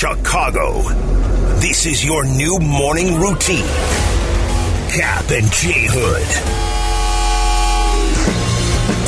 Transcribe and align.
Chicago. 0.00 0.80
This 1.60 1.84
is 1.84 2.02
your 2.02 2.24
new 2.24 2.58
morning 2.58 3.20
routine. 3.20 3.66
Cap 4.88 5.28
and 5.28 5.52
J 5.52 5.88
Hood. 5.90 6.26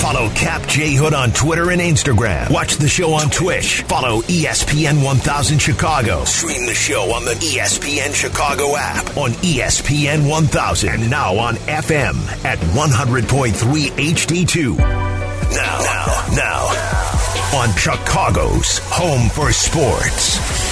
Follow 0.03 0.29
Cap 0.35 0.69
J 0.69 0.93
Hood 0.93 1.15
on 1.15 1.31
Twitter 1.33 1.71
and 1.71 1.81
Instagram. 1.81 2.51
Watch 2.51 2.77
the 2.77 2.91
show 2.91 3.15
on 3.15 3.31
Twitch. 3.31 3.81
Follow 3.85 4.21
ESPN 4.21 5.03
1000 5.03 5.59
Chicago. 5.59 6.27
Stream 6.27 6.67
the 6.67 6.75
show 6.75 7.11
on 7.15 7.25
the 7.25 7.37
ESPN 7.37 8.13
Chicago 8.13 8.77
app 8.77 9.17
on 9.17 9.31
ESPN 9.41 10.29
1000 10.29 10.91
and 10.91 11.09
now 11.09 11.39
on 11.39 11.55
FM 11.55 12.45
at 12.45 12.59
100.3 12.59 13.53
HD2. 13.93 14.77
Now, 14.77 15.79
now, 15.81 16.35
now, 16.37 17.59
on 17.59 17.75
Chicago's 17.79 18.77
home 18.83 19.31
for 19.31 19.53
sports. 19.53 20.72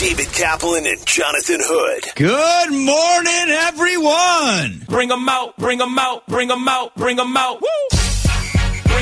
David 0.00 0.32
Kaplan 0.32 0.86
and 0.86 1.04
Jonathan 1.04 1.60
Hood. 1.60 2.04
Good 2.16 2.70
morning, 2.70 3.54
everyone. 3.68 4.80
Bring 4.88 5.12
'em 5.12 5.28
out, 5.28 5.58
bring 5.58 5.78
'em 5.78 5.98
out, 5.98 6.26
bring 6.26 6.50
'em 6.50 6.66
out, 6.66 6.94
bring 6.94 7.18
'em 7.18 7.36
out. 7.36 7.60
Woo! 7.60 7.68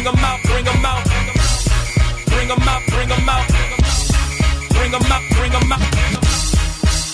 them 0.02 0.16
out, 0.16 0.42
bring 0.42 0.66
'em 0.66 0.84
out. 0.84 1.04
Bring 2.26 2.50
'em 2.50 2.68
out, 2.68 2.82
bring 2.88 3.10
'em 3.12 3.28
out. 3.28 3.46
Bring 4.70 4.92
'em 4.92 5.12
out, 5.12 5.22
bring 5.30 5.52
'em 5.54 5.72
out. 5.72 5.86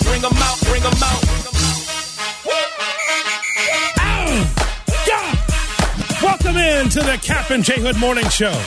Bring 0.01 0.23
'em 0.23 0.41
out, 0.41 0.59
bring 0.65 0.81
'em 0.81 1.03
out. 1.03 1.21
Welcome 6.23 6.57
in 6.57 6.89
to 6.89 7.01
the 7.01 7.19
Cap 7.21 7.51
and 7.51 7.63
J 7.63 7.79
Hood 7.79 7.97
Morning 7.97 8.27
Show 8.29 8.59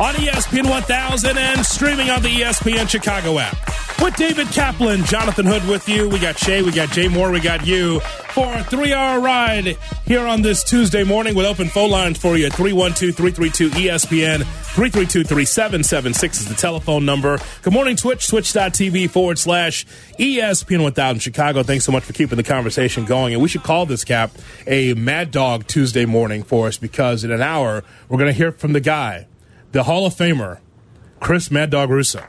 on 0.00 0.14
ESPN 0.14 0.68
1000 0.68 1.38
and 1.38 1.64
streaming 1.64 2.10
on 2.10 2.20
the 2.20 2.28
ESPN 2.28 2.88
Chicago 2.88 3.38
app. 3.38 3.56
With 4.02 4.16
David 4.16 4.48
Kaplan, 4.48 5.04
Jonathan 5.04 5.46
Hood 5.46 5.66
with 5.68 5.88
you. 5.88 6.08
We 6.08 6.18
got 6.18 6.36
Shay, 6.36 6.62
we 6.62 6.72
got 6.72 6.90
Jay 6.90 7.06
Moore, 7.06 7.30
we 7.30 7.38
got 7.40 7.64
you 7.64 8.00
for 8.00 8.52
a 8.52 8.64
three 8.64 8.92
hour 8.92 9.20
ride 9.20 9.78
here 10.04 10.26
on 10.26 10.42
this 10.42 10.64
Tuesday 10.64 11.04
morning 11.04 11.36
with 11.36 11.46
open 11.46 11.68
phone 11.68 11.90
lines 11.90 12.18
for 12.18 12.36
you 12.36 12.46
at 12.46 12.52
312 12.54 13.14
332 13.14 13.70
ESPN. 13.70 14.44
332 14.74 15.22
3776 15.22 16.40
is 16.40 16.48
the 16.48 16.54
telephone 16.54 17.04
number. 17.06 17.38
Good 17.62 17.72
morning, 17.72 17.94
Twitch, 17.94 18.26
twitch.tv 18.26 19.08
forward 19.10 19.38
slash 19.38 19.86
ESPN 20.18 20.82
1000 20.82 21.20
Chicago. 21.20 21.62
Thanks 21.62 21.84
so 21.84 21.92
much 21.92 22.02
for 22.02 22.12
keeping 22.12 22.36
the 22.36 22.42
conversation 22.42 23.04
going. 23.04 23.32
And 23.32 23.40
we 23.40 23.48
should 23.48 23.62
call 23.62 23.86
this 23.86 24.02
cap 24.02 24.32
a 24.66 24.94
Mad 24.94 25.30
Dog 25.30 25.68
Tuesday 25.68 26.04
morning 26.04 26.42
for 26.42 26.66
us 26.66 26.76
because 26.76 27.22
in 27.22 27.30
an 27.30 27.40
hour, 27.40 27.84
we're 28.08 28.18
going 28.18 28.32
to 28.32 28.36
hear 28.36 28.50
from 28.50 28.72
the 28.72 28.80
guy, 28.80 29.28
the 29.74 29.82
Hall 29.82 30.06
of 30.06 30.14
Famer, 30.14 30.60
Chris 31.18 31.50
Mad 31.50 31.68
Dog 31.70 31.90
Russo. 31.90 32.24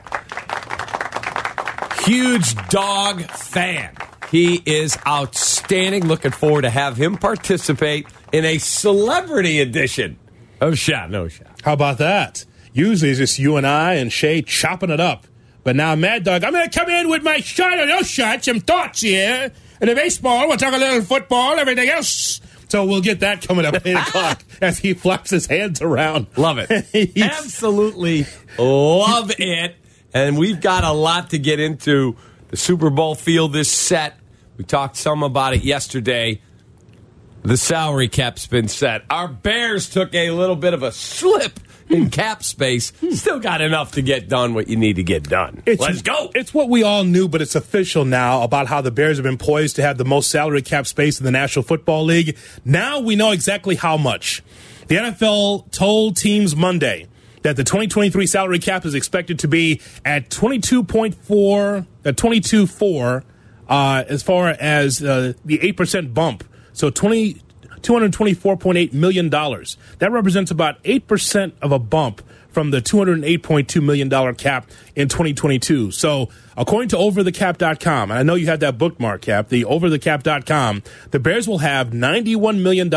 huge 2.02 2.54
dog 2.68 3.22
fan. 3.22 3.96
He 4.30 4.62
is 4.66 4.98
outstanding. 5.06 6.06
Looking 6.06 6.32
forward 6.32 6.62
to 6.62 6.70
have 6.70 6.96
him 6.96 7.16
participate 7.16 8.08
in 8.32 8.44
a 8.44 8.58
celebrity 8.58 9.60
edition 9.60 10.18
of 10.60 10.76
Shot 10.76 11.08
No 11.08 11.28
Shot. 11.28 11.60
How 11.62 11.72
about 11.72 11.98
that? 11.98 12.44
Usually 12.72 13.12
it's 13.12 13.18
just 13.18 13.38
you 13.38 13.56
and 13.56 13.66
I 13.66 13.94
and 13.94 14.12
Shay 14.12 14.42
chopping 14.42 14.90
it 14.90 15.00
up. 15.00 15.26
But 15.62 15.76
now, 15.76 15.94
Mad 15.94 16.24
Dog, 16.24 16.42
I'm 16.42 16.52
going 16.52 16.68
to 16.68 16.78
come 16.78 16.88
in 16.90 17.08
with 17.08 17.22
my 17.22 17.38
shot 17.38 17.78
or 17.78 17.86
no 17.86 18.02
shot, 18.02 18.44
some 18.44 18.60
thoughts 18.60 19.00
here. 19.00 19.52
And 19.80 19.90
the 19.90 19.94
baseball, 19.94 20.48
we'll 20.48 20.56
talk 20.56 20.74
a 20.74 20.78
little 20.78 21.02
football, 21.02 21.58
everything 21.58 21.88
else. 21.88 22.40
So 22.68 22.84
we'll 22.84 23.00
get 23.00 23.20
that 23.20 23.46
coming 23.46 23.64
up 23.64 23.74
at 23.74 23.86
8 23.86 23.94
o'clock 24.08 24.42
as 24.60 24.78
he 24.78 24.94
flaps 24.94 25.30
his 25.30 25.46
hands 25.46 25.80
around. 25.80 26.26
Love 26.36 26.58
it. 26.58 27.16
Absolutely 27.16 28.26
love 28.58 29.32
it. 29.38 29.76
And 30.12 30.38
we've 30.38 30.60
got 30.60 30.84
a 30.84 30.92
lot 30.92 31.30
to 31.30 31.38
get 31.38 31.60
into. 31.60 32.16
The 32.48 32.56
Super 32.56 32.90
Bowl 32.90 33.14
field 33.14 33.54
is 33.56 33.70
set. 33.70 34.18
We 34.56 34.64
talked 34.64 34.96
some 34.96 35.22
about 35.22 35.54
it 35.54 35.64
yesterday. 35.64 36.40
The 37.42 37.56
salary 37.56 38.08
cap's 38.08 38.46
been 38.46 38.68
set. 38.68 39.02
Our 39.10 39.28
Bears 39.28 39.88
took 39.88 40.14
a 40.14 40.30
little 40.30 40.56
bit 40.56 40.74
of 40.74 40.82
a 40.82 40.90
slip 40.90 41.60
in 41.88 42.10
cap 42.10 42.42
space. 42.42 42.92
Still 43.12 43.38
got 43.38 43.60
enough 43.60 43.92
to 43.92 44.02
get 44.02 44.28
done 44.28 44.54
what 44.54 44.68
you 44.68 44.76
need 44.76 44.96
to 44.96 45.02
get 45.02 45.24
done. 45.24 45.62
Let's 45.66 46.02
go. 46.02 46.30
It's 46.34 46.52
what 46.52 46.68
we 46.68 46.82
all 46.82 47.04
knew, 47.04 47.28
but 47.28 47.42
it's 47.42 47.54
official 47.54 48.04
now 48.04 48.42
about 48.42 48.66
how 48.66 48.80
the 48.80 48.90
Bears 48.90 49.18
have 49.18 49.24
been 49.24 49.38
poised 49.38 49.76
to 49.76 49.82
have 49.82 49.98
the 49.98 50.04
most 50.04 50.30
salary 50.30 50.62
cap 50.62 50.86
space 50.86 51.18
in 51.18 51.24
the 51.24 51.30
National 51.30 51.62
Football 51.62 52.04
League. 52.04 52.36
Now 52.64 53.00
we 53.00 53.16
know 53.16 53.30
exactly 53.30 53.74
how 53.74 53.96
much. 53.96 54.42
The 54.88 54.96
NFL 54.96 55.70
told 55.72 56.16
teams 56.16 56.54
Monday 56.54 57.08
that 57.42 57.56
the 57.56 57.64
2023 57.64 58.26
salary 58.26 58.58
cap 58.58 58.84
is 58.84 58.94
expected 58.94 59.38
to 59.40 59.48
be 59.48 59.80
at 60.04 60.30
22.4, 60.30 61.86
uh, 62.04 62.12
22.4, 62.12 63.22
uh, 63.68 64.04
as 64.08 64.22
far 64.22 64.48
as 64.48 65.02
uh, 65.02 65.32
the 65.44 65.58
8% 65.58 66.14
bump. 66.14 66.44
So 66.72 66.90
20, 66.90 67.40
$224.8 67.86 68.92
million. 68.92 69.30
That 69.30 70.10
represents 70.10 70.50
about 70.50 70.82
8% 70.82 71.52
of 71.62 71.72
a 71.72 71.78
bump 71.78 72.22
from 72.50 72.70
the 72.70 72.80
$208.2 72.80 73.82
million 73.82 74.34
cap 74.34 74.68
in 74.94 75.08
2022. 75.08 75.90
So, 75.90 76.30
according 76.56 76.88
to 76.88 76.96
overthecap.com, 76.96 78.10
and 78.10 78.18
I 78.18 78.22
know 78.22 78.34
you 78.34 78.46
have 78.46 78.60
that 78.60 78.78
bookmark 78.78 79.22
cap, 79.22 79.50
the 79.50 79.64
overthecap.com, 79.64 80.82
the 81.10 81.20
Bears 81.20 81.46
will 81.46 81.58
have 81.58 81.90
$91 81.90 82.62
million 82.62 82.86
in 82.86 82.90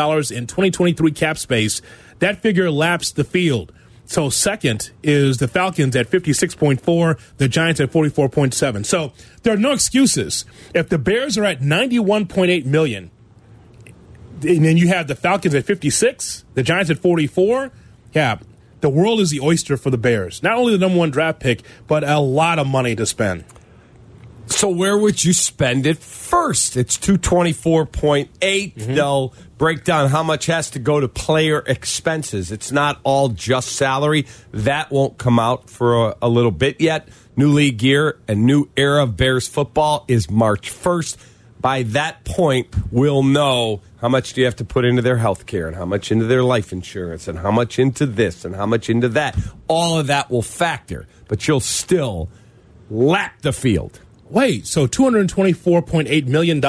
2023 0.47 1.11
cap 1.11 1.37
space. 1.37 1.81
That 2.19 2.41
figure 2.41 2.71
laps 2.71 3.11
the 3.11 3.25
field. 3.25 3.73
So 4.05 4.29
second 4.29 4.91
is 5.03 5.37
the 5.37 5.47
Falcons 5.47 5.95
at 5.95 6.09
56.4, 6.09 7.19
the 7.37 7.47
Giants 7.47 7.79
at 7.79 7.91
44.7. 7.91 8.85
So 8.85 9.13
there 9.43 9.53
are 9.53 9.57
no 9.57 9.71
excuses. 9.73 10.45
If 10.73 10.89
the 10.89 10.97
Bears 10.97 11.37
are 11.37 11.43
at 11.43 11.59
91.8 11.59 12.65
million, 12.65 13.11
and 14.43 14.65
then 14.65 14.77
you 14.77 14.87
have 14.89 15.07
the 15.07 15.15
Falcons 15.15 15.55
at 15.55 15.65
56, 15.65 16.45
the 16.53 16.63
Giants 16.63 16.89
at 16.89 16.99
44. 16.99 17.71
Yeah, 18.13 18.39
the 18.81 18.89
world 18.89 19.19
is 19.19 19.29
the 19.29 19.39
oyster 19.39 19.77
for 19.77 19.89
the 19.89 19.97
Bears. 19.97 20.41
Not 20.41 20.57
only 20.57 20.73
the 20.73 20.79
number 20.79 20.97
one 20.97 21.11
draft 21.11 21.39
pick, 21.39 21.63
but 21.87 22.03
a 22.03 22.19
lot 22.19 22.59
of 22.59 22.67
money 22.67 22.95
to 22.95 23.05
spend. 23.05 23.45
So 24.47 24.69
where 24.69 24.97
would 24.97 25.23
you 25.23 25.31
spend 25.33 25.85
it 25.85 25.99
first? 25.99 26.75
It's 26.75 26.97
224.8. 26.97 28.29
Mm-hmm. 28.29 28.93
They'll 28.95 29.33
break 29.57 29.83
down 29.83 30.09
how 30.09 30.23
much 30.23 30.47
has 30.47 30.71
to 30.71 30.79
go 30.79 30.99
to 30.99 31.07
player 31.07 31.63
expenses. 31.67 32.51
It's 32.51 32.71
not 32.71 32.99
all 33.03 33.29
just 33.29 33.73
salary. 33.73 34.25
That 34.51 34.89
won't 34.91 35.17
come 35.17 35.37
out 35.37 35.69
for 35.69 36.09
a, 36.09 36.15
a 36.23 36.29
little 36.29 36.51
bit 36.51 36.81
yet. 36.81 37.07
New 37.35 37.49
league 37.49 37.83
year 37.83 38.19
and 38.27 38.45
new 38.45 38.69
era 38.75 39.03
of 39.03 39.15
Bears 39.15 39.47
football 39.47 40.03
is 40.07 40.29
March 40.29 40.71
1st. 40.71 41.17
By 41.61 41.83
that 41.83 42.23
point, 42.23 42.73
we'll 42.91 43.23
know 43.23 43.81
how 43.99 44.07
much 44.07 44.33
do 44.33 44.41
you 44.41 44.45
have 44.45 44.55
to 44.57 44.65
put 44.65 44.85
into 44.85 45.01
their 45.01 45.17
health 45.17 45.45
care 45.45 45.67
and 45.67 45.75
how 45.75 45.85
much 45.85 46.11
into 46.11 46.25
their 46.25 46.43
life 46.43 46.71
insurance 46.71 47.27
and 47.27 47.39
how 47.39 47.51
much 47.51 47.77
into 47.79 48.05
this 48.05 48.45
and 48.45 48.55
how 48.55 48.65
much 48.65 48.89
into 48.89 49.09
that. 49.09 49.37
All 49.67 49.99
of 49.99 50.07
that 50.07 50.31
will 50.31 50.41
factor, 50.41 51.07
but 51.27 51.47
you'll 51.47 51.59
still 51.59 52.29
lap 52.89 53.41
the 53.41 53.51
field. 53.51 53.99
Wait, 54.29 54.67
so 54.67 54.87
$224.8 54.87 56.27
million. 56.27 56.61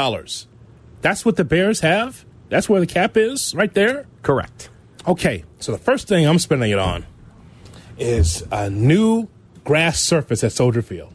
That's 1.03 1.25
what 1.25 1.37
the 1.37 1.45
Bears 1.45 1.81
have? 1.81 2.25
That's 2.49 2.69
where 2.69 2.81
the 2.81 2.87
cap 2.87 3.17
is, 3.17 3.55
right 3.55 3.73
there? 3.73 4.07
Correct. 4.23 4.71
Okay, 5.07 5.45
so 5.61 5.71
the 5.73 5.79
first 5.79 6.09
thing 6.09 6.27
I'm 6.27 6.39
spending 6.39 6.71
it 6.73 6.79
on 6.79 7.07
is 7.97 8.45
a 8.51 8.69
new 8.69 9.29
grass 9.63 10.01
surface 10.01 10.43
at 10.43 10.53
Soldier 10.53 10.83
Field. 10.83 11.15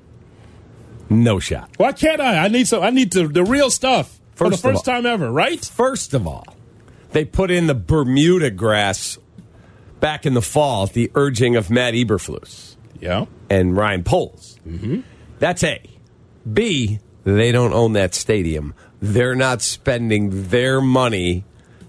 No 1.09 1.39
shot. 1.39 1.69
Why 1.77 1.91
can't 1.91 2.19
I? 2.21 2.45
I 2.45 2.47
need 2.47 2.67
some. 2.67 2.81
I 2.83 2.89
need 2.89 3.11
the, 3.11 3.27
the 3.27 3.43
real 3.43 3.69
stuff 3.69 4.19
for 4.35 4.49
the 4.49 4.57
First 4.57 4.87
all- 4.87 4.93
time 4.95 5.05
ever, 5.05 5.31
right? 5.31 5.63
First 5.63 6.13
of 6.13 6.27
all, 6.27 6.45
they 7.11 7.25
put 7.25 7.51
in 7.51 7.67
the 7.67 7.75
Bermuda 7.75 8.49
grass 8.51 9.17
back 9.99 10.25
in 10.25 10.33
the 10.33 10.41
fall 10.41 10.83
at 10.85 10.93
the 10.93 11.11
urging 11.15 11.55
of 11.55 11.69
Matt 11.69 11.93
Eberflus 11.93 12.75
Yeah. 12.99 13.25
and 13.49 13.75
Ryan 13.77 14.03
Poles. 14.03 14.59
Mm-hmm. 14.67 15.01
That's 15.39 15.63
A. 15.63 15.81
B. 16.51 16.99
They 17.23 17.51
don't 17.51 17.73
own 17.73 17.93
that 17.93 18.13
stadium. 18.13 18.73
They're 19.01 19.35
not 19.35 19.61
spending 19.61 20.49
their 20.49 20.79
money 20.81 21.43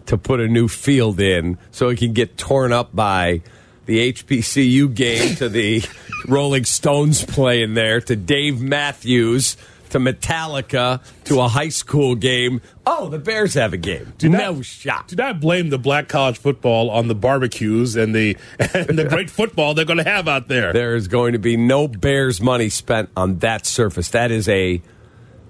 to 0.07 0.17
put 0.17 0.41
a 0.41 0.47
new 0.49 0.69
field 0.69 1.21
in 1.21 1.59
so 1.71 1.89
it 1.89 1.99
can 1.99 2.13
get 2.13 2.39
torn 2.39 2.73
up 2.73 2.95
by 2.95 3.43
the 3.87 4.13
HBCU 4.13 4.95
game 4.95 5.37
to 5.37 5.49
the 5.49 5.83
Rolling 6.29 6.65
Stones 6.65 7.25
playing 7.25 7.75
there 7.75 8.01
to 8.01 8.17
Dave 8.17 8.61
Matthews 8.61 9.57
to 9.91 9.99
Metallica 9.99 11.01
to 11.25 11.41
a 11.41 11.49
high 11.49 11.69
school 11.69 12.15
game. 12.15 12.61
Oh, 12.85 13.09
the 13.09 13.19
Bears 13.19 13.55
have 13.55 13.73
a 13.73 13.77
game. 13.77 14.13
no 14.23 14.53
not- 14.55 14.65
shot. 14.65 15.09
Do 15.09 15.17
not 15.17 15.41
blame 15.41 15.71
the 15.71 15.79
black 15.79 16.09
college 16.09 16.39
football 16.39 16.91
on 16.91 17.09
the 17.09 17.15
barbecues 17.15 17.97
and 17.97 18.15
the 18.15 18.37
and 18.59 18.99
the 18.99 19.05
great 19.09 19.31
football 19.31 19.75
they're 19.75 19.85
going 19.85 19.99
to 20.03 20.09
have 20.11 20.29
out 20.29 20.49
there. 20.49 20.73
There 20.73 20.97
is 20.97 21.09
going 21.09 21.33
to 21.33 21.39
be 21.39 21.57
no 21.57 21.89
Bears 21.89 22.41
money 22.41 22.69
spent 22.69 23.11
on 23.17 23.39
that 23.39 23.67
surface. 23.67 24.11
That 24.11 24.31
is 24.31 24.49
a 24.49 24.83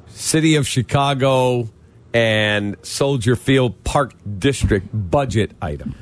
city 0.08 0.56
of 0.56 0.66
Chicago 0.66 1.70
and 2.12 2.76
Soldier 2.82 3.36
Field 3.36 3.82
Park 3.84 4.14
District 4.38 4.86
budget 4.92 5.52
item. 5.60 5.94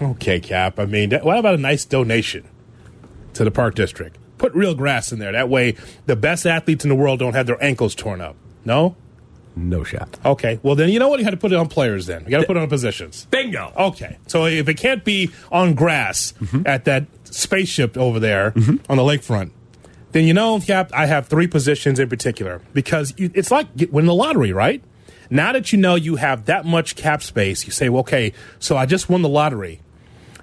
Okay, 0.00 0.40
Cap. 0.40 0.78
I 0.78 0.86
mean, 0.86 1.10
that, 1.10 1.24
what 1.24 1.38
about 1.38 1.54
a 1.54 1.58
nice 1.58 1.84
donation 1.84 2.48
to 3.34 3.44
the 3.44 3.50
Park 3.50 3.74
District? 3.74 4.16
Put 4.38 4.54
real 4.54 4.74
grass 4.74 5.12
in 5.12 5.18
there. 5.18 5.32
That 5.32 5.48
way, 5.48 5.76
the 6.06 6.16
best 6.16 6.46
athletes 6.46 6.84
in 6.84 6.88
the 6.88 6.94
world 6.94 7.18
don't 7.18 7.34
have 7.34 7.46
their 7.46 7.62
ankles 7.62 7.94
torn 7.94 8.20
up. 8.20 8.36
No? 8.64 8.96
No 9.56 9.84
shot. 9.84 10.18
Okay. 10.24 10.58
Well, 10.62 10.74
then 10.74 10.88
you 10.88 10.98
know 10.98 11.08
what? 11.08 11.18
You 11.18 11.24
got 11.24 11.32
to 11.32 11.36
put 11.36 11.52
it 11.52 11.56
on 11.56 11.68
players. 11.68 12.06
Then 12.06 12.24
you 12.24 12.30
got 12.30 12.40
to 12.40 12.46
put 12.46 12.56
it 12.56 12.62
on 12.62 12.68
positions. 12.68 13.26
Bingo. 13.30 13.72
Okay. 13.76 14.16
So 14.26 14.46
if 14.46 14.68
it 14.68 14.74
can't 14.74 15.04
be 15.04 15.30
on 15.52 15.74
grass 15.74 16.32
mm-hmm. 16.40 16.62
at 16.66 16.84
that 16.86 17.06
spaceship 17.24 17.98
over 17.98 18.18
there 18.18 18.52
mm-hmm. 18.52 18.76
on 18.90 18.96
the 18.96 19.02
lakefront, 19.02 19.50
then 20.12 20.24
you 20.24 20.34
know, 20.34 20.60
Cap, 20.60 20.90
I 20.94 21.06
have 21.06 21.28
three 21.28 21.46
positions 21.46 21.98
in 21.98 22.08
particular 22.08 22.62
because 22.72 23.12
it's 23.18 23.50
like 23.50 23.76
get- 23.76 23.92
winning 23.92 24.06
the 24.06 24.14
lottery, 24.14 24.52
right? 24.52 24.82
Now 25.30 25.52
that 25.52 25.72
you 25.72 25.78
know 25.78 25.94
you 25.94 26.16
have 26.16 26.46
that 26.46 26.64
much 26.64 26.96
cap 26.96 27.22
space, 27.22 27.64
you 27.64 27.70
say, 27.70 27.88
well, 27.88 28.00
okay, 28.00 28.32
so 28.58 28.76
I 28.76 28.86
just 28.86 29.08
won 29.08 29.22
the 29.22 29.28
lottery. 29.28 29.80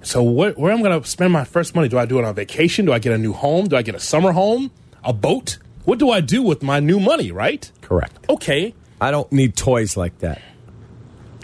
So 0.02 0.24
what, 0.24 0.58
where 0.58 0.72
am 0.72 0.80
I 0.80 0.84
going 0.84 1.02
to 1.02 1.08
spend 1.08 1.34
my 1.34 1.44
first 1.44 1.76
money? 1.76 1.88
Do 1.88 1.98
I 1.98 2.06
do 2.06 2.20
it 2.20 2.26
on 2.26 2.36
vacation? 2.36 2.86
Do 2.86 2.94
I 2.94 3.00
get 3.00 3.14
a 3.14 3.18
new 3.18 3.34
home? 3.34 3.68
Do 3.68 3.76
I 3.76 3.82
get 3.82 3.96
a 3.96 4.00
summer 4.00 4.32
home? 4.32 4.72
A 5.04 5.14
boat? 5.14 5.58
What 5.86 6.00
do 6.00 6.10
I 6.10 6.22
do 6.22 6.42
with 6.42 6.64
my 6.64 6.80
new 6.80 7.00
money, 7.00 7.32
right? 7.32 7.72
Correct. 7.82 8.26
Okay. 8.30 8.74
I 9.00 9.12
don't 9.12 9.32
need 9.32 9.56
toys 9.56 9.96
like 9.96 10.20
that. 10.20 10.42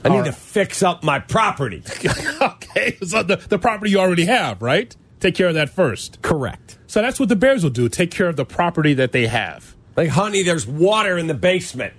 I 0.03 0.09
need 0.09 0.17
All 0.17 0.25
to 0.25 0.33
fix 0.33 0.83
up 0.83 1.03
my 1.03 1.19
property. 1.19 1.81
okay. 2.41 2.97
So 3.05 3.23
the, 3.23 3.37
the 3.37 3.57
property 3.57 3.91
you 3.91 3.99
already 3.99 4.25
have, 4.25 4.61
right? 4.61 4.93
Take 5.19 5.35
care 5.35 5.47
of 5.47 5.53
that 5.53 5.69
first. 5.69 6.21
Correct. 6.21 6.77
So 6.87 7.01
that's 7.01 7.19
what 7.19 7.29
the 7.29 7.37
Bears 7.37 7.63
will 7.63 7.69
do. 7.69 7.87
Take 7.87 8.11
care 8.11 8.27
of 8.27 8.35
the 8.35 8.43
property 8.43 8.93
that 8.95 9.13
they 9.13 9.27
have. 9.27 9.75
Like, 9.95 10.09
honey, 10.09 10.43
there's 10.43 10.67
water 10.67 11.17
in 11.17 11.27
the 11.27 11.33
basement. 11.33 11.93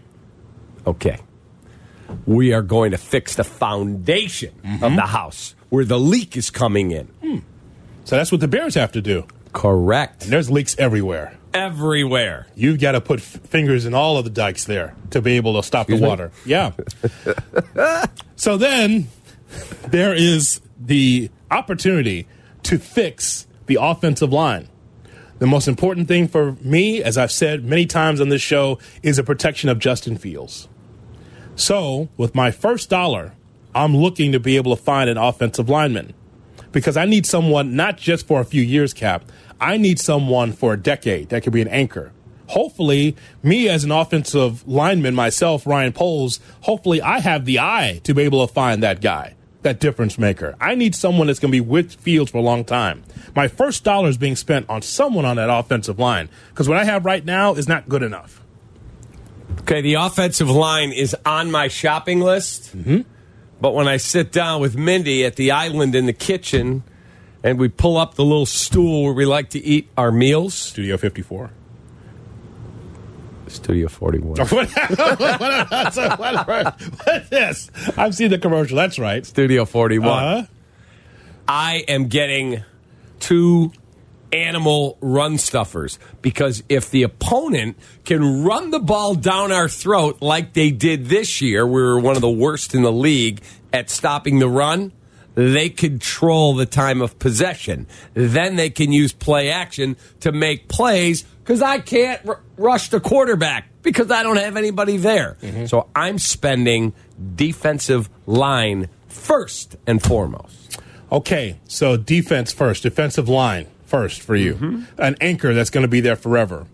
Okay. 0.87 1.19
We 2.27 2.53
are 2.53 2.63
going 2.63 2.91
to 2.91 2.99
fix 2.99 3.37
the 3.37 3.45
foundation 3.45 4.51
of 4.63 4.81
mm-hmm. 4.81 4.97
the 4.97 5.07
house 5.07 5.55
where 5.75 5.85
the 5.85 5.99
leak 5.99 6.37
is 6.37 6.51
coming 6.51 6.93
in. 6.93 7.07
Hmm. 7.23 7.39
So 8.05 8.17
that's 8.17 8.31
what 8.31 8.41
the 8.41 8.49
Bears 8.49 8.75
have 8.77 8.93
to 8.93 9.03
do. 9.03 9.27
Correct. 9.53 10.21
There's 10.21 10.51
leaks 10.51 10.77
everywhere. 10.79 11.37
Everywhere. 11.53 12.47
You've 12.55 12.81
got 12.81 12.93
to 12.93 13.01
put 13.01 13.21
f- 13.21 13.41
fingers 13.45 13.85
in 13.85 13.95
all 13.95 14.17
of 14.17 14.25
the 14.25 14.31
dikes 14.31 14.65
there 14.65 14.95
to 15.11 15.21
be 15.21 15.33
able 15.37 15.55
to 15.55 15.63
stop 15.63 15.89
Excuse 15.89 16.01
the 16.01 16.05
me? 16.05 16.09
water. 16.09 16.33
Yeah. 16.45 16.73
so 18.37 18.57
then 18.57 19.09
there 19.89 20.15
is 20.15 20.61
the 20.79 21.31
opportunity 21.51 22.27
to 22.65 22.79
fix 22.79 23.47
the 23.67 23.79
offensive 23.81 24.33
line. 24.33 24.69
The 25.39 25.47
most 25.47 25.67
important 25.69 26.09
thing 26.09 26.29
for 26.29 26.53
me, 26.61 27.03
as 27.03 27.19
I've 27.19 27.33
said 27.33 27.65
many 27.65 27.87
times 27.87 28.21
on 28.21 28.29
this 28.29 28.43
show, 28.43 28.79
is 29.03 29.17
the 29.17 29.25
protection 29.25 29.69
of 29.69 29.79
Justin 29.79 30.17
Fields. 30.17 30.69
So, 31.57 32.09
with 32.17 32.35
my 32.35 32.51
first 32.51 32.91
dollar, 32.91 33.35
I'm 33.75 33.97
looking 33.97 34.33
to 34.33 34.41
be 34.41 34.57
able 34.57 34.77
to 34.77 34.83
find 34.83 35.11
an 35.11 35.19
offensive 35.19 35.69
lineman 35.69 36.15
because 36.73 36.97
I 36.97 37.07
need 37.07 37.27
someone 37.27 37.77
not 37.77 37.97
just 37.97 38.27
for 38.27 38.41
a 38.41 38.45
few 38.45 38.63
years, 38.63 38.93
Cap. 38.93 39.25
I 39.61 39.77
need 39.77 39.99
someone 39.99 40.53
for 40.53 40.75
a 40.75 40.77
decade 40.77 41.31
that 41.31 41.43
could 41.43 41.53
be 41.53 41.63
an 41.63 41.69
anchor. 41.69 42.13
Hopefully, 42.49 43.17
me 43.43 43.69
as 43.69 43.85
an 43.85 43.91
offensive 43.91 44.67
lineman 44.69 45.15
myself, 45.15 45.67
Ryan 45.67 45.93
Poles, 45.93 46.41
hopefully 46.63 47.01
I 47.01 47.21
have 47.21 47.47
the 47.47 47.59
eye 47.59 48.01
to 48.05 48.13
be 48.13 48.23
able 48.23 48.47
to 48.47 48.53
find 48.53 48.83
that 48.83 49.01
guy, 49.01 49.35
that 49.63 49.81
difference 49.81 50.19
maker. 50.19 50.55
I 50.61 50.75
need 50.75 50.95
someone 50.95 51.29
that's 51.29 51.39
going 51.39 51.51
to 51.51 51.57
be 51.57 51.61
with 51.61 51.95
Fields 51.95 52.31
for 52.31 52.39
a 52.39 52.43
long 52.43 52.65
time. 52.65 53.03
My 53.35 53.49
first 53.49 53.83
dollar 53.83 54.09
is 54.09 54.19
being 54.19 54.37
spent 54.37 54.69
on 54.69 54.83
someone 54.83 55.25
on 55.25 55.37
that 55.37 55.49
offensive 55.49 55.99
line 55.99 56.29
because 56.51 56.69
what 56.69 56.77
I 56.77 56.85
have 56.85 57.07
right 57.07 57.25
now 57.25 57.55
is 57.55 57.67
not 57.67 57.89
good 57.89 58.03
enough. 58.03 58.43
Okay, 59.61 59.81
the 59.81 59.95
offensive 59.95 60.51
line 60.51 60.93
is 60.93 61.17
on 61.25 61.51
my 61.51 61.69
shopping 61.69 62.21
list. 62.21 62.77
Mm-hmm. 62.77 63.03
But 63.65 63.73
when 63.73 63.89
I 63.89 63.97
sit 63.97 64.31
down 64.31 64.61
with 64.61 64.77
Mindy 64.77 65.25
at 65.25 65.37
the 65.37 65.51
island 65.51 65.95
in 65.95 66.05
the 66.05 66.13
kitchen 66.13 66.83
and 67.43 67.59
we 67.59 67.69
pull 67.69 67.97
up 67.97 68.13
the 68.15 68.23
little 68.23 68.45
stool 68.45 69.05
where 69.05 69.15
we 69.15 69.25
like 69.25 69.49
to 69.51 69.59
eat 69.59 69.89
our 69.97 70.13
meals, 70.13 70.53
Studio 70.53 70.99
54. 70.99 71.51
Studio 73.47 73.89
41. 73.89 74.29
Whatever. 74.37 74.57
What's 77.05 77.29
this? 77.31 77.71
I've 77.97 78.15
seen 78.15 78.29
the 78.29 78.39
commercial. 78.39 78.77
That's 78.77 78.99
right. 78.99 79.25
Studio 79.25 79.65
41. 79.65 80.09
Uh-huh. 80.09 80.47
I 81.49 81.85
am 81.89 82.09
getting 82.09 82.65
two 83.19 83.73
animal 84.35 84.99
run 85.01 85.39
stuffers 85.39 85.99
because 86.21 86.63
if 86.69 86.91
the 86.91 87.05
opponent 87.05 87.79
can 88.05 88.43
run 88.43 88.71
the 88.71 88.81
ball 88.81 89.15
down 89.15 89.53
our 89.53 89.69
throat 89.69 90.21
like 90.21 90.53
they 90.53 90.71
did 90.71 91.07
this 91.07 91.41
year, 91.41 91.67
we 91.67 91.81
were 91.81 92.01
one 92.01 92.17
of 92.17 92.23
the 92.23 92.31
worst 92.31 92.75
in 92.75 92.83
the 92.83 92.93
league 92.93 93.41
at 93.73 93.89
stopping 93.89 94.41
the 94.41 94.49
run. 94.49 94.93
They 95.37 95.69
control 95.69 96.55
the 96.55 96.67
time 96.67 97.01
of 97.01 97.19
possession. 97.19 97.87
Then 98.15 98.57
they 98.57 98.71
can 98.71 98.93
use 98.93 99.13
play 99.13 99.51
action 99.51 99.97
to 100.21 100.31
make 100.33 100.69
plays 100.69 101.23
because 101.23 101.61
I 101.61 101.79
can't 101.79 102.21
r- 102.27 102.41
rush 102.57 102.89
the 102.89 103.01
quarterback 103.01 103.69
because 103.83 104.11
I 104.11 104.23
don't 104.23 104.37
have 104.37 104.57
anybody 104.57 104.97
there. 104.97 105.37
Mm-hmm. 105.43 105.67
So 105.67 105.89
I'm 105.95 106.19
spending 106.19 106.93
defensive 107.35 108.09
line 108.27 108.89
first 109.09 109.77
and 109.87 110.03
foremost. 110.03 110.81
Okay, 111.11 111.59
so 111.69 111.97
defense 111.97 112.53
first, 112.53 112.83
defensive 112.83 113.29
line 113.29 113.67
first 113.95 114.23
for 114.23 114.35
you. 114.35 114.55
Mm-hmm. 114.55 114.83
An 114.99 115.17
anchor 115.21 115.55
that's 115.55 115.71
going 115.71 115.83
to 115.83 115.89
be 115.89 116.01
there 116.01 116.17
forever. 116.17 116.67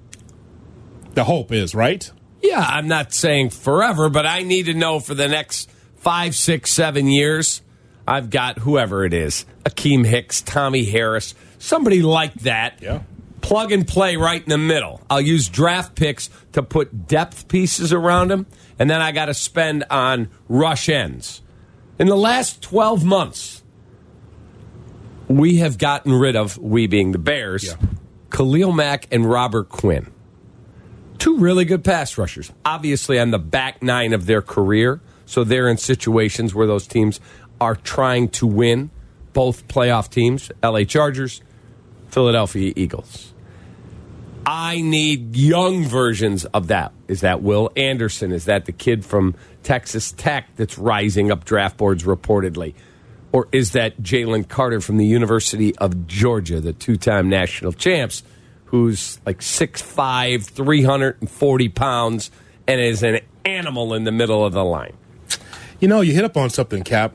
The 1.13 1.25
hope 1.25 1.53
is, 1.53 1.75
right? 1.75 2.11
Yeah, 2.43 2.65
I'm 2.67 2.89
not 2.89 3.13
saying 3.13 3.51
forever, 3.51 4.09
but 4.09 4.25
I 4.25 4.43
need 4.43 4.67
to 4.67 4.75
know 4.75 5.01
for 5.01 5.15
the 5.15 5.29
next 5.29 5.71
five, 5.97 6.35
six, 6.35 6.71
seven 6.71 7.09
years. 7.09 7.61
I've 8.09 8.31
got 8.31 8.59
whoever 8.59 9.05
it 9.05 9.13
is 9.13 9.45
Akiem 9.65 10.07
Hicks, 10.07 10.41
Tommie 10.41 10.91
Harris, 10.91 11.35
somebody 11.59 12.01
like 12.01 12.33
that. 12.37 12.81
Yeah. 12.81 13.03
Plug 13.43 13.71
and 13.73 13.87
play 13.87 14.17
right 14.17 14.43
in 14.43 14.49
the 14.49 14.59
middle. 14.59 15.03
I'll 15.11 15.21
use 15.21 15.49
draft 15.49 15.95
picks 15.95 16.31
to 16.53 16.63
put 16.63 17.07
depth 17.07 17.49
pieces 17.49 17.93
around 17.93 18.31
him, 18.31 18.47
and 18.79 18.89
then 18.89 19.03
I 19.03 19.13
got 19.13 19.27
to 19.27 19.35
spend 19.35 19.85
on 19.91 20.31
rush 20.49 20.89
ends. 20.89 21.43
In 21.99 22.07
the 22.07 22.17
last 22.17 22.63
12 22.63 23.05
months, 23.05 23.60
we 25.31 25.57
have 25.57 25.79
gotten 25.79 26.13
rid 26.13 26.37
of, 26.37 26.59
we 26.59 26.87
being 26.87 27.13
the 27.13 27.19
Bears, 27.19 27.65
Yeah. 27.65 27.75
Khalil 28.31 28.73
Mack 28.73 29.07
and 29.11 29.29
Robert 29.29 29.69
Quinn 29.69 30.13
two 31.21 31.37
really 31.37 31.65
good 31.65 31.85
pass 31.85 32.19
rushers. 32.19 32.51
Obviously, 32.65 33.21
on 33.21 33.31
the 33.31 33.39
back 33.39 33.83
nine 33.83 34.13
of 34.13 34.27
their 34.27 34.43
career, 34.43 35.01
so 35.27 35.45
they're 35.45 35.69
in 35.69 35.77
situations 35.77 36.55
where 36.55 36.67
those 36.67 36.89
teams 36.89 37.21
are 37.61 37.77
trying 37.77 38.29
to 38.31 38.47
win. 38.47 38.91
Both 39.33 39.69
playoff 39.69 40.11
teams, 40.11 40.51
LA 40.61 40.83
Chargers, 40.83 41.41
Philadelphia 42.09 42.73
Eagles. 42.75 43.33
I 44.45 44.81
need 44.81 45.37
young 45.37 45.85
versions 45.85 46.47
of 46.47 46.67
that. 46.69 46.93
Is 47.07 47.21
that 47.21 47.43
Will 47.43 47.71
Anderson? 47.77 48.33
Is 48.33 48.47
that 48.47 48.65
the 48.65 48.73
kid 48.73 49.05
from 49.05 49.37
Texas 49.63 50.11
Tech 50.11 50.49
that's 50.57 50.79
rising 50.79 51.31
up 51.31 51.45
draft 51.45 51.77
boards 51.77 52.03
reportedly? 52.03 52.75
Or 53.33 53.49
is 53.53 53.73
that 53.73 54.03
Jalen 54.03 54.49
Carter 54.49 54.81
from 54.81 54.97
the 54.97 55.07
University 55.07 55.77
of 55.77 56.07
Georgia, 56.07 56.61
the 56.61 56.73
two 56.73 56.97
time 56.97 57.29
national 57.29 57.73
champs, 57.73 58.23
who's 58.67 59.19
like 59.25 59.39
6'5, 59.39 60.45
340 60.45 61.69
pounds, 61.69 62.31
and 62.67 62.81
is 62.81 63.03
an 63.03 63.21
animal 63.45 63.95
in 63.95 64.05
the 64.05 64.13
middle 64.13 64.45
of 64.45 64.53
the 64.53 64.65
line? 64.65 64.97
You 65.79 65.89
know, 65.89 66.01
you 66.01 66.13
hit 66.13 66.25
up 66.25 66.37
on 66.37 66.51
something, 66.51 66.83
Cap. 66.83 67.15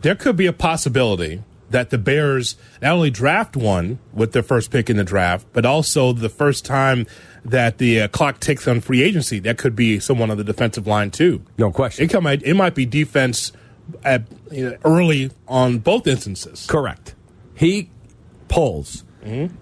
There 0.00 0.14
could 0.14 0.36
be 0.36 0.46
a 0.46 0.52
possibility 0.52 1.42
that 1.70 1.90
the 1.90 1.98
Bears 1.98 2.56
not 2.80 2.92
only 2.92 3.10
draft 3.10 3.56
one 3.56 3.98
with 4.12 4.32
their 4.32 4.42
first 4.42 4.70
pick 4.70 4.88
in 4.88 4.96
the 4.96 5.04
draft, 5.04 5.46
but 5.52 5.66
also 5.66 6.12
the 6.12 6.28
first 6.28 6.64
time 6.64 7.06
that 7.44 7.78
the 7.78 8.02
uh, 8.02 8.08
clock 8.08 8.40
ticks 8.40 8.66
on 8.66 8.80
free 8.80 9.02
agency, 9.02 9.38
that 9.40 9.58
could 9.58 9.76
be 9.76 9.98
someone 10.00 10.30
on 10.30 10.36
the 10.36 10.44
defensive 10.44 10.86
line 10.86 11.10
too. 11.10 11.42
No 11.58 11.70
question. 11.70 12.04
It, 12.04 12.10
come, 12.10 12.26
it 12.26 12.56
might 12.56 12.74
be 12.74 12.86
defense 12.86 13.52
at, 14.04 14.22
you 14.50 14.70
know, 14.70 14.76
early 14.84 15.30
on 15.46 15.78
both 15.78 16.06
instances. 16.06 16.66
Correct. 16.66 17.14
He 17.54 17.90
pulls. 18.48 19.04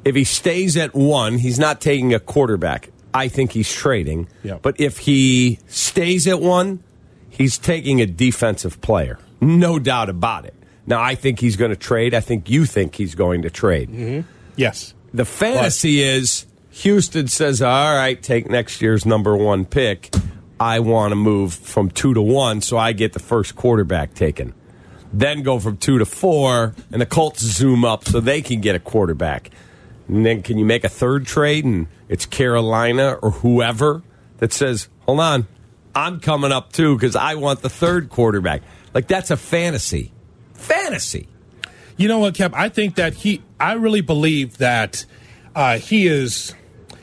If 0.05 0.15
he 0.15 0.23
stays 0.23 0.77
at 0.77 0.95
one, 0.95 1.39
he's 1.39 1.59
not 1.59 1.81
taking 1.81 2.15
a 2.15 2.21
quarterback. 2.21 2.91
I 3.13 3.27
think 3.27 3.51
he's 3.51 3.73
trading. 3.73 4.29
Yeah. 4.45 4.59
But 4.63 4.79
if 4.81 4.99
he 4.99 5.59
stays 5.67 6.29
at 6.29 6.41
one, 6.41 6.85
he's 7.31 7.59
taking 7.59 8.01
a 8.01 8.07
defensive 8.07 8.81
player. 8.81 9.19
No 9.41 9.81
doubt 9.81 10.09
about 10.09 10.45
it. 10.45 10.55
Now, 10.87 11.03
I 11.03 11.17
think 11.17 11.41
he's 11.41 11.57
going 11.57 11.71
to 11.71 11.77
trade. 11.77 12.15
I 12.15 12.21
think 12.21 12.49
you 12.49 12.65
think 12.65 12.95
he's 12.95 13.17
going 13.17 13.43
to 13.43 13.51
trade. 13.51 13.91
Mm-hmm. 13.91 14.29
Yes. 14.55 14.95
The 15.13 15.25
fantasy 15.25 16.01
is 16.01 16.47
Houston 16.71 17.27
says, 17.27 17.61
all 17.61 17.95
right, 17.97 18.23
take 18.23 18.49
next 18.49 18.81
year's 18.81 19.05
number 19.05 19.37
one 19.37 19.65
pick. 19.65 20.15
I 20.59 20.81
want 20.81 21.13
to 21.13 21.17
move 21.17 21.55
from 21.55 21.91
two 21.91 22.15
to 22.15 22.23
one, 22.23 22.61
so 22.61 22.79
I 22.79 22.93
get 22.93 23.13
the 23.13 23.19
first 23.19 23.57
quarterback 23.57 24.15
taken. 24.15 24.55
Then 25.13 25.43
go 25.43 25.59
from 25.59 25.77
two 25.77 25.99
to 25.99 26.07
four, 26.07 26.75
and 26.91 27.01
the 27.01 27.07
Colts 27.07 27.41
zoom 27.41 27.85
up 27.85 28.07
so 28.07 28.21
they 28.21 28.43
can 28.43 28.61
get 28.61 28.75
a 28.75 28.81
quarterback. 28.81 29.51
And 30.09 30.25
then 30.25 30.43
can 30.43 30.59
you 30.59 30.65
make 30.65 30.85
a 30.85 30.89
third 30.89 31.27
trade, 31.27 31.65
and 31.65 31.89
it's 32.09 32.27
Carolina 32.27 33.19
or 33.23 33.31
whoever 33.31 34.03
that 34.39 34.53
says, 34.53 34.89
hold 35.03 35.21
on, 35.21 35.47
I'm 35.95 36.21
coming 36.21 36.53
up 36.53 36.73
too 36.73 36.95
because 36.95 37.17
I 37.17 37.35
want 37.35 37.63
the 37.63 37.71
third 37.71 38.09
quarterback. 38.11 38.63
Like, 38.95 39.09
that's 39.09 39.31
a 39.31 39.37
fantasy. 39.37 40.13
Fantasy. 40.55 41.29
You 41.97 42.09
know 42.09 42.19
what, 42.19 42.35
Kev? 42.35 42.53
I 42.55 42.69
think 42.69 42.97
that 42.97 43.15
he, 43.15 43.43
I 43.59 43.75
really 43.75 44.03
believe 44.03 44.59
that 44.59 45.05
uh, 45.55 45.79
he 45.79 46.07
is. 46.07 46.55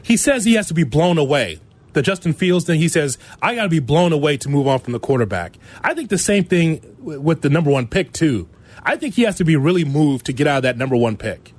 He 0.04 0.18
says 0.18 0.44
he 0.44 0.54
has 0.54 0.68
to 0.68 0.74
be 0.74 0.84
blown 0.84 1.18
away. 1.18 1.60
The 1.94 2.02
Justin 2.02 2.34
Fields 2.34 2.66
thing, 2.66 2.80
he 2.80 2.88
says, 2.88 3.18
I 3.42 3.56
got 3.56 3.64
to 3.64 3.70
be 3.70 3.80
blown 3.80 4.14
away 4.14 4.38
to 4.38 4.50
move 4.50 4.68
on 4.68 4.80
from 4.80 4.94
the 4.94 5.00
quarterback. 5.00 5.58
I 5.84 5.94
think 5.94 6.10
the 6.10 6.18
same 6.18 6.44
thing 6.44 6.96
with 7.00 7.42
the 7.42 7.50
number 7.50 7.70
one 7.72 7.88
pick, 7.88 8.12
too. 8.12 8.50
I 8.84 8.98
think 8.98 9.16
he 9.16 9.24
has 9.24 9.38
to 9.38 9.46
be 9.46 9.56
really 9.56 9.86
moved 9.86 10.26
to 10.26 10.34
get 10.34 10.48
out 10.48 10.58
of 10.58 10.64
that 10.64 10.78
number 10.78 10.96
one 10.96 11.18
pick. 11.18 11.54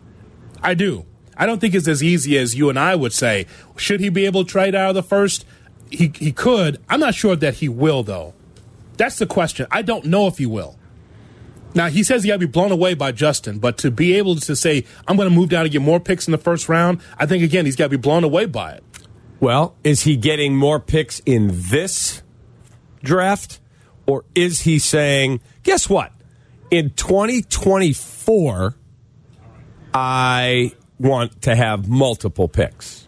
I 0.62 0.74
do. 0.74 1.06
I 1.36 1.46
don't 1.46 1.60
think 1.60 1.74
it's 1.74 1.88
as 1.88 2.02
easy 2.02 2.36
as 2.38 2.54
you 2.54 2.68
and 2.68 2.78
I 2.78 2.94
would 2.94 3.12
say. 3.12 3.46
Should 3.76 4.00
he 4.00 4.08
be 4.08 4.26
able 4.26 4.44
to 4.44 4.50
trade 4.50 4.74
out 4.74 4.90
of 4.90 4.94
the 4.94 5.02
first? 5.02 5.44
He, 5.90 6.12
he 6.16 6.32
could. 6.32 6.80
I'm 6.88 7.00
not 7.00 7.14
sure 7.14 7.36
that 7.36 7.54
he 7.54 7.68
will, 7.68 8.02
though. 8.02 8.34
That's 8.96 9.18
the 9.18 9.26
question. 9.26 9.66
I 9.70 9.82
don't 9.82 10.04
know 10.04 10.26
if 10.26 10.38
he 10.38 10.46
will. 10.46 10.78
Now, 11.74 11.88
he 11.88 12.04
says 12.04 12.22
he 12.22 12.28
got 12.28 12.34
to 12.34 12.38
be 12.38 12.46
blown 12.46 12.70
away 12.70 12.94
by 12.94 13.10
Justin, 13.10 13.58
but 13.58 13.76
to 13.78 13.90
be 13.90 14.14
able 14.14 14.36
to 14.36 14.54
say, 14.54 14.84
I'm 15.08 15.16
going 15.16 15.28
to 15.28 15.34
move 15.34 15.48
down 15.48 15.62
and 15.62 15.72
get 15.72 15.82
more 15.82 15.98
picks 15.98 16.28
in 16.28 16.32
the 16.32 16.38
first 16.38 16.68
round, 16.68 17.00
I 17.18 17.26
think, 17.26 17.42
again, 17.42 17.64
he's 17.66 17.74
got 17.74 17.86
to 17.86 17.90
be 17.90 17.96
blown 17.96 18.22
away 18.22 18.46
by 18.46 18.72
it. 18.72 18.84
Well, 19.44 19.76
is 19.84 20.04
he 20.04 20.16
getting 20.16 20.56
more 20.56 20.80
picks 20.80 21.20
in 21.26 21.50
this 21.52 22.22
draft? 23.02 23.60
Or 24.06 24.24
is 24.34 24.60
he 24.60 24.78
saying, 24.78 25.42
guess 25.62 25.86
what? 25.86 26.12
In 26.70 26.88
2024, 26.88 28.74
I 29.92 30.72
want 30.98 31.42
to 31.42 31.54
have 31.54 31.86
multiple 31.86 32.48
picks. 32.48 33.06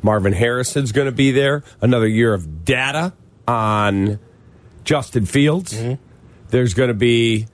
Marvin 0.00 0.32
Harrison's 0.32 0.90
going 0.90 1.04
to 1.04 1.12
be 1.12 1.32
there. 1.32 1.62
Another 1.82 2.08
year 2.08 2.32
of 2.32 2.64
data 2.64 3.12
on 3.46 4.18
Justin 4.84 5.26
Fields. 5.26 5.74
Mm-hmm. 5.74 6.02
There's 6.48 6.72
going 6.72 6.88
to 6.88 6.94
be 6.94 7.46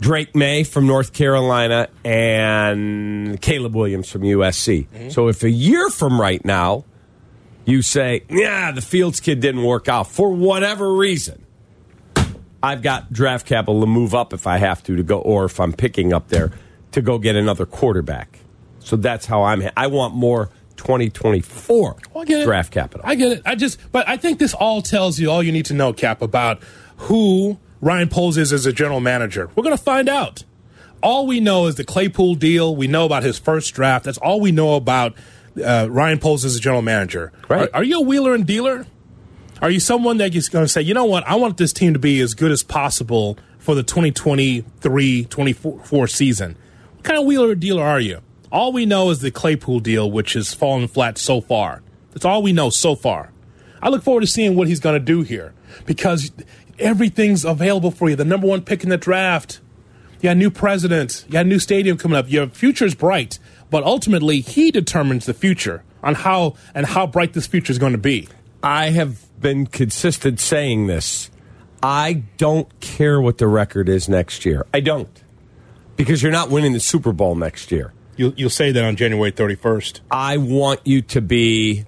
Drake 0.00 0.34
Maye 0.34 0.64
from 0.64 0.86
North 0.86 1.12
Carolina 1.12 1.90
and 2.06 3.38
Caleb 3.42 3.74
Williams 3.74 4.10
from 4.10 4.22
USC. 4.22 4.88
Mm-hmm. 4.88 5.10
So 5.10 5.28
if 5.28 5.42
a 5.42 5.50
year 5.50 5.90
from 5.90 6.18
right 6.18 6.42
now, 6.42 6.86
you 7.64 7.82
say, 7.82 8.24
yeah, 8.28 8.72
the 8.72 8.80
Fields 8.82 9.20
kid 9.20 9.40
didn't 9.40 9.62
work 9.64 9.88
out 9.88 10.06
for 10.08 10.30
whatever 10.32 10.92
reason, 10.92 11.44
I've 12.62 12.82
got 12.82 13.12
draft 13.12 13.46
capital 13.46 13.80
to 13.80 13.86
move 13.86 14.14
up 14.14 14.32
if 14.32 14.46
I 14.46 14.58
have 14.58 14.82
to 14.84 14.96
to 14.96 15.02
go, 15.02 15.18
or 15.18 15.44
if 15.44 15.60
I'm 15.60 15.72
picking 15.72 16.12
up 16.12 16.28
there 16.28 16.52
to 16.92 17.02
go 17.02 17.18
get 17.18 17.36
another 17.36 17.66
quarterback. 17.66 18.38
So 18.80 18.96
that's 18.96 19.26
how 19.26 19.42
I'm. 19.44 19.62
I 19.76 19.86
want 19.86 20.14
more 20.14 20.50
2024 20.76 21.96
Well, 22.12 22.22
I 22.22 22.24
get 22.24 22.40
it. 22.40 22.44
draft 22.44 22.72
capital. 22.72 23.02
I 23.06 23.14
get 23.14 23.32
it. 23.32 23.42
I 23.44 23.54
just, 23.54 23.78
but 23.92 24.08
I 24.08 24.16
think 24.16 24.38
this 24.38 24.54
all 24.54 24.82
tells 24.82 25.18
you 25.18 25.30
all 25.30 25.42
you 25.42 25.52
need 25.52 25.66
to 25.66 25.74
know, 25.74 25.92
Cap, 25.92 26.22
about 26.22 26.62
who 26.96 27.58
Ryan 27.80 28.08
Poles 28.08 28.36
is 28.36 28.52
as 28.52 28.66
a 28.66 28.72
general 28.72 29.00
manager. 29.00 29.50
We're 29.54 29.62
going 29.62 29.76
to 29.76 29.82
find 29.82 30.08
out. 30.08 30.44
All 31.02 31.26
we 31.26 31.38
know 31.40 31.66
is 31.66 31.74
the 31.74 31.84
Claypool 31.84 32.36
deal. 32.36 32.74
We 32.74 32.86
know 32.86 33.04
about 33.04 33.22
his 33.24 33.38
first 33.38 33.74
draft. 33.74 34.06
That's 34.06 34.16
all 34.18 34.40
we 34.40 34.52
know 34.52 34.74
about 34.74 35.14
uh, 35.62 35.88
Ryan 35.90 36.18
Poles 36.18 36.44
as 36.44 36.56
a 36.56 36.60
general 36.60 36.82
manager. 36.82 37.32
Right. 37.48 37.68
Are, 37.72 37.76
are 37.80 37.84
you 37.84 37.98
a 37.98 38.02
wheeler 38.02 38.34
and 38.34 38.46
dealer? 38.46 38.86
Are 39.62 39.70
you 39.70 39.80
someone 39.80 40.18
that 40.18 40.34
is 40.34 40.48
going 40.48 40.64
to 40.64 40.68
say, 40.68 40.82
you 40.82 40.94
know 40.94 41.04
what, 41.04 41.26
I 41.26 41.36
want 41.36 41.56
this 41.56 41.72
team 41.72 41.92
to 41.94 41.98
be 41.98 42.20
as 42.20 42.34
good 42.34 42.50
as 42.50 42.62
possible 42.62 43.38
for 43.58 43.74
the 43.74 43.82
2023 43.82 45.24
24 45.24 46.06
season? 46.08 46.56
What 46.96 47.04
kind 47.04 47.18
of 47.18 47.26
wheeler 47.26 47.48
or 47.48 47.54
dealer 47.54 47.82
are 47.82 48.00
you? 48.00 48.20
All 48.50 48.72
we 48.72 48.86
know 48.86 49.10
is 49.10 49.20
the 49.20 49.30
Claypool 49.30 49.80
deal, 49.80 50.10
which 50.10 50.34
has 50.34 50.54
fallen 50.54 50.86
flat 50.86 51.18
so 51.18 51.40
far. 51.40 51.82
That's 52.12 52.24
all 52.24 52.42
we 52.42 52.52
know 52.52 52.70
so 52.70 52.94
far. 52.94 53.32
I 53.82 53.88
look 53.88 54.02
forward 54.02 54.20
to 54.22 54.26
seeing 54.26 54.54
what 54.54 54.68
he's 54.68 54.80
going 54.80 54.94
to 54.94 55.04
do 55.04 55.22
here 55.22 55.54
because 55.86 56.30
everything's 56.78 57.44
available 57.44 57.90
for 57.90 58.08
you. 58.08 58.16
The 58.16 58.24
number 58.24 58.46
one 58.46 58.62
pick 58.62 58.82
in 58.82 58.90
the 58.90 58.96
draft. 58.96 59.60
You 60.16 60.28
got 60.28 60.32
a 60.32 60.34
new 60.36 60.50
president. 60.50 61.24
You 61.26 61.32
got 61.32 61.44
a 61.44 61.48
new 61.48 61.58
stadium 61.58 61.98
coming 61.98 62.16
up. 62.16 62.30
Your 62.30 62.48
future's 62.48 62.94
bright, 62.94 63.38
but 63.74 63.82
ultimately 63.82 64.38
he 64.38 64.70
determines 64.70 65.26
the 65.26 65.34
future 65.34 65.82
on 66.00 66.14
how 66.14 66.54
and 66.76 66.86
how 66.86 67.08
bright 67.08 67.32
this 67.32 67.48
future 67.48 67.72
is 67.72 67.78
going 67.78 67.90
to 67.90 67.98
be. 67.98 68.28
I 68.62 68.90
have 68.90 69.18
been 69.40 69.66
consistent 69.66 70.38
saying 70.38 70.86
this. 70.86 71.28
I 71.82 72.22
don't 72.36 72.68
care 72.78 73.20
what 73.20 73.38
the 73.38 73.48
record 73.48 73.88
is 73.88 74.08
next 74.08 74.44
year. 74.44 74.64
I 74.72 74.78
don't. 74.78 75.24
Because 75.96 76.22
you're 76.22 76.30
not 76.30 76.50
winning 76.50 76.72
the 76.72 76.78
Super 76.78 77.12
Bowl 77.12 77.34
next 77.34 77.72
year. 77.72 77.92
You'll, 78.16 78.32
you'll 78.34 78.48
say 78.48 78.70
that 78.70 78.84
on 78.84 78.94
January 78.94 79.32
31st. 79.32 80.02
I 80.08 80.36
want 80.36 80.78
you 80.84 81.02
to 81.02 81.20
be 81.20 81.84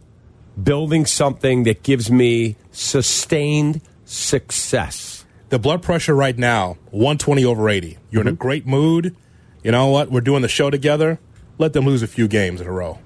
building 0.61 1.07
something 1.07 1.63
that 1.63 1.85
gives 1.85 2.11
me 2.11 2.57
sustained 2.73 3.81
success. 4.05 5.25
The 5.51 5.61
blood 5.61 5.85
pressure 5.85 6.17
right 6.17 6.37
now, 6.37 6.79
120 6.91 7.45
over 7.45 7.69
80. 7.69 7.97
You're 8.11 8.23
in 8.23 8.27
a 8.27 8.33
mm-hmm. 8.33 8.39
great 8.39 8.67
mood. 8.67 9.15
You 9.63 9.71
know 9.71 9.87
what? 9.87 10.11
We're 10.11 10.21
doing 10.21 10.43
the 10.43 10.49
show 10.49 10.69
together. 10.71 11.21
Let 11.59 11.73
them 11.73 11.87
lose 11.87 12.03
a 12.03 12.07
few 12.07 12.29
games 12.29 12.61
in 12.61 12.67
a 12.67 12.73
row. 12.73 12.99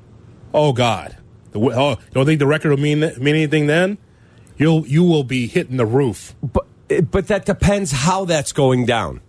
Oh 0.53 0.73
God. 0.73 1.17
The, 1.53 1.61
oh, 1.61 1.97
don't 2.13 2.27
think 2.27 2.39
the 2.39 2.47
record 2.47 2.71
will 2.71 2.79
mean 2.79 3.01
mean 3.01 3.35
anything 3.35 3.67
then? 3.67 3.99
You'll 4.57 4.87
you 4.87 5.05
will 5.05 5.25
be 5.25 5.47
hitting 5.47 5.77
the 5.77 5.87
roof. 5.87 6.35
But 6.43 6.67
eh, 6.89 7.01
but 7.01 7.29
that 7.29 7.45
depends 7.47 7.93
how 7.93 8.25
that's 8.25 8.53
going 8.53 8.87
down. 8.87 9.21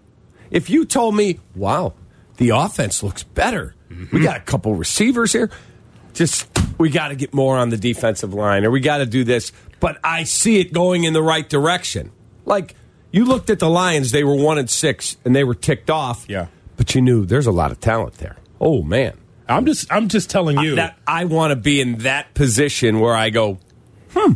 If 0.49 0.69
you 0.69 0.85
told 0.85 1.15
me, 1.15 1.39
"Wow, 1.55 1.93
the 2.37 2.49
offense 2.49 3.01
looks 3.01 3.23
better. 3.23 3.75
We 3.89 3.95
mm-hmm. 3.95 4.23
got 4.23 4.37
a 4.37 4.41
couple 4.41 4.75
receivers 4.75 5.31
here. 5.31 5.49
Just 6.13 6.47
we 6.77 6.89
got 6.89 7.09
to 7.09 7.15
get 7.15 7.33
more 7.33 7.57
on 7.57 7.69
the 7.69 7.77
defensive 7.77 8.33
line 8.33 8.65
or 8.65 8.71
we 8.71 8.79
got 8.81 8.97
to 8.97 9.05
do 9.05 9.23
this." 9.23 9.51
But 9.79 9.97
I 10.03 10.25
see 10.25 10.59
it 10.59 10.73
going 10.73 11.05
in 11.05 11.13
the 11.13 11.23
right 11.23 11.47
direction. 11.47 12.11
Like 12.45 12.75
you 13.11 13.25
looked 13.25 13.49
at 13.49 13.59
the 13.59 13.69
Lions, 13.69 14.11
they 14.11 14.23
were 14.23 14.35
1 14.35 14.57
and 14.57 14.69
6 14.69 15.17
and 15.25 15.35
they 15.35 15.43
were 15.43 15.55
ticked 15.55 15.89
off. 15.89 16.25
Yeah. 16.29 16.47
But 16.77 16.95
you 16.95 17.01
knew 17.01 17.25
there's 17.25 17.47
a 17.47 17.51
lot 17.51 17.71
of 17.71 17.79
talent 17.79 18.15
there. 18.15 18.37
Oh 18.61 18.83
man. 18.83 19.17
I'm 19.49 19.65
just 19.65 19.91
I'm 19.91 20.07
just 20.07 20.29
telling 20.29 20.59
you. 20.59 20.75
That 20.75 20.97
I 21.05 21.25
want 21.25 21.51
to 21.51 21.55
be 21.55 21.81
in 21.81 21.99
that 21.99 22.33
position 22.33 22.99
where 22.99 23.15
I 23.15 23.31
go, 23.31 23.57
hmm, 24.13 24.33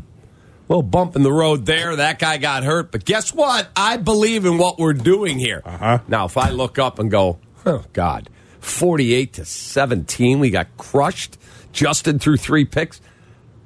little 0.68 0.84
bump 0.84 1.16
in 1.16 1.24
the 1.24 1.32
road 1.32 1.66
there. 1.66 1.96
That 1.96 2.20
guy 2.20 2.38
got 2.38 2.64
hurt, 2.64 2.92
but 2.92 3.06
guess 3.06 3.34
what? 3.34 3.70
I 3.76 3.98
believe 3.98 4.46
in 4.46 4.58
what 4.58 4.78
we're 4.78 4.94
doing 4.94 5.40
here. 5.40 5.62
Uh-huh. 5.64 6.00
Now, 6.08 6.26
if 6.26 6.38
I 6.38 6.50
look 6.50 6.78
up 6.80 7.00
and 7.00 7.10
go, 7.10 7.40
oh 7.66 7.86
God, 7.94 8.30
forty-eight 8.60 9.34
to 9.34 9.46
seventeen, 9.46 10.40
we 10.40 10.50
got 10.50 10.76
crushed. 10.76 11.38
Justin 11.72 12.20
threw 12.20 12.36
three 12.36 12.66
picks, 12.66 13.00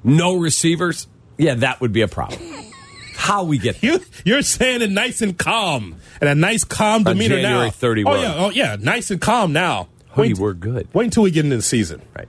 no 0.04 0.36
receivers. 0.36 1.08
Yeah, 1.38 1.54
that 1.54 1.80
would 1.80 1.92
be 1.92 2.02
a 2.02 2.08
problem. 2.08 2.40
How 3.16 3.44
we 3.44 3.58
get 3.58 3.80
there. 3.80 3.94
you 3.94 4.00
you're 4.24 4.42
saying 4.42 4.82
it 4.82 4.90
nice 4.90 5.20
and 5.20 5.36
calm 5.36 5.96
and 6.20 6.30
a 6.30 6.34
nice 6.34 6.64
calm 6.64 7.02
demeanor 7.02 7.36
January 7.36 7.66
now. 7.66 7.70
31. 7.70 8.16
Oh 8.16 8.20
yeah, 8.20 8.34
oh 8.36 8.50
yeah, 8.50 8.76
nice 8.78 9.10
and 9.10 9.20
calm 9.20 9.52
now. 9.52 9.88
Hoodie, 10.12 10.34
we're 10.34 10.54
good. 10.54 10.88
Wait 10.92 11.04
until 11.04 11.22
we 11.22 11.30
get 11.30 11.44
into 11.44 11.56
the 11.56 11.62
season. 11.62 12.02
Right. 12.16 12.28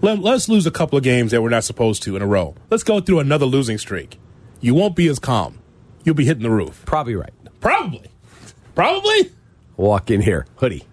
Let, 0.00 0.18
let's 0.18 0.48
lose 0.48 0.66
a 0.66 0.70
couple 0.70 0.98
of 0.98 1.04
games 1.04 1.30
that 1.30 1.42
we're 1.42 1.48
not 1.48 1.64
supposed 1.64 2.02
to 2.04 2.16
in 2.16 2.22
a 2.22 2.26
row. 2.26 2.54
Let's 2.70 2.82
go 2.82 3.00
through 3.00 3.20
another 3.20 3.46
losing 3.46 3.78
streak. 3.78 4.18
You 4.60 4.74
won't 4.74 4.94
be 4.96 5.08
as 5.08 5.18
calm. 5.18 5.58
You'll 6.04 6.14
be 6.14 6.24
hitting 6.26 6.42
the 6.42 6.50
roof. 6.50 6.82
Probably 6.84 7.14
right. 7.16 7.32
Probably. 7.60 8.10
Probably. 8.74 9.32
Walk 9.76 10.10
in 10.10 10.20
here, 10.20 10.46
hoodie. 10.56 10.84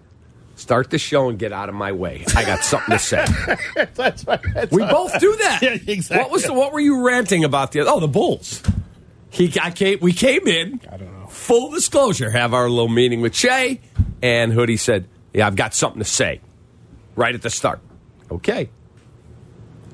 Start 0.56 0.90
the 0.90 0.98
show 0.98 1.28
and 1.28 1.38
get 1.38 1.52
out 1.52 1.68
of 1.68 1.74
my 1.74 1.92
way. 1.92 2.24
I 2.36 2.44
got 2.44 2.62
something 2.64 2.92
to 2.92 2.98
say. 2.98 3.24
That's 3.94 4.24
right. 4.26 4.40
That's 4.54 4.70
We 4.72 4.82
right. 4.82 4.90
both 4.90 5.18
do 5.20 5.36
that. 5.36 5.58
Yeah, 5.62 5.76
exactly. 5.92 6.18
What 6.22 6.30
was 6.30 6.44
the, 6.44 6.52
what 6.52 6.72
were 6.72 6.80
you 6.80 7.04
ranting 7.06 7.44
about 7.44 7.72
the 7.72 7.80
Oh, 7.80 8.00
the 8.00 8.08
Bulls. 8.08 8.62
He 9.30 9.52
I 9.60 9.70
came 9.70 9.98
we 10.00 10.12
came 10.12 10.46
in. 10.46 10.80
I 10.90 10.96
don't 10.98 11.12
know. 11.20 11.26
Full 11.26 11.70
disclosure, 11.72 12.30
have 12.30 12.54
our 12.54 12.68
little 12.68 12.88
meeting 12.88 13.20
with 13.22 13.34
Shay, 13.34 13.80
and 14.22 14.52
Hoodie 14.52 14.76
said, 14.76 15.08
"Yeah, 15.32 15.46
I've 15.46 15.56
got 15.56 15.74
something 15.74 16.00
to 16.00 16.08
say." 16.08 16.40
Right 17.14 17.34
at 17.34 17.42
the 17.42 17.50
start. 17.50 17.80
Okay. 18.30 18.70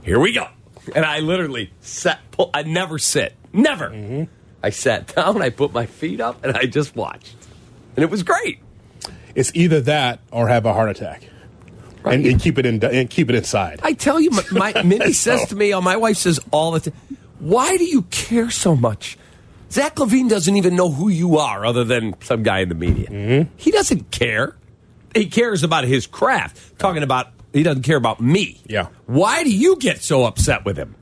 Here 0.02 0.18
we 0.21 0.33
go. 0.33 0.47
And 0.95 1.04
I 1.04 1.18
literally 1.18 1.73
sat. 1.80 2.21
pull- 2.30 2.50
I 2.54 2.62
never 2.62 2.99
sit. 2.99 3.35
Never. 3.52 3.90
Mm-hmm. 3.90 4.25
I 4.62 4.71
sat 4.71 5.07
down. 5.16 5.42
I 5.42 5.50
put 5.50 5.73
my 5.73 5.87
feet 5.87 6.21
up, 6.21 6.45
and 6.45 6.57
I 6.57 6.66
just 6.66 6.95
watched, 6.97 7.35
and 7.97 8.02
it 8.02 8.11
was 8.11 8.23
great. 8.23 8.61
It's 9.35 9.52
either 9.54 9.80
that 9.83 10.21
or 10.33 10.49
have 10.49 10.64
a 10.66 10.73
heart 10.73 10.90
attack, 10.90 11.23
and, 12.04 12.25
and 12.26 12.40
keep 12.40 12.59
it 12.59 12.66
in 12.66 12.83
and 12.83 13.09
keep 13.11 13.28
it 13.28 13.35
inside. 13.37 13.80
I 13.83 13.92
tell 13.92 14.21
you, 14.21 14.30
my, 14.52 14.73
my 14.73 14.83
Minnie 14.83 15.12
says 15.12 15.47
to 15.49 15.57
me, 15.57 15.75
oh, 15.75 15.80
my 15.80 15.97
wife 15.97 16.16
says 16.16 16.40
all 16.50 16.73
the 16.73 16.80
time, 16.80 16.95
why 17.38 17.76
do 17.76 17.85
you 17.85 18.02
care 18.02 18.50
so 18.50 18.75
much? 18.75 19.18
Zach 19.71 19.97
LaVine 19.97 20.28
doesn't 20.28 20.57
even 20.57 20.75
know 20.75 20.90
who 20.90 21.09
you 21.09 21.37
are 21.38 21.66
other 21.66 21.85
than 21.85 22.14
some 22.23 22.42
guy 22.42 22.61
in 22.61 22.68
the 22.68 22.75
media. 22.75 23.09
Mm-hmm. 23.09 23.52
He 23.57 23.71
doesn't 23.71 24.11
care. 24.11 24.57
He 25.18 25.26
cares 25.26 25.62
about 25.64 25.84
his 25.84 26.06
craft. 26.06 26.78
Talking 26.78 27.02
about, 27.02 27.28
he 27.52 27.62
doesn't 27.62 27.82
care 27.82 27.96
about 27.96 28.20
me. 28.20 28.60
Yeah. 28.66 28.88
Why 29.06 29.42
do 29.44 29.50
you 29.50 29.76
get 29.76 30.00
so 30.02 30.25
upset 30.25 30.64
with 30.64 30.76
him? 30.76 30.94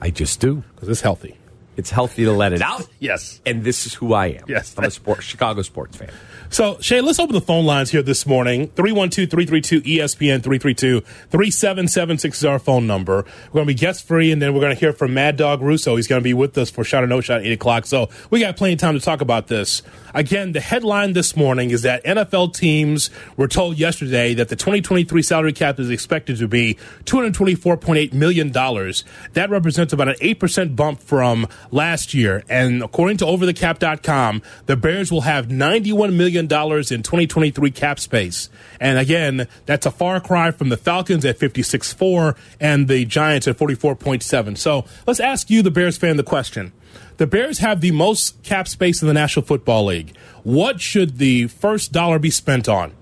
I 0.00 0.10
just 0.10 0.40
do. 0.40 0.62
because 0.74 0.88
it's 0.88 1.00
healthy. 1.00 1.36
It's 1.76 1.90
healthy 1.90 2.24
to 2.24 2.32
let 2.32 2.52
it 2.52 2.60
out. 2.60 2.86
Yes. 3.00 3.40
And 3.46 3.64
this 3.64 3.86
is 3.86 3.94
who 3.94 4.12
I 4.14 4.26
am. 4.26 4.44
Yes. 4.48 4.74
I'm 4.76 4.84
a 4.84 4.90
sport, 4.90 5.22
Chicago 5.22 5.62
sports 5.62 5.96
fan. 5.96 6.10
So, 6.52 6.76
Shay, 6.80 7.00
let's 7.00 7.18
open 7.18 7.34
the 7.34 7.40
phone 7.40 7.64
lines 7.64 7.90
here 7.90 8.02
this 8.02 8.26
morning. 8.26 8.68
312 8.76 9.30
332 9.30 9.80
ESPN 9.80 10.42
332 10.42 11.00
3776 11.00 12.36
is 12.36 12.44
our 12.44 12.58
phone 12.58 12.86
number. 12.86 13.24
We're 13.46 13.64
going 13.64 13.68
to 13.68 13.72
be 13.72 13.74
guest 13.74 14.06
free, 14.06 14.30
and 14.30 14.42
then 14.42 14.52
we're 14.52 14.60
going 14.60 14.74
to 14.74 14.78
hear 14.78 14.92
from 14.92 15.14
Mad 15.14 15.38
Dog 15.38 15.62
Russo. 15.62 15.96
He's 15.96 16.06
going 16.06 16.20
to 16.20 16.22
be 16.22 16.34
with 16.34 16.58
us 16.58 16.68
for 16.68 16.84
Shot 16.84 17.04
or 17.04 17.06
No 17.06 17.22
Shot 17.22 17.40
at 17.40 17.46
8 17.46 17.52
o'clock. 17.52 17.86
So, 17.86 18.10
we 18.28 18.40
got 18.40 18.58
plenty 18.58 18.74
of 18.74 18.80
time 18.80 18.92
to 18.92 19.00
talk 19.00 19.22
about 19.22 19.46
this. 19.46 19.80
Again, 20.12 20.52
the 20.52 20.60
headline 20.60 21.14
this 21.14 21.36
morning 21.36 21.70
is 21.70 21.80
that 21.82 22.04
NFL 22.04 22.54
teams 22.54 23.08
were 23.38 23.48
told 23.48 23.78
yesterday 23.78 24.34
that 24.34 24.50
the 24.50 24.56
2023 24.56 25.22
salary 25.22 25.54
cap 25.54 25.80
is 25.80 25.88
expected 25.88 26.36
to 26.36 26.48
be 26.48 26.76
$224.8 27.04 28.12
million. 28.12 28.52
That 28.52 29.46
represents 29.48 29.94
about 29.94 30.08
an 30.08 30.16
8% 30.16 30.76
bump 30.76 31.00
from 31.00 31.48
last 31.70 32.12
year. 32.12 32.44
And 32.50 32.82
according 32.82 33.16
to 33.18 33.24
OverTheCap.com, 33.24 34.42
the 34.66 34.76
Bears 34.76 35.10
will 35.10 35.22
have 35.22 35.46
$91 35.46 36.14
million 36.14 36.41
in 36.42 37.02
2023 37.02 37.70
cap 37.70 37.98
space. 37.98 38.48
And 38.80 38.98
again, 38.98 39.46
that's 39.66 39.86
a 39.86 39.90
far 39.90 40.20
cry 40.20 40.50
from 40.50 40.68
the 40.68 40.76
Falcons 40.76 41.24
at 41.24 41.38
56.4 41.38 42.36
and 42.60 42.88
the 42.88 43.04
Giants 43.04 43.46
at 43.48 43.58
44.7. 43.58 44.56
So 44.56 44.84
let's 45.06 45.20
ask 45.20 45.50
you, 45.50 45.62
the 45.62 45.70
Bears 45.70 45.96
fan, 45.96 46.16
the 46.16 46.22
question. 46.22 46.72
The 47.18 47.26
Bears 47.26 47.58
have 47.58 47.80
the 47.80 47.90
most 47.90 48.42
cap 48.42 48.66
space 48.66 49.02
in 49.02 49.08
the 49.08 49.14
National 49.14 49.44
Football 49.44 49.86
League. 49.86 50.16
What 50.42 50.80
should 50.80 51.18
the 51.18 51.46
first 51.46 51.92
dollar 51.92 52.18
be 52.18 52.30
spent 52.30 52.68
on? 52.68 52.92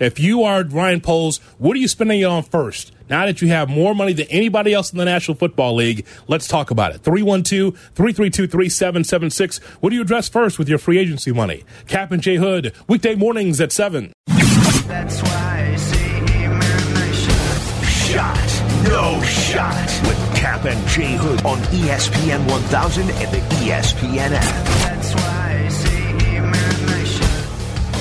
If 0.00 0.18
you 0.20 0.42
are 0.44 0.62
Ryan 0.62 1.00
Poles, 1.00 1.38
what 1.58 1.76
are 1.76 1.80
you 1.80 1.88
spending 1.88 2.20
it 2.20 2.24
on 2.24 2.42
first? 2.42 2.92
Now 3.10 3.26
that 3.26 3.40
you 3.42 3.48
have 3.48 3.68
more 3.68 3.94
money 3.94 4.12
than 4.12 4.26
anybody 4.30 4.74
else 4.74 4.92
in 4.92 4.98
the 4.98 5.04
National 5.04 5.36
Football 5.36 5.74
League, 5.74 6.06
let's 6.26 6.46
talk 6.48 6.70
about 6.70 6.94
it. 6.94 7.02
312 7.02 7.74
332 7.94 8.46
3776. 8.46 9.58
What 9.80 9.90
do 9.90 9.96
you 9.96 10.02
address 10.02 10.28
first 10.28 10.58
with 10.58 10.68
your 10.68 10.78
free 10.78 10.98
agency 10.98 11.32
money? 11.32 11.64
Cap 11.86 12.12
and 12.12 12.22
J 12.22 12.36
Hood, 12.36 12.74
weekday 12.88 13.14
mornings 13.14 13.60
at 13.60 13.72
7. 13.72 14.12
That's 14.86 15.22
why 15.22 15.70
I 15.72 15.76
say 15.76 15.98
Shot, 18.08 18.84
no 18.84 19.22
shot. 19.22 20.00
With 20.06 20.36
Cap 20.36 20.64
and 20.64 20.88
J 20.88 21.16
Hood 21.16 21.44
on 21.44 21.58
ESPN 21.58 22.50
1000 22.50 23.02
and 23.02 23.10
the 23.10 23.40
ESPN 23.56 24.30
app. 24.32 25.37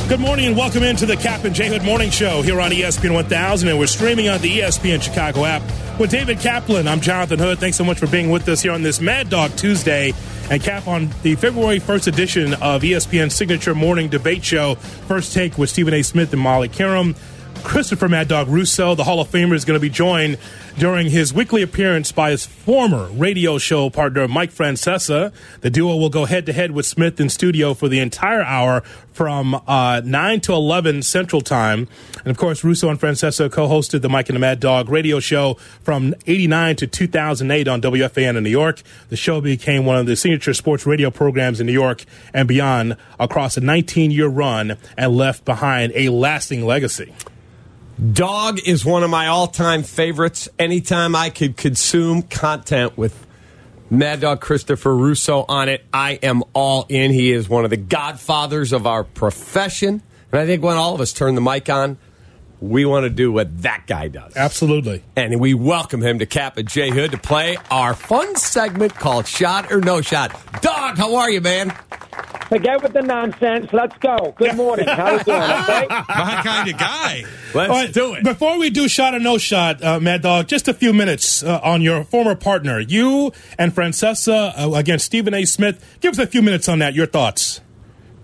Good 0.08 0.22
morning 0.22 0.46
and 0.46 0.56
welcome 0.56 0.84
into 0.84 1.06
the 1.06 1.18
Cap 1.18 1.44
and 1.44 1.54
J 1.54 1.68
Hood 1.68 1.84
Morning 1.84 2.10
Show 2.10 2.42
here 2.42 2.62
on 2.62 2.72
ESPN 2.72 3.14
1000, 3.14 3.68
and 3.68 3.78
we're 3.78 3.88
streaming 3.88 4.30
on 4.30 4.40
the 4.40 4.60
ESPN 4.60 5.02
Chicago 5.02 5.44
app 5.44 5.62
with 6.00 6.12
David 6.12 6.40
Kaplan. 6.40 6.88
I'm 6.88 7.02
Jonathan 7.02 7.40
Hood. 7.40 7.60
Thanks 7.60 7.76
so 7.76 7.84
much 7.84 8.00
for 8.00 8.08
being 8.08 8.30
with 8.30 8.48
us 8.48 8.62
here 8.62 8.72
on 8.72 8.84
this 8.84 9.02
Mad 9.02 9.30
Dog 9.30 9.54
Tuesday. 9.58 10.14
And 10.50 10.64
Cap 10.64 10.88
on 10.88 11.10
the 11.24 11.36
February 11.36 11.82
1st 11.82 12.08
edition 12.08 12.54
of 12.54 12.84
ESPN's 12.84 13.36
signature 13.36 13.76
morning 13.76 14.08
debate 14.08 14.46
show, 14.46 14.76
First 14.76 15.34
Take 15.34 15.58
with 15.58 15.70
Stephen 15.70 15.94
A. 15.94 16.04
Smith 16.04 16.32
and 16.32 16.42
Molly 16.42 16.70
Qerim. 16.70 17.14
Christopher 17.64 18.10
Mad 18.10 18.28
Dog 18.28 18.48
Russo, 18.48 18.96
the 18.96 19.04
Hall 19.04 19.20
of 19.20 19.30
Famer, 19.30 19.54
is 19.54 19.66
going 19.66 19.78
to 19.78 19.82
be 19.82 19.90
joined 19.90 20.38
during 20.78 21.10
his 21.10 21.34
weekly 21.34 21.62
appearance 21.62 22.12
by 22.12 22.32
his 22.32 22.46
former 22.46 23.08
radio 23.12 23.58
show 23.58 23.90
partner, 23.90 24.28
Mike 24.28 24.52
Francesa. 24.52 25.32
The 25.62 25.70
duo 25.70 25.96
will 25.96 26.10
go 26.10 26.26
head 26.26 26.46
to 26.48 26.54
head 26.54 26.72
with 26.72 26.86
Smith 26.86 27.20
in 27.20 27.30
studio 27.30 27.74
for 27.74 27.88
the 27.88 28.00
entire 28.00 28.44
hour 28.44 28.82
from 29.14 29.62
uh, 29.68 30.02
9 30.04 30.42
to 30.42 30.54
11 30.54 31.02
Central 31.04 31.42
Time. 31.42 31.88
And 32.18 32.28
of 32.28 32.38
course, 32.38 32.64
Russo 32.64 32.90
and 32.90 33.00
Francesa 33.00 33.52
co 33.52 33.68
hosted 33.68 34.02
the 34.02 34.10
Mike 34.10 34.30
and 34.30 34.36
the 34.36 34.40
Mad 34.40 34.60
Dog 34.60 34.90
radio 34.90 35.20
show 35.20 35.56
from 35.84 36.14
89 36.26 36.76
to 36.78 36.88
2008 36.88 37.68
on 37.68 37.82
WFAN 37.82 38.38
in 38.38 38.44
New 38.44 38.50
York. 38.50 38.84
The 39.10 39.18
show 39.18 39.42
became 39.42 39.86
one 39.86 39.98
of 39.98 40.06
the 40.06 40.16
signature 40.16 40.54
sports 40.54 40.86
radio 40.86 41.10
programs 41.10 41.60
in 41.60 41.68
New 41.68 41.74
York 41.74 42.06
and 42.34 42.48
beyond 42.48 42.98
across 43.20 43.58
a 43.58 43.62
19 43.62 44.12
year 44.12 44.28
run 44.28 44.78
and 44.98 45.16
left 45.16 45.46
behind 45.46 45.94
a 45.96 46.10
lasting 46.10 46.66
legacy. 46.66 47.14
Dog 47.98 48.60
is 48.64 48.86
one 48.86 49.04
of 49.04 49.10
my 49.10 49.26
all 49.26 49.48
time 49.48 49.82
favorites. 49.82 50.48
Anytime 50.60 51.16
I 51.16 51.32
could 51.32 51.58
consume 51.58 52.22
content 52.22 52.96
with 52.96 53.26
Mad 53.90 54.20
Dog 54.20 54.40
Christopher 54.40 54.96
Russo 54.96 55.46
on 55.50 55.68
it, 55.68 55.84
I 55.92 56.20
am 56.22 56.44
all 56.54 56.86
in. 56.90 57.12
He 57.12 57.32
is 57.32 57.50
one 57.50 57.64
of 57.64 57.72
the 57.72 57.78
godfathers 57.78 58.72
of 58.72 58.86
our 58.86 59.04
profession. 59.04 60.04
And 60.32 60.40
I 60.40 60.46
think 60.46 60.62
when 60.62 60.78
all 60.78 60.94
of 60.94 61.02
us 61.02 61.12
turn 61.12 61.34
the 61.34 61.42
mic 61.42 61.72
on, 61.72 61.98
we 62.60 62.86
want 62.86 63.04
to 63.04 63.10
do 63.10 63.32
what 63.32 63.62
that 63.62 63.84
guy 63.88 64.08
does. 64.08 64.36
Absolutely. 64.36 65.04
And 65.16 65.40
we 65.40 65.54
welcome 65.54 66.02
him 66.02 66.20
to 66.20 66.26
Cap 66.26 66.58
and 66.58 66.68
J 66.68 66.90
Hood 66.90 67.12
to 67.12 67.18
play 67.18 67.58
our 67.70 67.94
fun 67.94 68.36
segment 68.36 68.96
called 68.96 69.28
Shot 69.28 69.72
or 69.72 69.82
No 69.82 70.02
Shot. 70.02 70.32
Dog, 70.62 70.98
how 70.98 71.16
are 71.16 71.30
you, 71.30 71.42
man? 71.42 71.74
Forget 72.50 72.82
with 72.82 72.94
the 72.94 73.02
nonsense. 73.02 73.74
Let's 73.74 73.98
go. 73.98 74.34
Good 74.38 74.56
morning. 74.56 74.88
How 74.88 75.18
you 75.18 75.24
doing? 75.24 75.38
Okay. 75.68 75.88
My 75.90 76.42
kind 76.44 76.70
of 76.70 76.78
guy. 76.78 77.24
Let's 77.54 77.70
All 77.70 77.76
right, 77.76 77.94
do 77.94 78.14
it. 78.14 78.24
Before 78.24 78.58
we 78.58 78.70
do 78.70 78.88
shot 78.88 79.14
or 79.14 79.20
no 79.20 79.38
shot, 79.38 79.84
uh, 79.84 80.00
Mad 80.00 80.22
Dog, 80.22 80.48
just 80.48 80.68
a 80.68 80.74
few 80.74 80.94
minutes 80.94 81.44
uh, 81.44 81.60
on 81.62 81.82
your 81.82 82.04
former 82.06 82.36
partner, 82.36 82.80
you 82.80 83.34
and 83.58 83.74
Francesa 83.76 84.54
uh, 84.58 84.74
against 84.74 85.06
Stephen 85.06 85.34
A. 85.34 85.46
Smith. 85.46 85.98
Give 86.00 86.14
us 86.14 86.20
a 86.20 86.28
few 86.28 86.42
minutes 86.42 86.70
on 86.70 86.80
that. 86.80 86.94
Your 86.94 87.06
thoughts. 87.06 87.60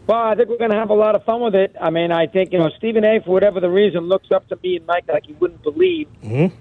Well, 0.05 0.21
I 0.21 0.35
think 0.35 0.49
we're 0.49 0.57
going 0.57 0.71
to 0.71 0.77
have 0.77 0.89
a 0.89 0.95
lot 0.95 1.15
of 1.15 1.23
fun 1.23 1.41
with 1.41 1.55
it. 1.55 1.75
I 1.79 1.89
mean, 1.89 2.11
I 2.11 2.27
think 2.27 2.51
you 2.51 2.59
know 2.59 2.69
Stephen 2.77 3.05
A. 3.05 3.21
for 3.23 3.31
whatever 3.31 3.61
the 3.61 3.69
reason 3.69 4.09
looks 4.09 4.31
up 4.31 4.47
to 4.49 4.57
me 4.61 4.75
and 4.75 4.85
Mike 4.85 5.05
like 5.07 5.25
he 5.25 5.33
wouldn't 5.33 5.63
believe, 5.63 6.07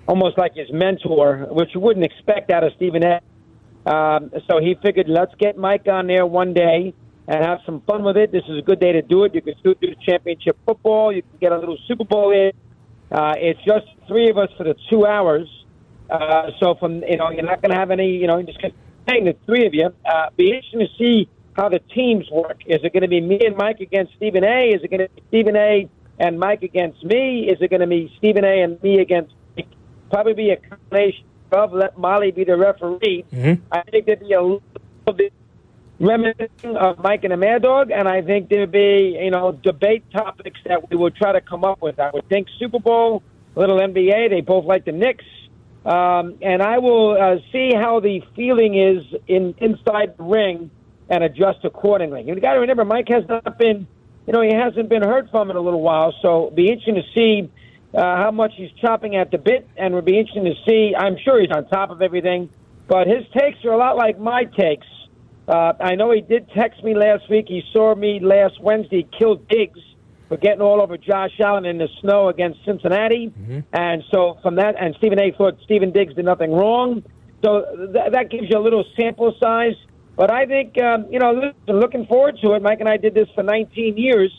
almost 0.07 0.39
like 0.39 0.55
his 0.55 0.69
mentor, 0.73 1.49
which 1.51 1.71
you 1.75 1.81
wouldn't 1.81 2.05
expect 2.05 2.51
out 2.51 2.63
of 2.63 2.73
Stephen 2.77 3.03
A. 3.03 3.21
Um, 3.85 4.31
so 4.49 4.61
he 4.61 4.77
figured, 4.81 5.09
let's 5.09 5.35
get 5.41 5.57
Mike 5.57 5.89
on 5.89 6.07
there 6.07 6.25
one 6.25 6.55
day 6.55 6.95
and 7.27 7.45
have 7.45 7.59
some 7.67 7.81
fun 7.81 8.05
with 8.05 8.17
it. 8.17 8.31
This 8.31 8.45
is 8.49 8.59
a 8.59 8.63
good 8.63 8.79
day 8.79 8.93
to 8.93 9.03
do 9.03 9.25
it. 9.25 9.35
You 9.35 9.43
can 9.43 9.55
still 9.59 9.75
do 9.81 9.89
championship 10.07 10.57
football. 10.65 11.13
You 11.13 11.23
can 11.23 11.39
get 11.41 11.51
a 11.51 11.59
little 11.59 11.79
Super 11.89 12.05
Bowl 12.05 12.31
in. 12.31 12.53
Uh, 13.11 13.35
it's 13.39 13.61
just 13.65 13.87
three 14.07 14.31
of 14.31 14.39
us 14.39 14.51
for 14.57 14.63
the 14.63 14.77
two 14.89 15.05
hours. 15.05 15.49
Uh, 16.09 16.51
so 16.61 16.75
from 16.77 17.03
you 17.03 17.17
know, 17.17 17.31
you're 17.31 17.43
not 17.43 17.61
going 17.61 17.73
to 17.73 17.77
have 17.77 17.91
any. 17.91 18.17
You 18.17 18.29
know, 18.29 18.41
just 18.43 18.61
hang 19.09 19.25
the 19.25 19.35
three 19.47 19.67
of 19.67 19.75
you. 19.75 19.89
Uh, 20.05 20.31
be 20.37 20.53
interesting 20.53 20.81
to 20.81 20.89
see 20.97 21.29
how 21.55 21.69
the 21.69 21.81
teams 21.95 22.31
work. 22.31 22.63
Is 22.67 22.81
it 22.83 22.93
going 22.93 23.03
to 23.03 23.09
be 23.09 23.21
me 23.21 23.41
and 23.45 23.57
Mike 23.57 23.81
against 23.81 24.15
Stephen 24.17 24.45
A? 24.45 24.69
Is 24.69 24.83
it 24.83 24.91
going 24.91 25.01
to 25.01 25.09
be 25.15 25.23
Stephen 25.29 25.57
A. 25.57 25.89
and 26.19 26.39
Mike 26.39 26.63
against 26.63 27.05
me? 27.05 27.49
Is 27.49 27.61
it 27.61 27.71
going 27.71 27.81
to 27.81 27.87
be 27.87 28.13
Stephen 28.19 28.45
A. 28.45 28.63
and 28.63 28.83
me 28.83 29.01
against? 29.01 29.35
Mike? 29.57 29.69
Probably 30.11 30.35
be 30.35 30.51
a 30.51 30.57
combination 30.57 31.25
of 31.53 31.73
let 31.73 31.99
Molly 31.99 32.31
be 32.31 32.45
the 32.45 32.57
referee. 32.57 33.25
I 33.71 33.83
think 33.83 34.07
there'd 34.07 34.21
be 34.21 34.33
a 34.33 34.43
little 34.43 34.63
bit 35.15 35.33
reminiscent 36.01 36.77
of 36.77 36.99
Mike 36.99 37.25
and 37.25 37.33
the 37.33 37.37
Mad 37.37 37.63
Dog, 37.63 37.91
and 37.91 38.09
I 38.09 38.23
think 38.23 38.49
there'd 38.49 38.73
be 38.73 39.19
you 39.23 39.31
know 39.31 39.53
debate 39.53 40.11
topics 40.11 40.59
that 40.67 40.91
we 40.91 40.97
would 40.97 41.15
try 41.15 41.33
to 41.33 41.41
come 41.41 41.65
up 41.65 41.83
with. 41.83 42.01
I 42.01 42.11
would 42.13 42.29
think 42.29 42.49
Super 42.59 42.79
Bowl, 42.79 43.23
little 43.55 43.79
NBA. 43.79 44.31
They 44.31 44.41
both 44.41 44.65
like 44.65 44.85
the 44.85 44.93
Knicks. 44.93 45.25
Um, 45.85 46.39
and 46.41 46.63
I 46.63 46.79
will 46.79 47.21
uh, 47.21 47.37
see 47.51 47.73
how 47.75 47.99
the 47.99 48.23
feeling 48.37 48.79
is 48.79 49.03
in 49.27 49.55
inside 49.59 50.17
the 50.17 50.23
ring 50.23 50.71
and 51.13 51.23
adjust 51.23 51.59
accordingly. 51.63 52.23
You 52.23 52.35
got 52.41 52.55
to 52.55 52.61
remember, 52.61 52.87
Mike 52.87 53.09
has 53.11 53.29
not 53.29 53.59
been, 53.59 53.87
you 54.27 54.33
know, 54.33 54.41
he 54.41 54.51
hasn't 54.51 54.89
been 54.89 55.03
heard 55.03 55.29
from 55.31 55.51
in 55.51 55.57
a 55.57 55.61
little 55.61 55.83
while, 55.83 56.15
so 56.23 56.47
it'll 56.47 56.51
be 56.53 56.69
interesting 56.71 56.95
to 56.95 57.03
see 57.15 57.51
uh, 57.95 58.17
how 58.17 58.31
much 58.31 58.53
he's 58.57 58.71
chopping 58.81 59.15
at 59.17 59.31
the 59.31 59.37
bit, 59.37 59.69
and 59.77 59.89
it'll 59.89 60.01
be 60.01 60.19
interesting 60.19 60.47
to 60.47 60.55
see. 60.67 60.95
I'm 60.97 61.19
sure 61.23 61.39
he's 61.39 61.51
on 61.51 61.69
top 61.69 61.91
of 61.91 62.01
everything, 62.01 62.49
but 62.89 63.07
his 63.07 63.25
takes 63.37 63.63
are 63.67 63.73
a 63.73 63.77
lot 63.77 63.99
like 63.99 64.19
my 64.19 64.45
takes. 64.45 64.87
Uh, 65.47 65.75
I 65.79 65.97
know 65.97 66.13
he 66.13 66.23
did 66.23 66.49
text 66.57 66.83
me 66.83 66.95
last 66.95 67.29
week. 67.29 67.45
He 67.47 67.63
saw 67.75 67.95
me 67.95 68.19
last 68.19 68.59
Wednesday 68.59 69.07
kill 69.19 69.35
Diggs 69.35 69.81
for 70.29 70.39
getting 70.39 70.63
all 70.63 70.81
over 70.81 70.97
Josh 70.97 71.39
Allen 71.41 71.67
in 71.67 71.77
the 71.77 71.89
snow 72.01 72.29
against 72.31 72.65
Cincinnati, 72.65 73.35
and 73.75 74.03
so 74.11 74.39
from 74.41 74.55
that, 74.55 74.77
and 74.81 74.95
Stephen 74.97 75.21
A. 75.21 75.31
thought 75.33 75.59
Stefon 75.69 75.93
Diggs 75.93 76.15
did 76.15 76.25
nothing 76.25 76.53
wrong. 76.53 77.03
So 77.45 77.67
th- 77.93 78.13
that 78.13 78.31
gives 78.31 78.49
you 78.49 78.57
a 78.57 78.65
little 78.65 78.85
sample 78.97 79.35
size. 79.39 79.75
But 80.17 80.31
I 80.31 80.47
think, 80.47 80.81
um, 80.81 81.07
you 81.11 81.19
know, 81.19 81.33
listen, 81.33 81.81
looking 81.81 82.07
forward 82.07 82.39
to 82.43 82.53
it. 82.53 82.63
Mike 82.63 82.81
and 82.81 82.89
I 82.89 82.97
did 82.97 83.15
this 83.15 83.29
for 83.35 83.43
19 83.43 83.97
years. 83.97 84.31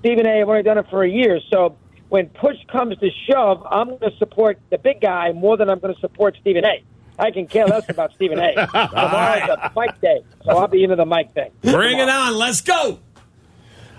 Stephen 0.00 0.26
A. 0.26 0.38
have 0.38 0.48
only 0.48 0.62
done 0.62 0.78
it 0.78 0.86
for 0.90 1.02
a 1.02 1.08
year. 1.08 1.40
So 1.50 1.76
when 2.10 2.28
push 2.28 2.56
comes 2.70 2.98
to 2.98 3.08
shove, 3.28 3.66
I'm 3.70 3.88
going 3.88 4.12
to 4.12 4.16
support 4.18 4.58
the 4.70 4.78
big 4.78 5.00
guy 5.00 5.32
more 5.32 5.56
than 5.56 5.70
I'm 5.70 5.78
going 5.78 5.94
to 5.94 6.00
support 6.00 6.36
Stephen 6.40 6.64
A. 6.64 6.82
I 7.18 7.30
can 7.30 7.46
care 7.46 7.66
less 7.66 7.88
about 7.88 8.12
Stephen 8.14 8.38
A. 8.38 8.54
Tomorrow's 8.66 9.48
a 9.48 9.72
Mike 9.74 10.00
day, 10.00 10.22
so 10.44 10.50
I'll 10.58 10.68
be 10.68 10.82
into 10.82 10.96
the 10.96 11.06
Mike 11.06 11.32
thing. 11.32 11.52
Bring 11.62 11.98
it 11.98 12.08
on. 12.08 12.36
Let's 12.36 12.60
go. 12.60 12.98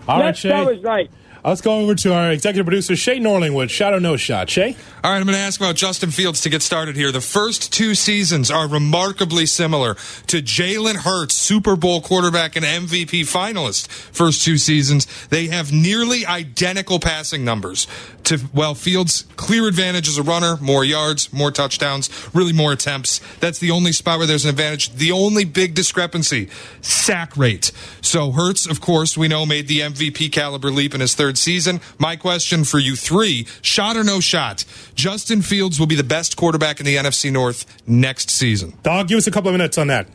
All 0.07 0.19
right, 0.19 0.25
Let's 0.27 0.39
Shay. 0.39 0.49
go 0.49 0.69
is 0.69 0.83
right. 0.83 1.09
Let's 1.43 1.61
go 1.61 1.81
over 1.81 1.93
to 1.93 2.11
our 2.11 2.31
executive 2.31 2.65
producer, 2.65 2.95
Shay 2.95 3.19
Norlingwood. 3.19 3.69
Shot 3.69 3.93
or 3.93 3.99
no 3.99 4.17
shot, 4.17 4.49
Shay? 4.49 4.75
All 5.03 5.11
right, 5.11 5.17
I'm 5.17 5.25
going 5.25 5.35
to 5.35 5.39
ask 5.39 5.61
about 5.61 5.75
Justin 5.75 6.09
Fields 6.09 6.41
to 6.41 6.49
get 6.49 6.63
started 6.63 6.95
here. 6.95 7.11
The 7.11 7.21
first 7.21 7.71
two 7.71 7.93
seasons 7.93 8.49
are 8.49 8.67
remarkably 8.67 9.45
similar 9.45 9.93
to 9.93 10.37
Jalen 10.41 10.95
Hurts, 10.95 11.35
Super 11.35 11.75
Bowl 11.75 12.01
quarterback 12.01 12.55
and 12.55 12.65
MVP 12.65 13.21
finalist. 13.31 13.87
First 13.89 14.43
two 14.43 14.57
seasons, 14.57 15.05
they 15.27 15.45
have 15.47 15.71
nearly 15.71 16.25
identical 16.25 16.99
passing 16.99 17.45
numbers. 17.45 17.85
To 18.25 18.39
well 18.53 18.75
Fields 18.75 19.25
clear 19.35 19.67
advantage 19.67 20.07
as 20.07 20.17
a 20.17 20.23
runner, 20.23 20.57
more 20.57 20.83
yards, 20.83 21.31
more 21.31 21.51
touchdowns, 21.51 22.09
really 22.33 22.53
more 22.53 22.71
attempts. 22.71 23.19
That's 23.39 23.59
the 23.59 23.71
only 23.71 23.91
spot 23.91 24.17
where 24.17 24.27
there's 24.27 24.43
an 24.43 24.49
advantage. 24.49 24.91
The 24.93 25.11
only 25.11 25.45
big 25.45 25.73
discrepancy, 25.73 26.49
sack 26.81 27.35
rate. 27.37 27.71
So 28.01 28.31
Hurts, 28.31 28.65
of 28.65 28.81
course, 28.81 29.17
we 29.17 29.27
know 29.27 29.45
made 29.45 29.67
the 29.67 29.79
MVP 29.79 30.31
caliber 30.31 30.69
leap 30.69 30.93
in 30.93 31.01
his 31.01 31.15
third 31.15 31.37
season. 31.37 31.81
My 31.97 32.15
question 32.15 32.63
for 32.63 32.79
you 32.79 32.95
three, 32.95 33.47
shot 33.61 33.97
or 33.97 34.03
no 34.03 34.19
shot, 34.19 34.65
Justin 34.95 35.41
Fields 35.41 35.79
will 35.79 35.87
be 35.87 35.95
the 35.95 36.03
best 36.03 36.37
quarterback 36.37 36.79
in 36.79 36.85
the 36.85 36.95
NFC 36.95 37.31
North 37.31 37.65
next 37.87 38.29
season. 38.29 38.73
Dog, 38.83 39.07
give 39.07 39.17
us 39.17 39.27
a 39.27 39.31
couple 39.31 39.49
of 39.49 39.53
minutes 39.53 39.77
on 39.77 39.87
that. 39.87 40.07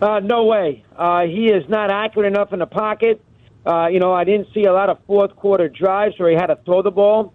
Uh, 0.00 0.20
no 0.20 0.44
way. 0.44 0.84
Uh, 0.96 1.22
he 1.22 1.48
is 1.48 1.68
not 1.68 1.90
accurate 1.90 2.26
enough 2.26 2.52
in 2.52 2.58
the 2.58 2.66
pocket. 2.66 3.22
Uh, 3.66 3.88
you 3.90 3.98
know, 3.98 4.12
I 4.12 4.24
didn't 4.24 4.48
see 4.52 4.64
a 4.64 4.72
lot 4.72 4.90
of 4.90 4.98
fourth 5.06 5.34
quarter 5.36 5.68
drives 5.68 6.18
where 6.18 6.30
he 6.30 6.36
had 6.36 6.46
to 6.46 6.56
throw 6.64 6.82
the 6.82 6.90
ball. 6.90 7.32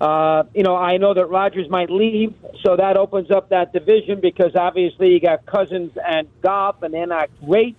Uh, 0.00 0.44
you 0.54 0.62
know, 0.62 0.76
I 0.76 0.96
know 0.96 1.14
that 1.14 1.26
Rodgers 1.26 1.68
might 1.68 1.90
leave, 1.90 2.34
so 2.64 2.76
that 2.76 2.96
opens 2.96 3.30
up 3.30 3.50
that 3.50 3.72
division 3.72 4.20
because 4.20 4.56
obviously 4.56 5.12
you 5.12 5.20
got 5.20 5.46
Cousins 5.46 5.92
and 6.04 6.28
Goff, 6.40 6.82
and 6.82 6.92
they're 6.92 7.06
not 7.06 7.30
great. 7.44 7.76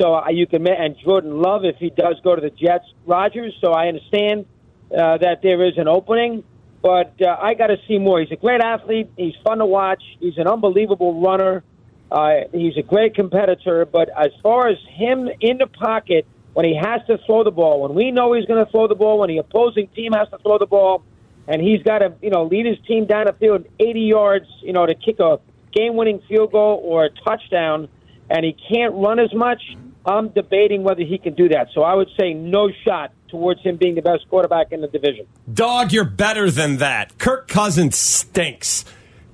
So 0.00 0.14
uh, 0.14 0.28
you 0.30 0.46
can 0.46 0.66
and 0.66 0.96
Jordan 0.98 1.42
Love 1.42 1.66
if 1.66 1.76
he 1.76 1.90
does 1.90 2.18
go 2.24 2.34
to 2.34 2.40
the 2.40 2.50
Jets, 2.50 2.86
Rodgers. 3.04 3.54
So 3.60 3.72
I 3.72 3.88
understand 3.88 4.46
uh, 4.90 5.18
that 5.18 5.42
there 5.42 5.62
is 5.62 5.76
an 5.76 5.88
opening, 5.88 6.44
but 6.80 7.20
uh, 7.20 7.36
I 7.38 7.52
got 7.52 7.66
to 7.66 7.76
see 7.86 7.98
more. 7.98 8.20
He's 8.20 8.32
a 8.32 8.36
great 8.36 8.62
athlete. 8.62 9.10
He's 9.18 9.34
fun 9.44 9.58
to 9.58 9.66
watch. 9.66 10.02
He's 10.18 10.38
an 10.38 10.46
unbelievable 10.46 11.20
runner. 11.20 11.62
Uh, 12.10 12.44
he's 12.52 12.78
a 12.78 12.82
great 12.82 13.14
competitor. 13.14 13.84
But 13.84 14.08
as 14.16 14.32
far 14.42 14.68
as 14.68 14.78
him 14.88 15.28
in 15.40 15.58
the 15.58 15.66
pocket 15.66 16.26
when 16.54 16.66
he 16.66 16.74
has 16.74 17.00
to 17.06 17.18
throw 17.26 17.44
the 17.44 17.50
ball, 17.50 17.82
when 17.82 17.94
we 17.94 18.10
know 18.10 18.32
he's 18.32 18.46
going 18.46 18.64
to 18.64 18.70
throw 18.70 18.88
the 18.88 18.94
ball, 18.94 19.18
when 19.18 19.28
the 19.28 19.38
opposing 19.38 19.88
team 19.88 20.12
has 20.12 20.28
to 20.30 20.38
throw 20.38 20.58
the 20.58 20.66
ball, 20.66 21.02
and 21.46 21.60
he's 21.60 21.82
got 21.82 21.98
to 21.98 22.14
you 22.22 22.30
know 22.30 22.44
lead 22.44 22.66
his 22.66 22.78
team 22.86 23.06
down 23.06 23.26
the 23.26 23.32
field 23.34 23.66
80 23.78 24.00
yards, 24.00 24.46
you 24.62 24.72
know, 24.72 24.86
to 24.86 24.94
kick 24.94 25.20
a 25.20 25.38
game-winning 25.72 26.20
field 26.28 26.52
goal 26.52 26.80
or 26.84 27.04
a 27.04 27.10
touchdown, 27.10 27.88
and 28.28 28.44
he 28.44 28.56
can't 28.72 28.94
run 28.94 29.18
as 29.18 29.32
much. 29.32 29.62
I'm 30.04 30.30
debating 30.30 30.82
whether 30.82 31.02
he 31.02 31.18
can 31.18 31.34
do 31.34 31.48
that. 31.50 31.68
So 31.74 31.82
I 31.82 31.94
would 31.94 32.08
say 32.18 32.32
no 32.32 32.70
shot 32.84 33.12
towards 33.28 33.60
him 33.62 33.76
being 33.76 33.94
the 33.94 34.02
best 34.02 34.28
quarterback 34.28 34.72
in 34.72 34.80
the 34.80 34.88
division. 34.88 35.26
Dog, 35.52 35.92
you're 35.92 36.04
better 36.04 36.50
than 36.50 36.78
that. 36.78 37.18
Kirk 37.18 37.48
Cousins 37.48 37.96
stinks. 37.96 38.84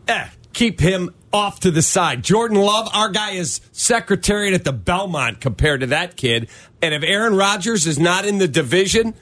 Eh, 0.08 0.28
keep 0.52 0.80
him 0.80 1.14
off 1.36 1.60
to 1.60 1.70
the 1.70 1.82
side. 1.82 2.24
Jordan 2.24 2.58
Love, 2.58 2.88
our 2.92 3.10
guy 3.10 3.32
is 3.32 3.60
secretariat 3.72 4.54
at 4.54 4.64
the 4.64 4.72
Belmont 4.72 5.40
compared 5.40 5.80
to 5.80 5.86
that 5.88 6.16
kid. 6.16 6.48
And 6.82 6.92
if 6.94 7.02
Aaron 7.02 7.34
Rodgers 7.36 7.86
is 7.86 7.98
not 7.98 8.24
in 8.24 8.38
the 8.38 8.48
division, 8.48 9.14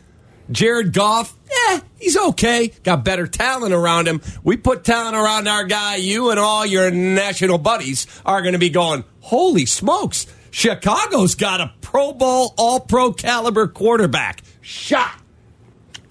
Jared 0.50 0.92
Goff, 0.92 1.34
eh, 1.68 1.80
he's 1.98 2.16
okay. 2.16 2.68
Got 2.82 3.04
better 3.04 3.26
talent 3.26 3.72
around 3.74 4.06
him. 4.08 4.20
We 4.42 4.56
put 4.56 4.84
talent 4.84 5.16
around 5.16 5.48
our 5.48 5.64
guy. 5.64 5.96
You 5.96 6.30
and 6.30 6.38
all 6.38 6.64
your 6.64 6.90
national 6.90 7.58
buddies 7.58 8.06
are 8.24 8.40
going 8.42 8.52
to 8.52 8.58
be 8.58 8.70
going, 8.70 9.04
holy 9.20 9.66
smokes. 9.66 10.26
Chicago's 10.50 11.34
got 11.34 11.60
a 11.60 11.72
Pro 11.80 12.12
Bowl, 12.12 12.54
all 12.56 12.80
pro 12.80 13.12
caliber 13.12 13.66
quarterback. 13.66 14.42
Shot. 14.60 15.20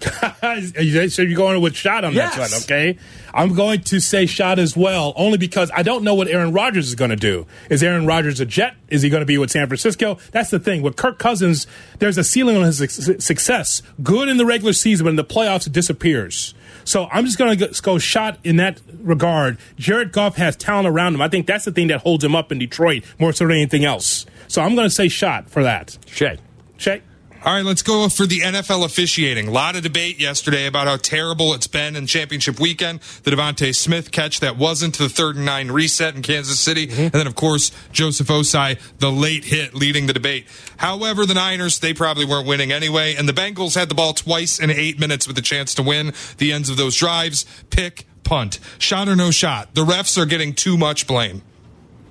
so 0.00 1.22
you're 1.22 1.36
going 1.36 1.60
with 1.62 1.74
shot 1.76 2.04
on 2.04 2.12
Yes. 2.12 2.36
that 2.36 2.50
one, 2.50 2.62
okay? 2.62 2.98
I'm 3.34 3.52
going 3.54 3.80
to 3.82 4.00
say 4.00 4.26
shot 4.26 4.60
as 4.60 4.76
well, 4.76 5.12
only 5.16 5.38
because 5.38 5.70
I 5.74 5.82
don't 5.82 6.04
know 6.04 6.14
what 6.14 6.28
Aaron 6.28 6.52
Rodgers 6.52 6.86
is 6.86 6.94
going 6.94 7.10
to 7.10 7.16
do. 7.16 7.46
Is 7.68 7.82
Aaron 7.82 8.06
Rodgers 8.06 8.38
a 8.38 8.46
Jet? 8.46 8.76
Is 8.88 9.02
he 9.02 9.10
going 9.10 9.22
to 9.22 9.26
be 9.26 9.38
with 9.38 9.50
San 9.50 9.66
Francisco? 9.66 10.18
That's 10.30 10.50
the 10.50 10.60
thing. 10.60 10.82
With 10.82 10.94
Kirk 10.94 11.18
Cousins, 11.18 11.66
there's 11.98 12.16
a 12.16 12.22
ceiling 12.22 12.56
on 12.56 12.62
his 12.62 12.78
success. 13.24 13.82
Good 14.02 14.28
in 14.28 14.36
the 14.36 14.46
regular 14.46 14.72
season, 14.72 15.04
but 15.04 15.10
in 15.10 15.16
the 15.16 15.24
playoffs, 15.24 15.66
it 15.66 15.72
disappears. 15.72 16.54
So 16.84 17.08
I'm 17.10 17.24
just 17.24 17.36
going 17.36 17.58
to 17.58 17.82
go 17.82 17.98
shot 17.98 18.38
in 18.44 18.56
that 18.56 18.80
regard. 19.00 19.58
Jared 19.76 20.12
Goff 20.12 20.36
has 20.36 20.54
talent 20.54 20.86
around 20.86 21.14
him. 21.14 21.20
I 21.20 21.28
think 21.28 21.46
that's 21.46 21.64
the 21.64 21.72
thing 21.72 21.88
that 21.88 22.02
holds 22.02 22.22
him 22.22 22.36
up 22.36 22.52
in 22.52 22.58
Detroit 22.58 23.04
more 23.18 23.32
so 23.32 23.46
than 23.46 23.56
anything 23.56 23.84
else. 23.84 24.26
So 24.46 24.62
I'm 24.62 24.76
going 24.76 24.86
to 24.86 24.94
say 24.94 25.08
shot 25.08 25.50
for 25.50 25.62
that. 25.64 25.98
Shay. 26.06 26.38
Check. 26.78 27.02
All 27.44 27.52
right, 27.52 27.64
let's 27.64 27.82
go 27.82 28.08
for 28.08 28.24
the 28.24 28.40
NFL 28.40 28.86
officiating. 28.86 29.48
A 29.48 29.50
lot 29.50 29.76
of 29.76 29.82
debate 29.82 30.18
yesterday 30.18 30.64
about 30.64 30.86
how 30.86 30.96
terrible 30.96 31.52
it's 31.52 31.66
been 31.66 31.94
in 31.94 32.06
championship 32.06 32.58
weekend. 32.58 33.00
The 33.22 33.32
DeVonta 33.32 33.74
Smith 33.76 34.10
catch 34.12 34.40
that 34.40 34.56
wasn't 34.56 34.96
the 34.96 35.10
third 35.10 35.36
and 35.36 35.44
nine 35.44 35.70
reset 35.70 36.14
in 36.14 36.22
Kansas 36.22 36.58
City. 36.58 36.88
And 36.90 37.12
then, 37.12 37.26
of 37.26 37.34
course, 37.34 37.70
Joseph 37.92 38.28
Ossai, 38.28 38.80
the 38.96 39.12
late 39.12 39.44
hit 39.44 39.74
leading 39.74 40.06
the 40.06 40.14
debate. 40.14 40.46
However, 40.78 41.26
the 41.26 41.34
Niners, 41.34 41.80
they 41.80 41.92
probably 41.92 42.24
weren't 42.24 42.46
winning 42.48 42.72
anyway. 42.72 43.14
And 43.14 43.28
the 43.28 43.34
Bengals 43.34 43.74
had 43.74 43.90
the 43.90 43.94
ball 43.94 44.14
twice 44.14 44.58
in 44.58 44.70
eight 44.70 44.98
minutes 44.98 45.28
with 45.28 45.36
a 45.36 45.42
chance 45.42 45.74
to 45.74 45.82
win 45.82 46.14
the 46.38 46.50
ends 46.50 46.70
of 46.70 46.78
those 46.78 46.96
drives. 46.96 47.44
Pick, 47.68 48.06
punt. 48.22 48.58
Shot 48.78 49.06
or 49.06 49.16
no 49.16 49.30
shot. 49.30 49.74
The 49.74 49.84
refs 49.84 50.16
are 50.16 50.24
getting 50.24 50.54
too 50.54 50.78
much 50.78 51.06
blame. 51.06 51.42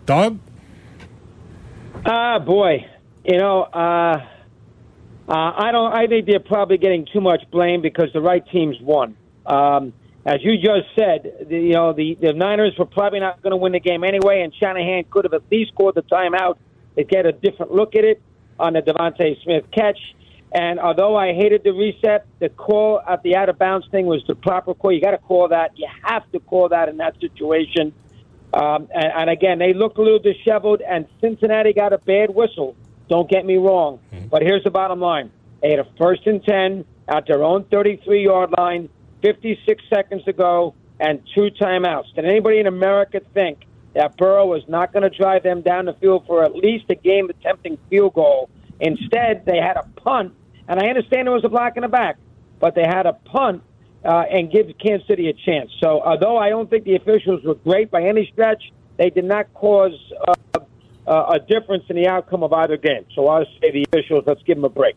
Dog? 0.05 0.37
Ah, 2.05 2.37
boy. 2.37 2.87
You 3.25 3.39
know, 3.39 3.63
uh, 3.63 4.27
uh, 5.27 5.31
I 5.33 5.71
don't. 5.71 5.93
I 5.93 6.07
think 6.07 6.27
they're 6.27 6.39
probably 6.39 6.77
getting 6.77 7.07
too 7.11 7.21
much 7.21 7.43
blame 7.51 7.81
because 7.81 8.09
the 8.13 8.21
right 8.21 8.43
teams 8.51 8.75
won. 8.81 9.15
Um, 9.45 9.93
as 10.25 10.37
you 10.41 10.57
just 10.57 10.87
said, 10.97 11.47
the, 11.49 11.57
you 11.57 11.73
know 11.73 11.93
the, 11.93 12.17
the 12.21 12.33
Niners 12.33 12.73
were 12.77 12.85
probably 12.85 13.19
not 13.19 13.41
going 13.41 13.51
to 13.51 13.57
win 13.57 13.71
the 13.71 13.79
game 13.79 14.03
anyway, 14.03 14.41
and 14.41 14.53
Shanahan 14.53 15.05
could 15.09 15.25
have 15.25 15.33
at 15.33 15.43
least 15.51 15.75
called 15.75 15.95
the 15.95 16.01
timeout 16.03 16.57
to 16.97 17.03
get 17.03 17.25
a 17.25 17.31
different 17.31 17.73
look 17.73 17.95
at 17.95 18.03
it 18.03 18.21
on 18.59 18.73
the 18.73 18.81
DeVonta 18.81 19.41
Smith 19.43 19.65
catch. 19.71 19.99
And 20.53 20.79
although 20.79 21.15
I 21.15 21.33
hated 21.33 21.63
the 21.63 21.71
reset, 21.71 22.27
the 22.39 22.49
call 22.49 23.01
at 23.07 23.23
the 23.23 23.35
out 23.35 23.49
of 23.49 23.57
bounds 23.57 23.87
thing 23.89 24.05
was 24.05 24.23
the 24.27 24.35
proper 24.35 24.73
call. 24.75 24.91
You 24.91 25.01
got 25.01 25.11
to 25.11 25.17
call 25.17 25.47
that. 25.47 25.77
You 25.77 25.87
have 26.03 26.31
to 26.31 26.39
call 26.39 26.69
that 26.69 26.89
in 26.89 26.97
that 26.97 27.19
situation. 27.19 27.91
Um, 28.53 28.87
and, 28.93 29.11
and 29.15 29.29
again, 29.31 29.57
they 29.57 29.73
looked 29.73 29.97
a 29.97 30.01
little 30.01 30.19
disheveled, 30.19 30.81
and 30.81 31.07
Cincinnati 31.21 31.73
got 31.73 31.91
a 31.91 31.97
bad 31.97 32.29
whistle. 32.29 32.75
Don't 33.09 33.29
get 33.29 33.45
me 33.45 33.57
wrong. 33.57 33.99
But 34.29 34.41
here's 34.41 34.63
the 34.63 34.71
bottom 34.71 34.99
line 34.99 35.31
they 35.61 35.71
had 35.71 35.79
a 35.79 35.87
first 35.97 36.25
and 36.27 36.43
10 36.43 36.85
at 37.07 37.25
their 37.27 37.43
own 37.43 37.65
33 37.65 38.23
yard 38.23 38.53
line, 38.57 38.89
56 39.21 39.83
seconds 39.93 40.23
to 40.25 40.33
go, 40.33 40.75
and 40.99 41.21
two 41.33 41.49
timeouts. 41.59 42.13
Did 42.15 42.25
anybody 42.25 42.59
in 42.59 42.67
America 42.67 43.21
think 43.33 43.59
that 43.93 44.17
Burrow 44.17 44.45
was 44.45 44.63
not 44.67 44.91
going 44.91 45.03
to 45.03 45.15
drive 45.15 45.43
them 45.43 45.61
down 45.61 45.85
the 45.85 45.93
field 45.93 46.25
for 46.27 46.43
at 46.43 46.55
least 46.55 46.85
a 46.89 46.95
game 46.95 47.29
attempting 47.29 47.77
field 47.89 48.13
goal? 48.13 48.49
Instead, 48.79 49.45
they 49.45 49.57
had 49.57 49.77
a 49.77 49.83
punt, 50.01 50.33
and 50.67 50.79
I 50.79 50.87
understand 50.87 51.27
there 51.27 51.33
was 51.33 51.45
a 51.45 51.49
block 51.49 51.77
in 51.77 51.83
the 51.83 51.87
back, 51.87 52.17
but 52.59 52.75
they 52.75 52.83
had 52.83 53.05
a 53.05 53.13
punt 53.13 53.63
uh, 54.03 54.23
and 54.29 54.51
give 54.51 54.67
Kansas 54.83 55.07
City 55.07 55.29
a 55.29 55.33
chance. 55.33 55.71
So, 55.81 56.01
although 56.01 56.37
I 56.37 56.49
don't 56.49 56.69
think 56.69 56.83
the 56.83 56.95
officials 56.95 57.43
were 57.43 57.55
great 57.55 57.91
by 57.91 58.03
any 58.03 58.29
stretch, 58.33 58.71
they 58.97 59.09
did 59.09 59.25
not 59.25 59.53
cause 59.53 59.93
uh, 60.27 60.33
uh, 61.07 61.35
a 61.35 61.39
difference 61.39 61.85
in 61.89 61.95
the 61.95 62.07
outcome 62.07 62.43
of 62.43 62.53
either 62.53 62.77
game. 62.77 63.05
So, 63.15 63.27
I 63.27 63.43
say 63.61 63.71
the 63.71 63.85
officials, 63.91 64.23
let's 64.25 64.41
give 64.43 64.57
them 64.57 64.65
a 64.65 64.69
break. 64.69 64.95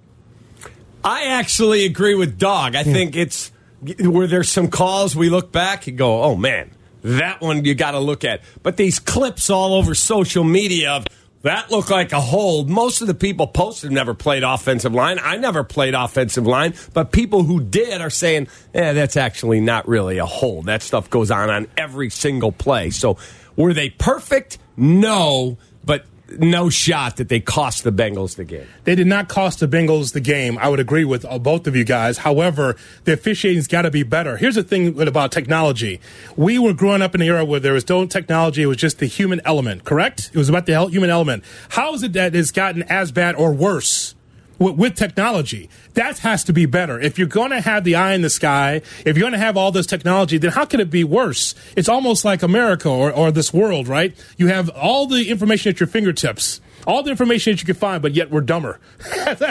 I 1.05 1.27
actually 1.27 1.85
agree 1.85 2.15
with 2.15 2.39
Dog. 2.39 2.75
I 2.75 2.83
think 2.83 3.15
it's 3.15 3.53
where 4.01 4.27
there's 4.27 4.51
some 4.51 4.69
calls 4.69 5.15
we 5.15 5.29
look 5.29 5.53
back 5.53 5.87
and 5.87 5.97
go, 5.97 6.23
oh 6.23 6.35
man, 6.35 6.71
that 7.03 7.41
one 7.41 7.65
you 7.65 7.75
got 7.75 7.93
to 7.93 8.01
look 8.01 8.25
at. 8.25 8.41
But 8.63 8.77
these 8.77 8.99
clips 8.99 9.49
all 9.49 9.75
over 9.75 9.95
social 9.95 10.43
media 10.43 10.93
of 10.93 11.07
that 11.43 11.71
looked 11.71 11.91
like 11.91 12.13
a 12.13 12.21
hold. 12.21 12.69
Most 12.69 13.03
of 13.03 13.07
the 13.07 13.15
people 13.15 13.47
posted 13.47 13.93
never 13.93 14.15
played 14.15 14.43
offensive 14.43 14.93
line. 14.93 15.21
I 15.23 15.37
never 15.37 15.63
played 15.63 15.95
offensive 15.95 16.45
line, 16.45 16.75
but 16.93 17.13
people 17.13 17.45
who 17.45 17.61
did 17.61 18.01
are 18.01 18.11
saying, 18.11 18.49
yeah, 18.75 18.93
that's 18.93 19.17
actually 19.17 19.61
not 19.61 19.87
really 19.87 20.19
a 20.19 20.27
hold. 20.27 20.67
That 20.67 20.83
stuff 20.83 21.09
goes 21.09 21.31
on 21.31 21.49
on 21.49 21.69
every 21.77 22.11
single 22.11 22.51
play. 22.51 22.91
So 22.91 23.19
were 23.55 23.73
they 23.73 23.91
perfect? 23.91 24.59
No, 24.77 25.57
but 25.87 26.05
no 26.39 26.69
shot 26.69 27.17
that 27.17 27.29
they 27.29 27.41
cost 27.41 27.85
the 27.85 27.93
Bengals 27.93 28.37
the 28.37 28.45
game. 28.45 28.67
They 28.85 28.95
did 28.95 29.07
not 29.07 29.29
cost 29.29 29.61
the 29.61 29.69
Bengals 29.69 30.13
the 30.13 30.21
game. 30.21 30.59
I 30.59 30.69
would 30.69 30.81
agree 30.81 31.05
with 31.05 31.25
uh, 31.25 31.39
both 31.39 31.67
of 31.67 31.77
you 31.77 31.85
guys. 31.85 32.19
However, 32.19 32.77
the 33.05 33.13
officiating's 33.13 33.69
got 33.69 33.83
to 33.83 33.91
be 33.91 34.03
better. 34.03 34.37
Here's 34.37 34.57
the 34.57 34.65
thing 34.65 35.01
about 35.01 35.31
technology. 35.31 36.01
We 36.37 36.59
were 36.59 36.75
growing 36.75 37.01
up 37.01 37.15
in 37.15 37.21
an 37.21 37.29
era 37.29 37.45
where 37.45 37.61
there 37.61 37.75
was 37.75 37.89
no 37.89 38.07
technology. 38.07 38.63
It 38.63 38.67
was 38.67 38.77
just 38.77 38.99
the 38.99 39.07
human 39.07 39.41
element, 39.45 39.85
correct? 39.85 40.31
It 40.35 40.39
was 40.39 40.49
about 40.49 40.67
the 40.67 40.89
human 40.89 41.11
element. 41.11 41.45
How 41.71 41.95
is 41.95 42.03
it 42.03 42.13
that 42.15 42.35
it's 42.35 42.51
gotten 42.51 42.83
as 42.85 43.13
bad 43.13 43.37
or 43.37 43.53
worse? 43.53 44.16
With, 44.59 44.77
with 44.77 44.95
technology, 44.95 45.69
that 45.95 46.19
has 46.19 46.45
to 46.45 46.53
be 46.53 46.67
better. 46.67 47.01
If 47.01 47.19
you're 47.19 47.29
going 47.29 47.51
to 47.51 47.61
have 47.61 47.85
the 47.85 47.95
eye 47.95 48.15
in 48.15 48.23
the 48.23 48.31
sky, 48.31 48.83
if 49.05 49.17
you're 49.17 49.23
going 49.23 49.33
to 49.33 49.39
have 49.39 49.57
all 49.57 49.73
this 49.73 49.87
technology, 49.87 50.39
then 50.39 50.53
how 50.53 50.65
can 50.65 50.81
it 50.81 50.91
be 50.91 51.05
worse? 51.05 51.55
It's 51.77 51.89
almost 51.89 52.25
like 52.25 52.43
America 52.43 52.89
or, 52.89 53.13
or 53.13 53.31
this 53.31 53.53
world, 53.53 53.89
right? 53.89 54.17
You 54.37 54.49
have 54.49 54.69
all 54.71 55.07
the 55.07 55.31
information 55.31 55.71
at 55.71 55.81
your 55.81 55.87
fingertips 55.87 56.61
all 56.87 57.03
the 57.03 57.11
information 57.11 57.53
that 57.53 57.61
you 57.61 57.67
can 57.67 57.75
find, 57.75 58.01
but 58.01 58.15
yet 58.15 58.31
we're 58.31 58.41
dumber. 58.41 58.79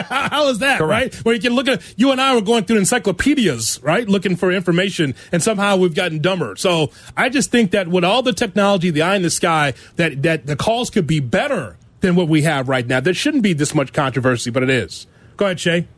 How 0.08 0.48
is 0.48 0.58
that, 0.60 0.80
right? 0.80 1.14
Where 1.16 1.34
you 1.34 1.40
can 1.40 1.54
look 1.54 1.68
at 1.68 1.82
you 1.96 2.10
and 2.10 2.20
I 2.20 2.34
were 2.34 2.40
going 2.40 2.64
through 2.64 2.78
encyclopedias, 2.78 3.80
right, 3.82 4.08
looking 4.08 4.36
for 4.36 4.50
information, 4.50 5.14
and 5.32 5.42
somehow 5.42 5.76
we've 5.76 5.94
gotten 5.94 6.20
dumber. 6.20 6.56
So 6.56 6.90
I 7.16 7.28
just 7.28 7.50
think 7.50 7.72
that 7.72 7.88
with 7.88 8.04
all 8.04 8.22
the 8.22 8.32
technology, 8.32 8.90
the 8.90 9.02
eye 9.02 9.16
in 9.16 9.22
the 9.22 9.30
sky, 9.30 9.74
that 9.96 10.22
that 10.22 10.46
the 10.46 10.56
calls 10.56 10.90
could 10.90 11.06
be 11.06 11.20
better 11.20 11.76
than 12.00 12.14
what 12.14 12.28
we 12.28 12.42
have 12.42 12.68
right 12.68 12.86
now. 12.86 13.00
There 13.00 13.14
shouldn't 13.14 13.42
be 13.42 13.52
this 13.52 13.74
much 13.74 13.92
controversy, 13.92 14.50
but 14.50 14.62
it 14.62 14.70
is. 14.70 15.06
Go 15.36 15.46
ahead, 15.46 15.60
Shay. 15.60 15.88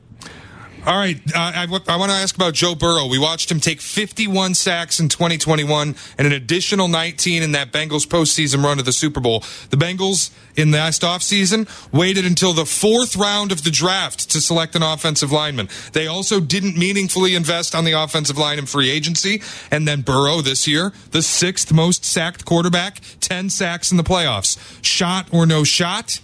All 0.88 0.96
right, 0.96 1.20
uh, 1.34 1.52
I, 1.54 1.66
w- 1.66 1.84
I 1.86 1.96
want 1.96 2.10
to 2.12 2.16
ask 2.16 2.34
about 2.34 2.54
Joe 2.54 2.74
Burrow. 2.74 3.04
We 3.04 3.18
watched 3.18 3.50
him 3.50 3.60
take 3.60 3.82
51 3.82 4.54
sacks 4.54 4.98
in 4.98 5.10
2021 5.10 5.94
and 6.16 6.26
an 6.26 6.32
additional 6.32 6.88
19 6.88 7.42
in 7.42 7.52
that 7.52 7.72
Bengals 7.72 8.08
postseason 8.08 8.64
run 8.64 8.78
to 8.78 8.82
the 8.82 8.92
Super 8.92 9.20
Bowl. 9.20 9.40
The 9.68 9.76
Bengals 9.76 10.30
in 10.56 10.70
the 10.70 10.78
last 10.78 11.02
offseason 11.02 11.68
waited 11.92 12.24
until 12.24 12.54
the 12.54 12.64
fourth 12.64 13.16
round 13.16 13.52
of 13.52 13.64
the 13.64 13.70
draft 13.70 14.30
to 14.30 14.40
select 14.40 14.74
an 14.76 14.82
offensive 14.82 15.30
lineman. 15.30 15.68
They 15.92 16.06
also 16.06 16.40
didn't 16.40 16.78
meaningfully 16.78 17.34
invest 17.34 17.74
on 17.74 17.84
the 17.84 17.92
offensive 17.92 18.38
line 18.38 18.58
in 18.58 18.64
free 18.64 18.88
agency. 18.88 19.42
And 19.70 19.86
then 19.86 20.00
Burrow 20.00 20.40
this 20.40 20.66
year, 20.66 20.94
the 21.10 21.20
sixth 21.20 21.70
most 21.70 22.02
sacked 22.02 22.46
quarterback, 22.46 23.02
10 23.20 23.50
sacks 23.50 23.90
in 23.90 23.98
the 23.98 24.04
playoffs. 24.04 24.56
Shot 24.82 25.28
or 25.34 25.44
no 25.44 25.64
shot, 25.64 26.18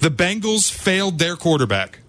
the 0.00 0.10
Bengals 0.10 0.72
failed 0.72 1.20
their 1.20 1.36
quarterback. 1.36 2.00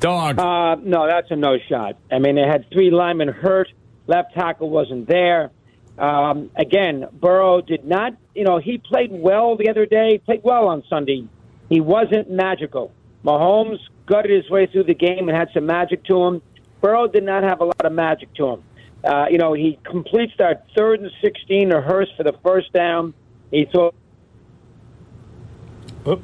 Dog. 0.00 0.38
Uh, 0.38 0.76
no, 0.82 1.06
that's 1.06 1.30
a 1.30 1.36
no 1.36 1.58
shot. 1.68 1.96
I 2.10 2.18
mean, 2.18 2.36
they 2.36 2.46
had 2.46 2.68
three 2.72 2.90
linemen 2.90 3.28
hurt. 3.28 3.68
Left 4.06 4.34
tackle 4.34 4.70
wasn't 4.70 5.06
there. 5.06 5.50
Um, 5.98 6.50
again, 6.56 7.06
Burrow 7.12 7.60
did 7.60 7.84
not, 7.84 8.16
you 8.34 8.44
know, 8.44 8.58
he 8.58 8.78
played 8.78 9.12
well 9.12 9.56
the 9.56 9.68
other 9.68 9.84
day, 9.84 10.18
played 10.24 10.40
well 10.42 10.68
on 10.68 10.82
Sunday. 10.88 11.28
He 11.68 11.80
wasn't 11.80 12.30
magical. 12.30 12.92
Mahomes 13.24 13.78
gutted 14.06 14.30
his 14.30 14.50
way 14.50 14.66
through 14.66 14.84
the 14.84 14.94
game 14.94 15.28
and 15.28 15.36
had 15.36 15.50
some 15.52 15.66
magic 15.66 16.02
to 16.04 16.22
him. 16.22 16.42
Burrow 16.80 17.06
did 17.06 17.24
not 17.24 17.42
have 17.42 17.60
a 17.60 17.64
lot 17.64 17.84
of 17.84 17.92
magic 17.92 18.32
to 18.34 18.48
him. 18.48 18.62
Uh, 19.04 19.26
you 19.30 19.36
know, 19.36 19.52
he 19.52 19.78
completes 19.84 20.32
that 20.38 20.66
third 20.74 21.00
and 21.00 21.10
16 21.20 21.70
to 21.70 21.80
Hurst 21.82 22.12
for 22.16 22.22
the 22.22 22.34
first 22.42 22.72
down. 22.72 23.12
He 23.50 23.66
throws. 23.66 23.92
Oop. 26.08 26.22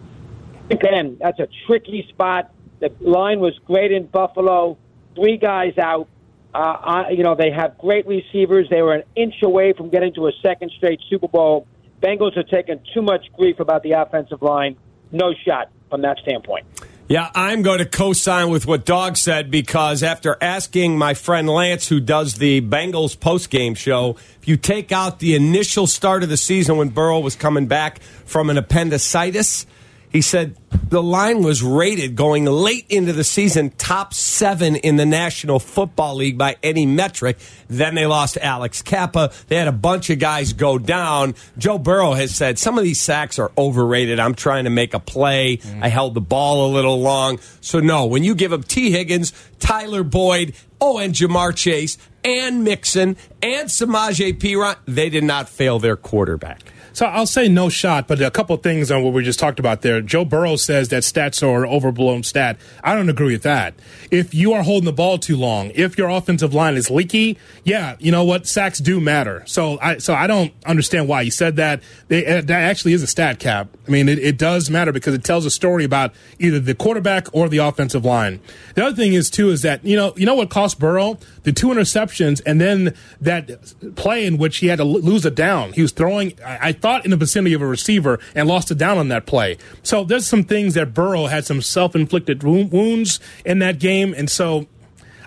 Again, 0.71 1.19
that's 1.21 1.39
a 1.39 1.49
tricky 1.67 2.07
spot. 2.09 2.51
The 2.81 2.93
line 3.01 3.41
was 3.41 3.59
great 3.65 3.93
in 3.93 4.07
Buffalo. 4.07 4.79
Three 5.15 5.39
guys 5.39 5.77
out. 5.79 6.09
Uh, 6.55 7.05
you 7.11 7.23
know, 7.23 7.35
they 7.35 7.51
have 7.51 7.77
great 7.79 8.07
receivers. 8.07 8.67
They 8.71 8.81
were 8.81 8.95
an 8.95 9.03
inch 9.15 9.35
away 9.43 9.75
from 9.75 9.91
getting 9.91 10.15
to 10.15 10.27
a 10.27 10.33
second 10.43 10.73
straight 10.77 11.01
Super 11.11 11.29
Bowl. 11.29 11.67
Bengals 12.03 12.37
are 12.37 12.43
taking 12.43 12.81
too 12.95 13.03
much 13.03 13.27
grief 13.37 13.61
about 13.61 13.83
the 13.83 13.93
offensive 13.93 14.43
line. 14.43 14.77
No 15.13 15.33
shot 15.45 15.71
from 15.91 16.03
that 16.03 16.19
standpoint. 16.19 16.67
Yeah, 17.09 17.31
I'm 17.37 17.63
going 17.63 17.79
to 17.79 17.87
co 17.87 18.13
sign 18.13 18.51
with 18.51 18.67
what 18.67 18.85
Dog 18.85 19.17
said 19.17 19.49
because 19.49 20.03
after 20.03 20.37
asking 20.41 20.99
my 20.99 21.15
friend 21.15 21.49
Lance, 21.49 21.87
who 21.87 22.01
does 22.01 22.35
the 22.35 22.61
Bengals 22.63 23.19
post 23.19 23.49
game 23.49 23.77
show, 23.77 24.17
if 24.41 24.49
you 24.49 24.57
take 24.57 24.91
out 24.91 25.21
the 25.21 25.37
initial 25.37 25.87
start 25.87 26.25
of 26.25 26.29
the 26.29 26.37
season 26.37 26.79
when 26.79 26.89
Burrow 26.89 27.21
was 27.21 27.37
coming 27.37 27.67
back 27.67 28.01
from 28.25 28.51
an 28.51 28.59
appendicitis, 28.59 29.67
he 30.11 30.21
said 30.21 30.57
the 30.89 31.03
line 31.03 31.43
was 31.43 31.63
rated 31.63 32.17
going 32.17 32.45
late 32.45 32.87
into 32.89 33.13
the 33.13 33.25
season 33.25 33.71
top 33.71 34.15
seven 34.15 34.77
in 34.77 34.97
the 34.97 35.07
National 35.07 35.59
Football 35.59 36.17
League 36.17 36.39
by 36.39 36.57
any 36.63 36.87
metric. 36.87 37.39
Then 37.69 37.95
they 37.95 38.07
lost 38.07 38.37
Alex 38.37 38.83
Cappa. 38.83 39.33
They 39.49 39.57
had 39.57 39.69
a 39.69 39.73
bunch 39.73 40.11
of 40.11 40.19
guys 40.19 40.53
go 40.53 40.79
down. 40.79 41.35
Joe 41.59 41.79
Burrow 41.79 42.13
has 42.13 42.35
said 42.35 42.59
some 42.59 42.79
of 42.79 42.85
these 42.85 43.01
sacks 43.01 43.39
are 43.39 43.51
overrated. 43.59 44.21
I'm 44.21 44.35
trying 44.35 44.65
to 44.65 44.71
make 44.71 44.95
a 44.95 45.01
play. 45.01 45.57
Mm. 45.57 45.83
I 45.83 45.89
held 45.89 46.15
the 46.15 46.21
ball 46.21 46.71
a 46.71 46.71
little 46.73 47.01
long. 47.01 47.39
So, 47.61 47.81
no, 47.81 48.07
when 48.07 48.25
you 48.25 48.35
give 48.35 48.53
up 48.53 48.65
Tee 48.67 48.91
Higgins, 48.91 49.33
Tyler 49.59 50.05
Boyd, 50.05 50.55
oh, 50.81 50.99
and 50.99 51.15
Ja'Marr 51.15 51.55
Chase, 51.57 51.99
and 52.25 52.65
Mixon, 52.65 53.17
and 53.43 53.69
Samaje 53.69 54.39
Perine, 54.39 54.77
they 54.87 55.11
did 55.11 55.25
not 55.25 55.49
fail 55.49 55.79
their 55.79 55.97
quarterback. 55.97 56.73
So 56.97 57.05
I'll 57.05 57.27
say 57.27 57.47
no 57.47 57.69
shot, 57.69 58.09
but 58.09 58.23
a 58.23 58.31
couple 58.31 58.57
things 58.57 58.91
on 58.91 59.05
what 59.05 59.13
we 59.13 59.23
just 59.23 59.39
talked 59.39 59.61
about 59.61 59.83
there. 59.83 60.01
Joe 60.01 60.25
Burrow 60.25 60.57
says 60.57 60.89
that 60.89 61.03
stats 61.03 61.47
are 61.47 61.63
an 61.63 61.71
overblown 61.71 62.23
stat. 62.23 62.57
I 62.83 62.95
don't 62.95 63.11
agree 63.11 63.35
with 63.35 63.43
that. 63.43 63.75
If 64.11 64.33
you 64.33 64.55
are 64.55 64.63
holding 64.63 64.87
the 64.87 64.95
ball 64.95 65.19
too 65.19 65.37
long, 65.37 65.73
if 65.75 65.99
your 65.99 66.09
offensive 66.09 66.55
line 66.55 66.75
is 66.75 66.91
leaky, 66.91 67.37
yeah, 67.65 67.97
you 67.99 68.11
know 68.11 68.25
what? 68.25 68.47
Sacks 68.47 68.79
do 68.79 68.99
matter. 68.99 69.43
So 69.45 69.79
I 69.83 69.99
so 69.99 70.15
I 70.15 70.27
don't 70.27 70.55
understand 70.65 71.07
why 71.07 71.25
he 71.25 71.29
said 71.29 71.57
that. 71.57 71.83
They, 72.09 72.25
uh, 72.25 72.41
that 72.41 72.63
actually 72.63 72.95
is 72.95 73.03
a 73.03 73.07
stat 73.07 73.41
cap. 73.41 73.69
I 73.87 73.91
mean, 73.91 74.09
it, 74.09 74.19
it 74.19 74.39
does 74.39 74.71
matter 74.71 74.91
because 74.91 75.13
it 75.13 75.23
tells 75.23 75.45
a 75.45 75.51
story 75.51 75.85
about 75.85 76.15
either 76.39 76.61
the 76.61 76.75
quarterback 76.75 77.27
or 77.35 77.51
the 77.51 77.59
offensive 77.59 78.07
line. 78.07 78.41
The 78.75 78.87
other 78.87 78.97
thing 78.97 79.13
is 79.13 79.29
too 79.29 79.51
is 79.51 79.61
that 79.61 79.85
you 79.85 79.97
know 79.97 80.15
you 80.17 80.25
know 80.25 80.35
what 80.35 80.49
cost 80.49 80.79
Burrow 80.79 81.19
the 81.47 81.53
two 81.53 81.69
interceptions 81.69 82.43
and 82.45 82.61
then 82.61 82.93
that 83.21 83.95
play 83.95 84.27
in 84.27 84.37
which 84.37 84.57
he 84.57 84.67
had 84.67 84.79
to 84.79 84.85
lose 84.85 85.25
it 85.25 85.37
down. 85.37 85.73
He 85.75 85.81
was 85.81 85.93
throwing. 85.93 86.33
I, 86.45 86.69
I 86.69 86.73
thought 86.87 87.05
in 87.05 87.11
the 87.11 87.17
vicinity 87.17 87.53
of 87.53 87.61
a 87.61 87.67
receiver 87.67 88.21
and 88.37 88.47
lost 88.47 88.71
it 88.71 88.79
down 88.79 88.97
on 88.97 89.09
that 89.09 89.27
play. 89.27 89.59
So 89.83 90.05
there's 90.05 90.25
some 90.25 90.45
things 90.45 90.75
that 90.75 90.95
Burrow 90.95 91.27
had 91.27 91.45
some 91.45 91.61
self-inflicted 91.61 92.45
wounds 92.45 93.19
in 93.45 93.59
that 93.59 93.81
game, 93.81 94.15
and 94.17 94.31
so 94.31 94.69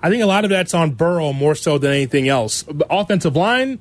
I 0.01 0.09
think 0.09 0.23
a 0.23 0.25
lot 0.25 0.45
of 0.45 0.49
that's 0.49 0.73
on 0.73 0.91
Burrow 0.91 1.33
more 1.33 1.55
so 1.55 1.77
than 1.77 1.91
anything 1.91 2.29
else. 2.29 2.63
Offensive 2.89 3.35
line, 3.35 3.79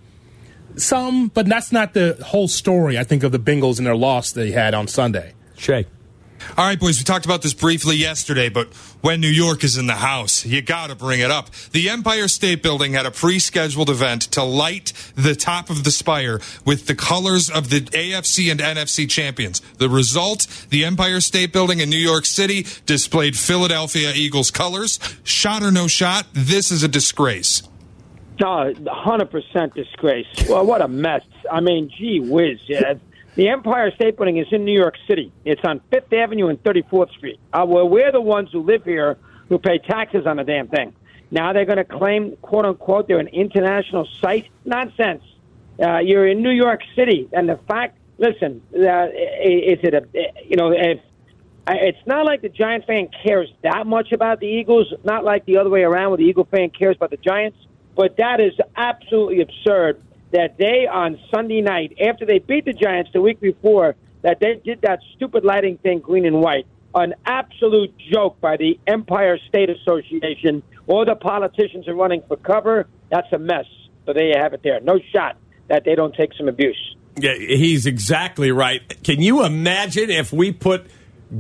some, 0.75 1.29
but 1.29 1.47
that's 1.47 1.71
not 1.71 1.95
the 1.95 2.19
whole 2.27 2.49
story. 2.49 2.99
I 2.99 3.05
think 3.05 3.23
of 3.23 3.31
the 3.31 3.39
Bengals 3.39 3.79
and 3.79 3.87
their 3.87 3.95
loss 3.95 4.33
they 4.33 4.51
had 4.51 4.75
on 4.75 4.89
Sunday. 4.89 5.35
Shay. 5.57 5.87
All 6.57 6.65
right, 6.65 6.79
boys, 6.79 6.99
we 6.99 7.05
talked 7.05 7.25
about 7.25 7.43
this 7.43 7.55
briefly 7.55 7.97
yesterday, 7.97 8.49
but 8.49 8.73
when 9.01 9.21
New 9.21 9.29
York 9.29 9.65
is 9.65 9.77
in 9.77 9.87
the 9.87 9.95
house, 9.95 10.45
you 10.45 10.63
got 10.63 10.89
to 10.91 10.97
bring 10.97 11.21
it 11.21 11.31
up. 11.31 11.51
The 11.73 11.89
Empire 11.89 12.29
State 12.29 12.63
Building 12.63 12.95
had 12.95 13.07
a 13.07 13.11
pre 13.11 13.39
scheduled 13.39 13.91
event 13.91 14.23
to 14.33 14.43
light 14.43 14.93
the 15.15 15.35
top 15.35 15.71
of 15.71 15.85
the 15.85 15.91
spire 15.91 16.41
with 16.65 16.87
the 16.87 16.95
colors 16.95 17.51
of 17.51 17.71
the 17.71 17.81
AFC 17.81 18.51
and 18.51 18.61
NFC 18.61 19.09
champions. 19.09 19.61
The 19.79 19.89
result 19.89 20.47
the 20.71 20.85
Empire 20.85 21.21
State 21.21 21.53
Building 21.53 21.81
in 21.81 21.91
New 21.91 21.97
York 21.97 22.25
City 22.25 22.67
displayed 22.87 23.37
Philadelphia 23.37 24.13
Eagles 24.15 24.51
colors. 24.51 24.99
Shot 25.25 25.63
or 25.63 25.71
no 25.71 25.87
shot, 25.87 26.27
this 26.33 26.71
is 26.71 26.83
a 26.83 26.89
disgrace. 26.89 27.63
Uh, 28.41 28.73
no, 28.79 28.93
hundred 28.93 29.31
percent 29.31 29.75
disgrace. 29.75 30.27
Well, 30.49 30.65
what 30.65 30.81
a 30.81 30.89
mess. 30.89 31.23
I 31.51 31.61
mean, 31.61 31.91
gee 31.97 32.21
whiz. 32.21 32.61
Yeah. 32.67 32.95
The 33.39 33.51
Empire 33.51 33.93
State 33.95 34.17
Building 34.17 34.39
is 34.39 34.49
in 34.51 34.65
New 34.65 34.77
York 34.77 34.97
City. 35.07 35.33
It's 35.45 35.61
on 35.63 35.81
Fifth 35.93 36.13
Avenue 36.13 36.49
and 36.49 36.61
34th 36.61 37.13
Street. 37.13 37.39
Uh, 37.53 37.65
well, 37.69 37.89
we're 37.89 38.11
the 38.11 38.21
ones 38.21 38.49
who 38.51 38.65
live 38.65 38.83
here 38.83 39.17
who 39.49 39.59
pay 39.61 39.79
taxes 39.79 40.27
on 40.27 40.39
the 40.39 40.43
damn 40.43 40.67
thing. 40.67 40.93
Now 41.31 41.53
they're 41.53 41.65
going 41.65 41.79
to 41.79 41.85
claim, 41.85 42.37
quote 42.43 42.65
unquote, 42.65 43.07
they're 43.07 43.21
an 43.21 43.29
international 43.29 44.09
site. 44.21 44.49
Nonsense. 44.65 45.23
Uh, 45.81 45.99
you're 45.99 46.27
in 46.27 46.43
New 46.43 46.51
York 46.51 46.81
City, 46.97 47.29
and 47.33 47.49
the 47.49 47.61
fact. 47.69 47.97
Listen, 48.21 48.61
uh, 48.75 49.07
is 49.07 49.79
it 49.85 49.95
a 49.95 50.05
you 50.45 50.57
know 50.57 50.73
if 50.73 50.99
it's 51.69 52.05
not 52.07 52.27
like 52.27 52.43
the 52.43 52.49
Giant 52.49 52.87
fan 52.87 53.09
cares 53.23 53.49
that 53.63 53.87
much 53.87 54.11
about 54.11 54.41
the 54.41 54.49
Eagles. 54.49 54.93
Not 55.05 55.23
like 55.23 55.45
the 55.45 55.59
other 55.59 55.71
way 55.71 55.83
around, 55.85 56.11
where 56.11 56.17
the 56.17 56.25
Eagle 56.25 56.49
fan 56.51 56.71
cares 56.71 56.97
about 56.97 57.11
the 57.11 57.17
Giants. 57.19 57.59
But 57.95 58.17
that 58.17 58.41
is 58.41 58.55
absolutely 58.77 59.43
absurd 59.43 60.03
that 60.33 60.59
they 60.59 60.87
on 60.91 61.19
Sunday 61.35 61.61
night, 61.61 61.97
after 62.01 62.27
they 62.27 62.39
beat 62.39 62.65
the 62.65 62.73
Giants 62.73 63.11
the 63.13 63.21
week 63.21 63.41
before, 63.41 63.97
that 64.23 64.41
they 64.41 64.61
did 64.65 64.83
that 64.83 65.01
stupid 65.17 65.45
lighting 65.45 65.79
thing, 65.79 66.01
green 66.01 66.27
and 66.27 66.41
white. 66.41 66.67
An 66.95 67.15
absolute 67.27 67.95
joke 68.13 68.41
by 68.41 68.57
the 68.57 68.79
Empire 68.87 69.39
State 69.49 69.71
Association. 69.71 70.63
All 70.87 71.05
the 71.05 71.15
politicians 71.15 71.87
are 71.87 71.95
running 71.95 72.23
for 72.27 72.37
cover. 72.37 72.89
That's 73.11 73.31
a 73.33 73.39
mess. 73.39 73.67
So 74.07 74.13
there 74.13 74.27
you 74.27 74.35
have 74.37 74.55
it. 74.55 74.63
There, 74.63 74.81
no 74.81 74.99
shot 75.13 75.37
that 75.69 75.85
they 75.85 75.95
don't 75.95 76.15
take 76.15 76.31
some 76.37 76.49
abuse. 76.49 76.97
Yeah, 77.19 77.35
he's 77.35 77.87
exactly 77.87 78.51
right. 78.53 79.03
Can 79.03 79.21
you 79.21 79.45
imagine 79.45 80.11
if 80.11 80.33
we 80.33 80.53
put 80.53 80.87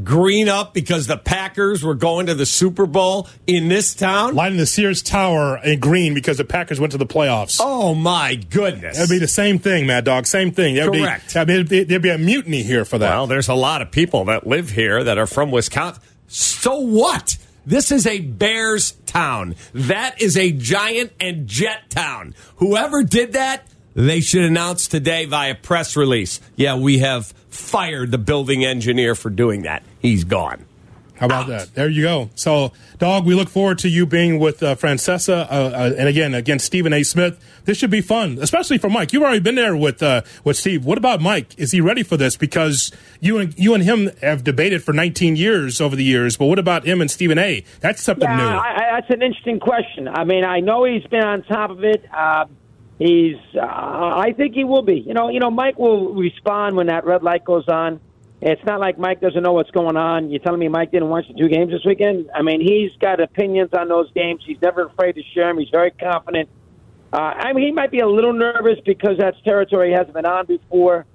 green 0.04 0.48
up 0.48 0.74
because 0.74 1.06
the 1.06 1.16
Packers 1.16 1.82
were 1.82 1.94
going 1.94 2.26
to 2.26 2.34
the 2.34 2.46
Super 2.46 2.86
Bowl 2.86 3.28
in 3.46 3.68
this 3.68 3.94
town? 3.94 4.34
Lighting 4.34 4.58
the 4.58 4.66
Sears 4.66 5.02
Tower 5.02 5.58
in 5.64 5.80
green 5.80 6.14
because 6.14 6.36
the 6.38 6.44
Packers 6.44 6.78
went 6.80 6.92
to 6.92 6.98
the 6.98 7.06
playoffs. 7.06 7.58
Oh 7.60 7.94
my 7.94 8.34
goodness! 8.34 8.96
That'd 8.96 9.10
be 9.10 9.18
the 9.18 9.28
same 9.28 9.58
thing, 9.58 9.86
Mad 9.86 10.04
Dog. 10.04 10.26
Same 10.26 10.50
thing. 10.50 10.74
That'd 10.76 10.92
Correct. 10.92 11.34
Be, 11.34 11.40
I 11.40 11.44
mean, 11.44 11.56
there'd 11.56 11.68
be- 11.68 11.84
there'd 11.84 12.02
be 12.02 12.10
a 12.10 12.18
mutiny 12.18 12.62
here 12.62 12.84
for 12.84 12.98
that. 12.98 13.10
Well, 13.10 13.26
there's 13.26 13.48
a 13.48 13.54
lot 13.54 13.82
of 13.82 13.90
people 13.90 14.24
that 14.26 14.46
live 14.46 14.70
here 14.70 15.02
that 15.04 15.18
are 15.18 15.26
from 15.26 15.50
Wisconsin. 15.50 16.02
So 16.28 16.78
what? 16.80 17.38
This 17.66 17.92
is 17.92 18.06
a 18.06 18.20
Bears 18.20 18.92
town. 19.06 19.54
That 19.74 20.22
is 20.22 20.36
a 20.38 20.52
giant 20.52 21.12
and 21.20 21.46
jet 21.46 21.90
town. 21.90 22.34
Whoever 22.56 23.02
did 23.02 23.34
that, 23.34 23.66
they 23.94 24.20
should 24.20 24.44
announce 24.44 24.86
today 24.86 25.26
via 25.26 25.54
press 25.54 25.96
release. 25.96 26.40
Yeah, 26.56 26.76
we 26.76 26.98
have 26.98 27.34
fired 27.58 28.10
the 28.10 28.18
building 28.18 28.64
engineer 28.64 29.14
for 29.14 29.30
doing 29.30 29.62
that. 29.62 29.82
He's 30.00 30.24
gone. 30.24 30.64
How 31.18 31.26
about 31.26 31.48
that? 31.48 31.74
There 31.74 31.88
you 31.88 32.02
go. 32.02 32.30
So, 32.36 32.72
dog, 32.98 33.26
we 33.26 33.34
look 33.34 33.48
forward 33.48 33.80
to 33.80 33.88
you 33.88 34.06
being 34.06 34.38
with 34.38 34.62
uh, 34.62 34.76
Francesa, 34.76 35.46
uh, 35.50 35.52
uh, 35.52 35.94
and 35.98 36.08
again 36.08 36.32
against 36.32 36.64
Stephen 36.64 36.92
A. 36.92 37.02
Smith. 37.02 37.44
This 37.64 37.76
should 37.76 37.90
be 37.90 38.00
fun, 38.00 38.38
especially 38.40 38.78
for 38.78 38.88
Mike. 38.88 39.12
You've 39.12 39.24
already 39.24 39.40
been 39.40 39.56
there 39.56 39.76
with 39.76 40.00
uh, 40.00 40.22
with 40.44 40.56
Steve. 40.56 40.84
What 40.84 40.96
about 40.96 41.20
Mike? 41.20 41.58
Is 41.58 41.72
he 41.72 41.80
ready 41.80 42.04
for 42.04 42.16
this? 42.16 42.36
Because 42.36 42.92
you 43.20 43.38
and 43.38 43.52
you 43.58 43.74
and 43.74 43.82
him 43.82 44.12
have 44.22 44.44
debated 44.44 44.84
for 44.84 44.92
19 44.92 45.34
years 45.34 45.80
over 45.80 45.96
the 45.96 46.04
years. 46.04 46.36
But 46.36 46.46
what 46.46 46.60
about 46.60 46.84
him 46.86 47.00
and 47.00 47.10
Stephen 47.10 47.36
A? 47.38 47.64
That's 47.80 48.00
something 48.00 48.28
Yeah, 48.28 48.36
new. 48.36 48.44
I, 48.44 48.76
I, 48.76 49.00
that's 49.00 49.10
an 49.10 49.20
interesting 49.20 49.58
question. 49.58 50.06
I 50.06 50.22
mean, 50.22 50.44
I 50.44 50.60
know 50.60 50.84
he's 50.84 51.04
been 51.08 51.24
on 51.24 51.42
top 51.42 51.70
of 51.70 51.82
it. 51.82 52.04
He's, 52.98 53.36
uh, 53.54 53.60
I 53.62 54.34
think 54.36 54.54
he 54.54 54.64
will 54.64 54.82
be. 54.82 55.00
You 55.06 55.14
know, 55.14 55.28
you 55.28 55.38
know, 55.38 55.50
Mike 55.50 55.78
will 55.78 56.14
respond 56.14 56.76
when 56.76 56.88
that 56.88 57.04
red 57.04 57.22
light 57.22 57.44
goes 57.44 57.68
on. 57.68 58.00
It's 58.40 58.64
not 58.64 58.80
like 58.80 58.98
Mike 58.98 59.20
doesn't 59.20 59.42
know 59.42 59.52
what's 59.52 59.70
going 59.70 59.96
on. 59.96 60.30
You're 60.30 60.40
telling 60.40 60.60
me 60.60 60.68
Mike 60.68 60.92
didn't 60.92 61.08
watch 61.08 61.26
the 61.28 61.34
two 61.34 61.48
games 61.48 61.72
this 61.72 61.84
weekend? 61.84 62.30
I 62.34 62.42
mean, 62.42 62.60
he's 62.60 62.90
got 63.00 63.20
opinions 63.20 63.70
on 63.72 63.88
those 63.88 64.10
games. 64.12 64.42
He's 64.46 64.60
never 64.62 64.86
afraid 64.86 65.14
to 65.14 65.22
share 65.34 65.48
them. 65.48 65.58
He's 65.58 65.70
very 65.70 65.90
confident. 65.90 66.48
Uh, 67.12 67.16
I 67.16 67.52
mean, 67.52 67.66
he 67.66 67.72
might 67.72 67.90
be 67.90 68.00
a 68.00 68.08
little 68.08 68.32
nervous 68.32 68.78
because 68.84 69.16
that's 69.18 69.40
territory 69.42 69.88
he 69.88 69.94
hasn't 69.94 70.14
been 70.14 70.26
on 70.26 70.46
before. 70.46 71.06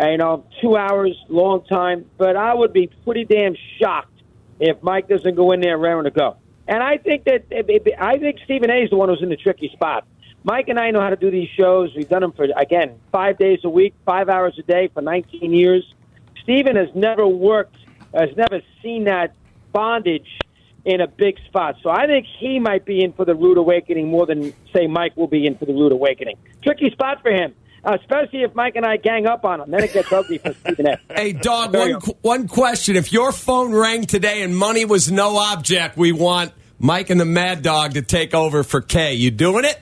Uh, 0.00 0.08
you 0.08 0.16
know, 0.16 0.46
two 0.62 0.76
hours, 0.76 1.16
long 1.28 1.64
time. 1.64 2.06
But 2.16 2.36
I 2.36 2.54
would 2.54 2.72
be 2.72 2.88
pretty 3.04 3.24
damn 3.24 3.56
shocked 3.78 4.22
if 4.58 4.82
Mike 4.82 5.08
doesn't 5.08 5.34
go 5.34 5.52
in 5.52 5.60
there 5.60 5.76
raring 5.76 6.04
to 6.04 6.10
go. 6.10 6.36
And 6.68 6.82
I 6.82 6.98
think 6.98 7.24
that 7.24 7.46
I 7.98 8.18
think 8.18 8.38
Stephen 8.44 8.70
A. 8.70 8.84
is 8.84 8.90
the 8.90 8.96
one 8.96 9.08
who's 9.08 9.22
in 9.22 9.28
the 9.28 9.36
tricky 9.36 9.70
spot. 9.72 10.06
Mike 10.42 10.68
and 10.68 10.78
I 10.78 10.90
know 10.90 11.00
how 11.00 11.10
to 11.10 11.16
do 11.16 11.30
these 11.30 11.48
shows. 11.56 11.90
We've 11.94 12.08
done 12.08 12.22
them 12.22 12.32
for 12.32 12.46
again 12.56 12.98
five 13.12 13.38
days 13.38 13.60
a 13.64 13.68
week, 13.68 13.94
five 14.06 14.28
hours 14.28 14.54
a 14.58 14.62
day 14.62 14.88
for 14.92 15.02
19 15.02 15.52
years. 15.52 15.84
Stephen 16.42 16.76
has 16.76 16.88
never 16.94 17.26
worked, 17.26 17.76
has 18.14 18.30
never 18.36 18.62
seen 18.82 19.04
that 19.04 19.34
bondage 19.72 20.26
in 20.84 21.00
a 21.00 21.06
big 21.06 21.36
spot. 21.46 21.76
So 21.82 21.90
I 21.90 22.06
think 22.06 22.26
he 22.38 22.58
might 22.58 22.84
be 22.84 23.02
in 23.04 23.12
for 23.12 23.24
the 23.24 23.34
rude 23.34 23.58
awakening 23.58 24.08
more 24.08 24.26
than 24.26 24.54
say 24.72 24.86
Mike 24.86 25.16
will 25.16 25.26
be 25.26 25.46
in 25.46 25.56
for 25.56 25.66
the 25.66 25.74
rude 25.74 25.92
awakening. 25.92 26.36
Tricky 26.62 26.90
spot 26.90 27.22
for 27.22 27.30
him. 27.30 27.54
Especially 27.82 28.42
if 28.42 28.54
Mike 28.54 28.76
and 28.76 28.84
I 28.84 28.98
gang 28.98 29.26
up 29.26 29.42
on 29.46 29.58
him, 29.58 29.70
then 29.70 29.82
it 29.82 29.94
gets 29.94 30.12
ugly 30.12 30.36
for 30.36 30.52
Stephen 30.52 30.86
A. 30.86 30.98
Hey, 31.14 31.32
dog. 31.32 31.74
One 31.74 31.94
one 32.20 32.46
question: 32.46 32.94
If 32.94 33.10
your 33.10 33.32
phone 33.32 33.72
rang 33.72 34.04
today 34.04 34.42
and 34.42 34.54
money 34.54 34.84
was 34.84 35.10
no 35.10 35.38
object, 35.38 35.96
we 35.96 36.12
want 36.12 36.52
Mike 36.78 37.08
and 37.08 37.18
the 37.18 37.24
Mad 37.24 37.62
Dog 37.62 37.94
to 37.94 38.02
take 38.02 38.34
over 38.34 38.64
for 38.64 38.82
K. 38.82 39.14
You 39.14 39.30
doing 39.30 39.64
it? 39.64 39.80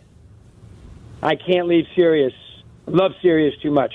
I 1.23 1.35
can't 1.37 1.67
leave 1.67 1.85
Sirius. 1.97 2.33
Love 2.87 3.13
Sirius 3.23 3.55
too 3.63 3.71
much. 3.71 3.95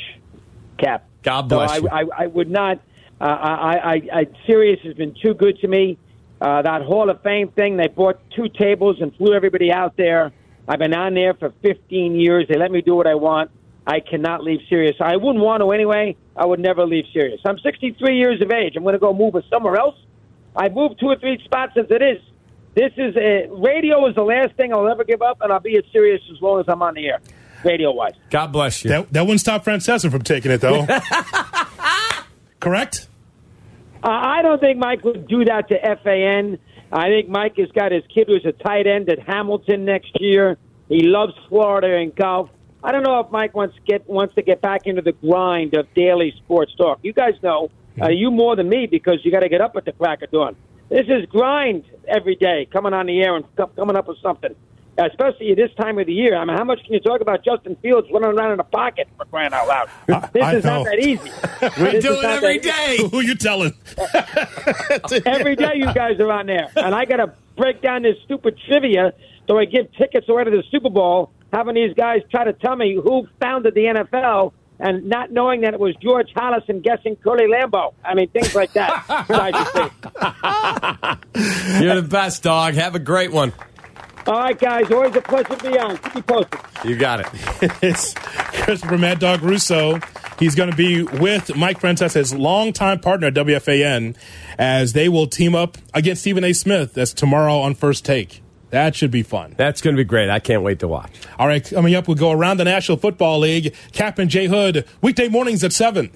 Cap. 0.77 1.07
God 1.23 1.43
bless 1.43 1.71
so 1.71 1.77
you. 1.77 1.89
I, 1.89 2.01
I, 2.01 2.05
I 2.23 2.27
would 2.27 2.49
not. 2.49 2.79
Uh, 3.19 3.25
I, 3.25 3.75
I, 3.75 4.01
I, 4.13 4.27
Sirius 4.45 4.79
has 4.83 4.95
been 4.95 5.15
too 5.21 5.33
good 5.33 5.59
to 5.59 5.67
me. 5.67 5.97
Uh, 6.41 6.62
that 6.62 6.81
Hall 6.81 7.09
of 7.09 7.21
Fame 7.21 7.49
thing, 7.49 7.77
they 7.77 7.88
bought 7.88 8.19
two 8.36 8.49
tables 8.49 8.97
and 8.99 9.15
flew 9.15 9.33
everybody 9.33 9.71
out 9.71 9.95
there. 9.95 10.33
I've 10.67 10.79
been 10.79 10.93
on 10.93 11.13
there 11.13 11.33
for 11.33 11.53
15 11.62 12.15
years. 12.15 12.45
They 12.49 12.57
let 12.57 12.71
me 12.71 12.81
do 12.81 12.95
what 12.95 13.07
I 13.07 13.15
want. 13.15 13.51
I 13.86 13.99
cannot 13.99 14.43
leave 14.43 14.59
Sirius. 14.69 14.95
I 14.99 15.15
wouldn't 15.15 15.43
want 15.43 15.62
to 15.62 15.71
anyway. 15.71 16.15
I 16.36 16.45
would 16.45 16.59
never 16.59 16.86
leave 16.86 17.05
Sirius. 17.13 17.41
I'm 17.45 17.59
63 17.59 18.17
years 18.17 18.41
of 18.41 18.51
age. 18.51 18.75
I'm 18.75 18.83
going 18.83 18.93
to 18.93 18.99
go 18.99 19.13
move 19.13 19.36
somewhere 19.49 19.77
else. 19.77 19.95
I've 20.55 20.73
moved 20.73 20.99
two 20.99 21.07
or 21.07 21.17
three 21.17 21.41
spots 21.43 21.73
as 21.77 21.86
it 21.89 22.01
is. 22.01 22.21
This 22.75 22.91
is 22.97 23.15
a 23.15 23.47
radio 23.51 24.07
is 24.07 24.15
the 24.15 24.23
last 24.23 24.55
thing 24.55 24.73
I'll 24.73 24.88
ever 24.89 25.03
give 25.03 25.21
up, 25.21 25.39
and 25.41 25.53
I'll 25.53 25.59
be 25.59 25.77
as 25.77 25.83
serious 25.91 26.21
as 26.31 26.41
long 26.41 26.59
as 26.59 26.65
I'm 26.67 26.81
on 26.81 26.95
the 26.95 27.07
air, 27.07 27.19
radio 27.63 27.91
wise. 27.91 28.13
God 28.31 28.51
bless 28.51 28.83
you. 28.83 28.89
That, 28.89 29.13
that 29.13 29.21
wouldn't 29.21 29.41
stop 29.41 29.63
Francesa 29.63 30.09
from 30.09 30.23
taking 30.23 30.51
it, 30.51 30.62
though. 30.62 30.88
Correct? 32.59 33.07
Uh, 34.03 34.09
I 34.09 34.41
don't 34.41 34.59
think 34.59 34.79
Mike 34.79 35.03
would 35.03 35.27
do 35.27 35.45
that 35.45 35.69
to 35.69 35.97
FAN. 36.03 36.57
I 36.91 37.07
think 37.09 37.29
Mike 37.29 37.57
has 37.57 37.69
got 37.71 37.91
his 37.91 38.03
kid 38.13 38.27
who's 38.27 38.45
a 38.45 38.51
tight 38.51 38.88
end 38.88 39.09
at 39.09 39.19
Hamilton 39.19 39.86
next 39.86 40.12
year. 40.19 40.57
He 40.89 41.03
loves 41.03 41.33
Florida 41.49 41.95
and 41.97 42.13
golf. 42.15 42.49
I 42.83 42.91
don't 42.91 43.03
know 43.03 43.19
if 43.19 43.31
Mike 43.31 43.55
wants 43.55 43.75
to 43.75 43.81
get 43.81 44.07
wants 44.09 44.36
to 44.36 44.41
get 44.41 44.62
back 44.62 44.81
into 44.86 45.01
the 45.01 45.13
grind 45.13 45.73
of 45.73 45.91
daily 45.93 46.33
sports 46.38 46.75
talk. 46.75 46.99
You 47.01 47.13
guys 47.13 47.33
know 47.41 47.69
uh, 48.01 48.09
you 48.09 48.29
more 48.29 48.55
than 48.55 48.67
me 48.67 48.88
because 48.88 49.19
you 49.23 49.31
got 49.31 49.39
to 49.39 49.49
get 49.49 49.62
up 49.62 49.75
at 49.75 49.86
the 49.86 49.93
crack 49.93 50.21
of 50.21 50.31
dawn. 50.31 50.55
This 50.93 51.08
is 51.08 51.25
grind 51.27 51.86
every 52.08 52.36
day, 52.36 52.67
coming 52.71 52.93
on 52.93 53.08
the 53.08 53.19
air 53.23 53.36
and 53.36 53.43
coming 53.75 53.95
up 53.95 54.08
with 54.08 54.19
something. 54.21 54.53
Especially 54.95 55.49
at 55.49 55.58
this 55.58 55.71
time 55.75 55.97
of 55.97 56.06
the 56.06 56.13
year. 56.13 56.36
I 56.38 56.45
mean, 56.45 56.56
how 56.56 56.63
much 56.63 56.84
can 56.84 56.93
you 56.93 56.99
talk 56.99 57.19
about 57.19 57.43
Justin 57.43 57.75
Fields 57.82 58.08
running 58.13 58.29
around 58.38 58.51
in 58.51 58.60
a 58.60 58.63
pocket 58.63 59.08
for 59.17 59.25
crying 59.25 59.51
out 59.51 59.67
loud? 59.67 59.89
This 60.34 60.43
I 60.43 60.56
is 60.58 60.63
not 60.63 60.86
that 60.86 60.99
easy. 60.99 61.17
we 61.84 61.91
This 61.93 62.03
do 62.03 62.13
it 62.19 62.23
every 62.23 62.60
day. 62.60 62.69
every 62.69 62.69
that 62.69 62.89
easy. 62.91 63.03
day. 63.03 63.10
Who 63.12 63.19
you 63.21 63.34
telling? 63.34 63.73
Every 65.25 65.56
day 65.56 65.71
you 65.75 65.91
guys 65.95 66.19
are 66.19 66.32
on 66.32 66.45
there. 66.45 66.69
And 66.75 66.93
I 66.93 67.06
got 67.06 67.17
to 67.17 67.34
break 67.58 67.82
down 67.82 68.03
this 68.03 68.17
stupid 68.25 68.56
trivia 68.67 69.13
so 69.47 69.58
I 69.58 69.65
give 69.65 69.91
tickets 69.93 70.29
away 70.29 70.43
to 70.43 70.51
the 70.51 70.63
Super 70.69 70.91
Bowl, 70.91 71.32
having 71.51 71.73
these 71.73 71.95
guys 71.95 72.21
try 72.29 72.43
to 72.43 72.53
tell 72.53 72.75
me 72.75 72.93
who 72.93 73.27
founded 73.41 73.73
the 73.73 73.86
NFL 73.86 74.53
and 74.84 75.06
not 75.06 75.32
knowing 75.32 75.62
that 75.62 75.74
it 75.74 75.80
was 75.80 75.96
George 75.96 76.32
Halas 76.36 76.67
and 76.67 76.84
guessing 76.84 77.15
Curly 77.15 77.46
Lambeau. 77.46 77.93
I 78.04 78.15
mean, 78.15 78.28
things 78.30 78.54
like 78.54 78.74
that. 78.74 79.06
you 81.34 81.34
crazy. 81.34 81.84
You're 81.84 82.02
the 82.02 82.08
best, 82.08 82.43
dog. 82.43 82.74
Have 82.74 82.93
a 82.93 83.00
great 83.00 83.32
one. 83.32 83.54
All 84.28 84.39
right, 84.39 84.60
guys. 84.60 84.91
Always 84.91 85.15
a 85.15 85.22
pleasure 85.22 85.56
to 85.56 85.72
be 85.72 85.80
on. 85.80 85.98
Keep 85.98 86.15
me 86.15 86.22
posted. 86.22 86.60
You 86.84 86.98
got 86.98 87.22
it. 87.22 87.28
It's 87.82 88.13
Christopher 88.13 88.98
Mad 88.98 89.19
Dog 89.19 89.41
Russo. 89.41 90.00
He's 90.38 90.56
going 90.56 90.69
to 90.69 90.76
be 90.76 91.04
with 91.04 91.56
Mike 91.56 91.80
Francesa, 91.80 92.15
his 92.15 92.34
longtime 92.34 93.00
partner 93.00 93.28
at 93.28 93.36
WFAN, 93.36 94.17
as 94.58 94.91
they 94.91 95.08
will 95.08 95.28
team 95.28 95.56
up 95.56 95.78
against 95.93 96.22
Stephen 96.22 96.43
A. 96.43 96.52
Smith. 96.52 96.93
That's 96.93 97.13
tomorrow 97.13 97.60
on 97.60 97.76
First 97.76 98.04
Take. 98.04 98.42
That 98.73 98.95
should 98.95 99.12
be 99.12 99.21
fun. 99.21 99.53
That's 99.55 99.81
going 99.81 99.95
to 99.95 99.99
be 99.99 100.03
great. 100.03 100.31
I 100.31 100.39
can't 100.39 100.63
wait 100.63 100.79
to 100.79 100.88
watch. 100.88 101.12
All 101.38 101.45
right, 101.45 101.63
coming 101.63 101.93
up, 101.93 102.07
we'll 102.07 102.17
go 102.17 102.31
around 102.31 102.57
the 102.57 102.63
National 102.63 102.97
Football 102.97 103.38
League. 103.38 103.75
Cap 103.91 104.17
and 104.17 104.31
Jay 104.31 104.47
Hood, 104.47 104.88
weekday 104.99 105.27
mornings 105.27 105.63
at 105.63 105.71
7. 105.71 106.09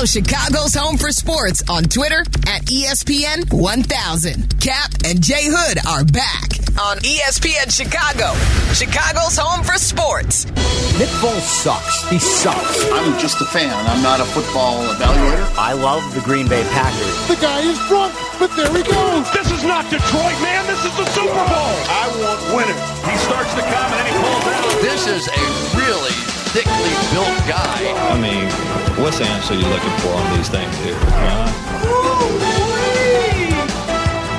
Follow 0.00 0.06
Chicago's 0.08 0.72
Home 0.72 0.96
for 0.96 1.12
Sports 1.12 1.60
on 1.68 1.84
Twitter 1.84 2.24
at 2.48 2.64
ESPN 2.72 3.44
1000. 3.52 4.56
Cap 4.56 4.88
and 5.04 5.20
Jay 5.20 5.44
Hood 5.44 5.76
are 5.84 6.08
back 6.08 6.56
on 6.80 6.96
ESPN 7.04 7.68
Chicago, 7.68 8.32
Chicago's 8.72 9.36
Home 9.36 9.60
for 9.60 9.76
Sports. 9.76 10.48
Nick 10.96 11.12
Foles 11.20 11.44
sucks. 11.44 12.08
He 12.08 12.16
sucks. 12.16 12.80
I'm 12.96 13.12
just 13.20 13.44
a 13.44 13.44
fan. 13.44 13.68
I'm 13.92 14.00
not 14.00 14.20
a 14.20 14.24
football 14.24 14.80
evaluator. 14.88 15.44
I 15.60 15.76
love 15.76 16.00
the 16.14 16.24
Green 16.24 16.48
Bay 16.48 16.64
Packers. 16.72 17.28
The 17.28 17.36
guy 17.36 17.60
is 17.60 17.76
drunk, 17.84 18.16
but 18.40 18.48
there 18.56 18.72
he 18.72 18.80
goes. 18.80 19.28
This 19.36 19.52
is 19.52 19.68
not 19.68 19.84
Detroit, 19.92 20.40
man. 20.40 20.64
This 20.64 20.80
is 20.80 20.96
the 20.96 21.04
Super 21.12 21.44
Bowl. 21.44 21.76
I 21.92 22.08
want 22.24 22.40
winners. 22.56 22.88
He 23.04 23.16
starts 23.28 23.52
to 23.52 23.60
come 23.68 23.90
and 24.00 24.04
he 24.08 24.16
pulls 24.16 24.48
out. 24.48 24.80
This 24.80 25.04
is 25.04 25.28
a 25.28 25.44
really 25.76 26.39
thickly 26.52 26.90
built 27.14 27.38
guy. 27.46 27.94
I 28.10 28.20
mean, 28.20 28.44
what's 29.02 29.18
the 29.18 29.24
answer 29.24 29.54
you're 29.54 29.68
looking 29.68 29.96
for 29.98 30.08
on 30.08 30.36
these 30.36 30.48
things 30.48 30.76
here? 30.78 30.96
Huh? 30.98 31.46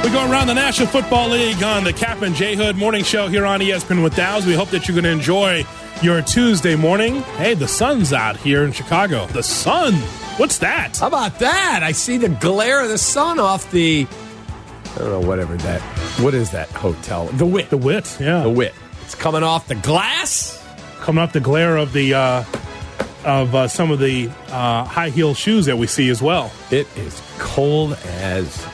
We 0.04 0.10
go 0.10 0.30
around 0.30 0.47
the 0.47 0.54
National 0.54 0.88
Football 0.88 1.30
League 1.30 1.63
on 1.63 1.84
the 1.86 1.93
Cap 1.93 2.21
and 2.21 2.36
J 2.36 2.56
Hood 2.56 2.76
morning 2.76 3.04
show 3.04 3.28
here 3.28 3.45
on 3.45 3.62
ESPN 3.62 4.04
with 4.04 4.15
Dow's. 4.15 4.45
We 4.45 4.56
hope 4.56 4.69
that 4.71 4.88
you're 4.88 4.95
going 4.95 5.06
to 5.06 5.12
enjoy 5.12 5.63
your 6.02 6.21
Tuesday 6.21 6.76
morning. 6.76 7.21
Hey, 7.38 7.54
the 7.54 7.67
sun's 7.67 8.12
out 8.12 8.36
here 8.36 8.65
in 8.65 8.74
Chicago. 8.74 9.28
The 9.28 9.43
sun. 9.43 9.93
What's 10.38 10.58
that? 10.58 10.97
How 10.97 11.08
about 11.08 11.39
that? 11.39 11.82
I 11.84 11.93
see 11.93 12.17
the 12.17 12.30
glare 12.30 12.84
of 12.84 12.89
the 12.89 12.97
sun 12.97 13.39
off 13.39 13.71
the. 13.71 14.06
I 14.95 14.97
don't 14.97 15.21
know, 15.21 15.28
whatever 15.28 15.56
that. 15.56 15.82
What 16.19 16.34
is 16.34 16.52
that 16.52 16.69
hotel? 16.71 17.28
The 17.28 17.45
Wit. 17.45 17.69
The 17.69 17.78
wit. 17.78 18.17
Yeah. 18.19 18.43
The 18.43 18.50
Wit. 18.50 18.74
It's 19.04 19.15
coming 19.15 19.43
off 19.43 19.67
the 19.67 19.76
glass. 19.76 20.61
Coming 21.02 21.24
up 21.24 21.34
the 21.34 21.40
glare 21.40 21.78
of 21.78 21.94
the 21.94 22.14
uh, 22.14 22.44
of 23.26 23.54
uh, 23.54 23.68
some 23.68 23.92
of 23.92 24.00
the 24.00 24.30
uh, 24.50 24.84
high 24.86 25.10
heel 25.10 25.34
shoes 25.34 25.66
that 25.66 25.78
we 25.78 25.88
see 25.88 26.10
as 26.10 26.22
well. 26.22 26.52
It 26.70 26.88
is 26.96 27.22
cold 27.38 27.94
as. 28.06 28.66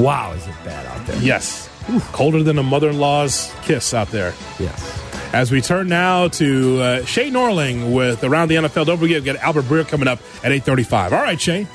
Wow, 0.00 0.32
is 0.32 0.46
it 0.46 0.54
bad 0.64 0.86
out 0.86 1.06
there? 1.06 1.20
Yes. 1.22 1.68
Colder 2.12 2.42
than 2.42 2.58
a 2.58 2.62
mother 2.62 2.90
in 2.90 2.98
law's 2.98 3.52
kiss 3.62 3.94
out 3.94 4.08
there. 4.08 4.34
Yes. 4.58 5.02
As 5.32 5.52
we 5.52 5.60
turn 5.60 5.88
now 5.88 6.28
to 6.28 6.80
uh, 6.80 7.04
Shay 7.04 7.30
Norling 7.30 7.94
with 7.94 8.24
Around 8.24 8.48
the 8.48 8.56
NFL. 8.56 8.86
Don't 8.86 8.98
forget, 8.98 9.20
we 9.22 9.26
got 9.26 9.36
Albert 9.36 9.62
Breer 9.62 9.86
coming 9.86 10.08
up 10.08 10.18
at 10.44 10.50
8.35. 10.52 11.12
All 11.12 11.22
right, 11.22 11.40
Shay. 11.40 11.66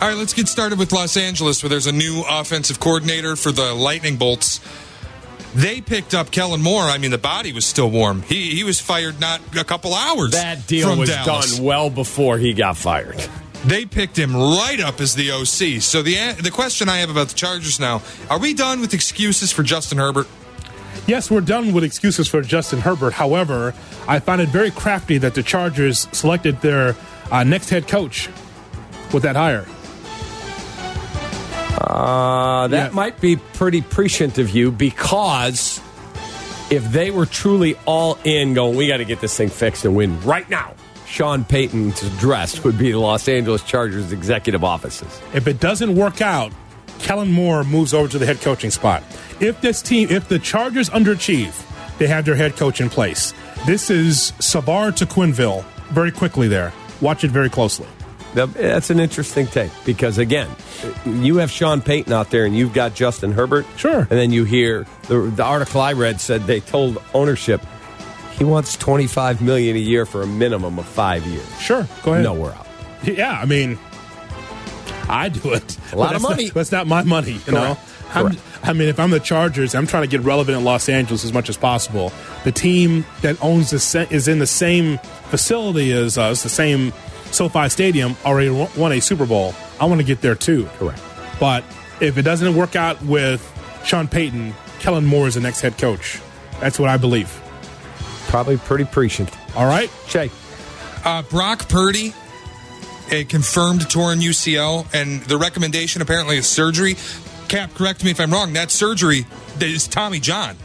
All 0.00 0.08
right, 0.08 0.16
let's 0.16 0.34
get 0.34 0.48
started 0.48 0.78
with 0.78 0.92
Los 0.92 1.16
Angeles, 1.16 1.62
where 1.62 1.70
there's 1.70 1.86
a 1.86 1.92
new 1.92 2.22
offensive 2.28 2.80
coordinator 2.80 3.36
for 3.36 3.52
the 3.52 3.74
Lightning 3.74 4.16
Bolts. 4.16 4.60
They 5.56 5.80
picked 5.80 6.12
up 6.12 6.30
Kellen 6.30 6.60
Moore. 6.60 6.82
I 6.82 6.98
mean, 6.98 7.10
the 7.10 7.16
body 7.18 7.50
was 7.54 7.64
still 7.64 7.90
warm. 7.90 8.20
He 8.20 8.54
he 8.54 8.62
was 8.62 8.78
fired 8.78 9.18
not 9.20 9.40
a 9.58 9.64
couple 9.64 9.94
hours. 9.94 10.32
That 10.32 10.66
deal 10.66 10.90
from 10.90 10.98
was 10.98 11.08
Dallas. 11.08 11.56
done 11.56 11.64
well 11.64 11.88
before 11.88 12.36
he 12.36 12.52
got 12.52 12.76
fired. 12.76 13.16
They 13.64 13.86
picked 13.86 14.18
him 14.18 14.36
right 14.36 14.78
up 14.80 15.00
as 15.00 15.14
the 15.14 15.30
OC. 15.30 15.80
So 15.80 16.02
the 16.02 16.36
the 16.42 16.50
question 16.50 16.90
I 16.90 16.98
have 16.98 17.08
about 17.08 17.28
the 17.28 17.34
Chargers 17.34 17.80
now: 17.80 18.02
Are 18.28 18.38
we 18.38 18.52
done 18.52 18.82
with 18.82 18.92
excuses 18.92 19.50
for 19.50 19.62
Justin 19.62 19.96
Herbert? 19.96 20.26
Yes, 21.06 21.30
we're 21.30 21.40
done 21.40 21.72
with 21.72 21.84
excuses 21.84 22.28
for 22.28 22.42
Justin 22.42 22.80
Herbert. 22.80 23.14
However, 23.14 23.72
I 24.06 24.18
find 24.18 24.42
it 24.42 24.50
very 24.50 24.70
crafty 24.70 25.16
that 25.18 25.34
the 25.34 25.42
Chargers 25.42 26.06
selected 26.12 26.60
their 26.60 26.96
uh, 27.30 27.44
next 27.44 27.70
head 27.70 27.88
coach 27.88 28.28
with 29.12 29.22
that 29.22 29.36
hire. 29.36 29.66
Uh, 31.80 32.68
that 32.68 32.90
Yeah. 32.90 32.94
might 32.94 33.20
be 33.20 33.36
pretty 33.36 33.82
prescient 33.82 34.38
of 34.38 34.50
you 34.50 34.70
because 34.70 35.80
if 36.70 36.90
they 36.90 37.10
were 37.10 37.26
truly 37.26 37.76
all 37.86 38.18
in, 38.24 38.54
going, 38.54 38.76
we 38.76 38.88
got 38.88 38.96
to 38.98 39.04
get 39.04 39.20
this 39.20 39.36
thing 39.36 39.48
fixed 39.48 39.84
and 39.84 39.94
win 39.94 40.20
right 40.22 40.48
now. 40.50 40.72
Sean 41.06 41.44
Payton's 41.44 42.02
address 42.02 42.64
would 42.64 42.76
be 42.78 42.90
the 42.90 42.98
Los 42.98 43.28
Angeles 43.28 43.62
Chargers 43.62 44.10
executive 44.12 44.64
offices. 44.64 45.08
If 45.32 45.46
it 45.46 45.60
doesn't 45.60 45.94
work 45.94 46.20
out, 46.20 46.52
Kellen 46.98 47.30
Moore 47.30 47.62
moves 47.62 47.94
over 47.94 48.08
to 48.08 48.18
the 48.18 48.26
head 48.26 48.40
coaching 48.40 48.70
spot. 48.70 49.02
If 49.38 49.60
this 49.60 49.82
team, 49.82 50.08
if 50.10 50.28
the 50.28 50.38
Chargers 50.38 50.90
underachieve, 50.90 51.52
they 51.98 52.06
have 52.08 52.24
their 52.24 52.34
head 52.34 52.56
coach 52.56 52.80
in 52.80 52.90
place. 52.90 53.32
This 53.66 53.88
is 53.90 54.32
Savard 54.40 54.96
to 54.98 55.06
Quenneville 55.06 55.64
very 55.90 56.10
quickly 56.10 56.48
there. 56.48 56.72
Watch 57.00 57.22
it 57.22 57.30
very 57.30 57.50
closely. 57.50 57.86
That- 58.36 58.54
That's 58.54 58.90
an 58.90 59.00
interesting 59.00 59.46
take 59.46 59.72
because 59.84 60.18
again, 60.18 60.48
you 61.06 61.36
have 61.38 61.50
Sean 61.50 61.80
Payton 61.80 62.12
out 62.12 62.30
there, 62.30 62.44
and 62.44 62.56
you've 62.56 62.72
got 62.74 62.94
Justin 62.94 63.32
Herbert. 63.32 63.66
Sure. 63.76 64.00
And 64.00 64.08
then 64.10 64.30
you 64.30 64.44
hear 64.44 64.86
the, 65.08 65.20
the 65.20 65.42
article 65.42 65.80
I 65.80 65.94
read 65.94 66.20
said 66.20 66.42
they 66.46 66.60
told 66.60 67.02
ownership 67.14 67.60
he 68.38 68.44
wants 68.44 68.76
twenty 68.76 69.06
five 69.06 69.40
million 69.40 69.74
a 69.76 69.80
year 69.80 70.04
for 70.04 70.22
a 70.22 70.26
minimum 70.26 70.78
of 70.78 70.84
five 70.86 71.26
years. 71.26 71.60
Sure, 71.60 71.88
go 72.02 72.12
ahead. 72.12 72.24
No, 72.24 72.34
we're 72.34 72.52
out. 72.52 72.66
Yeah, 73.02 73.32
I 73.40 73.46
mean, 73.46 73.78
I 75.08 75.28
do 75.30 75.52
it. 75.54 75.78
A 75.92 75.96
lot 75.96 76.14
of 76.14 76.22
money. 76.22 76.44
Not, 76.46 76.54
that's 76.54 76.72
not 76.72 76.86
my 76.86 77.02
money, 77.04 77.40
you 77.46 77.52
know. 77.52 77.78
I'm, 78.14 78.26
Correct. 78.28 78.40
I 78.62 78.72
mean, 78.72 78.88
if 78.88 79.00
I'm 79.00 79.10
the 79.10 79.20
Chargers, 79.20 79.74
I'm 79.74 79.86
trying 79.86 80.02
to 80.02 80.08
get 80.08 80.20
relevant 80.20 80.58
in 80.58 80.64
Los 80.64 80.88
Angeles 80.88 81.24
as 81.24 81.32
much 81.32 81.48
as 81.48 81.56
possible. 81.56 82.12
The 82.44 82.52
team 82.52 83.04
that 83.22 83.42
owns 83.42 83.70
the 83.70 84.06
is 84.10 84.28
in 84.28 84.38
the 84.38 84.46
same 84.46 84.98
facility 85.30 85.92
as 85.92 86.18
us, 86.18 86.42
the 86.42 86.48
same 86.48 86.92
SoFi 87.30 87.68
Stadium, 87.68 88.16
already 88.24 88.50
won- 88.50 88.68
won 88.76 88.92
a 88.92 89.00
Super 89.00 89.26
Bowl. 89.26 89.54
I 89.80 89.84
want 89.84 90.00
to 90.00 90.06
get 90.06 90.20
there 90.20 90.34
too. 90.34 90.68
Correct. 90.78 91.00
But 91.38 91.64
if 92.00 92.16
it 92.18 92.22
doesn't 92.22 92.54
work 92.54 92.76
out 92.76 93.02
with 93.02 93.42
Sean 93.84 94.08
Payton, 94.08 94.54
Kellen 94.80 95.04
Moore 95.04 95.26
is 95.28 95.34
the 95.34 95.40
next 95.40 95.60
head 95.60 95.76
coach. 95.78 96.18
That's 96.60 96.78
what 96.78 96.88
I 96.88 96.96
believe. 96.96 97.28
Probably 98.28 98.56
pretty 98.56 98.84
prescient. 98.84 99.30
All 99.54 99.66
right. 99.66 99.90
Shay. 100.08 100.30
Uh, 101.04 101.22
Brock 101.22 101.68
Purdy, 101.68 102.12
a 103.10 103.24
confirmed 103.24 103.88
torn 103.88 104.20
UCL, 104.20 104.86
and 104.92 105.22
the 105.24 105.36
recommendation 105.36 106.02
apparently 106.02 106.38
is 106.38 106.46
surgery. 106.48 106.96
Cap, 107.48 107.72
correct 107.74 108.02
me 108.02 108.10
if 108.10 108.20
I'm 108.20 108.32
wrong. 108.32 108.54
That 108.54 108.70
surgery 108.70 109.24
is 109.60 109.86
Tommy 109.86 110.18
John. 110.18 110.56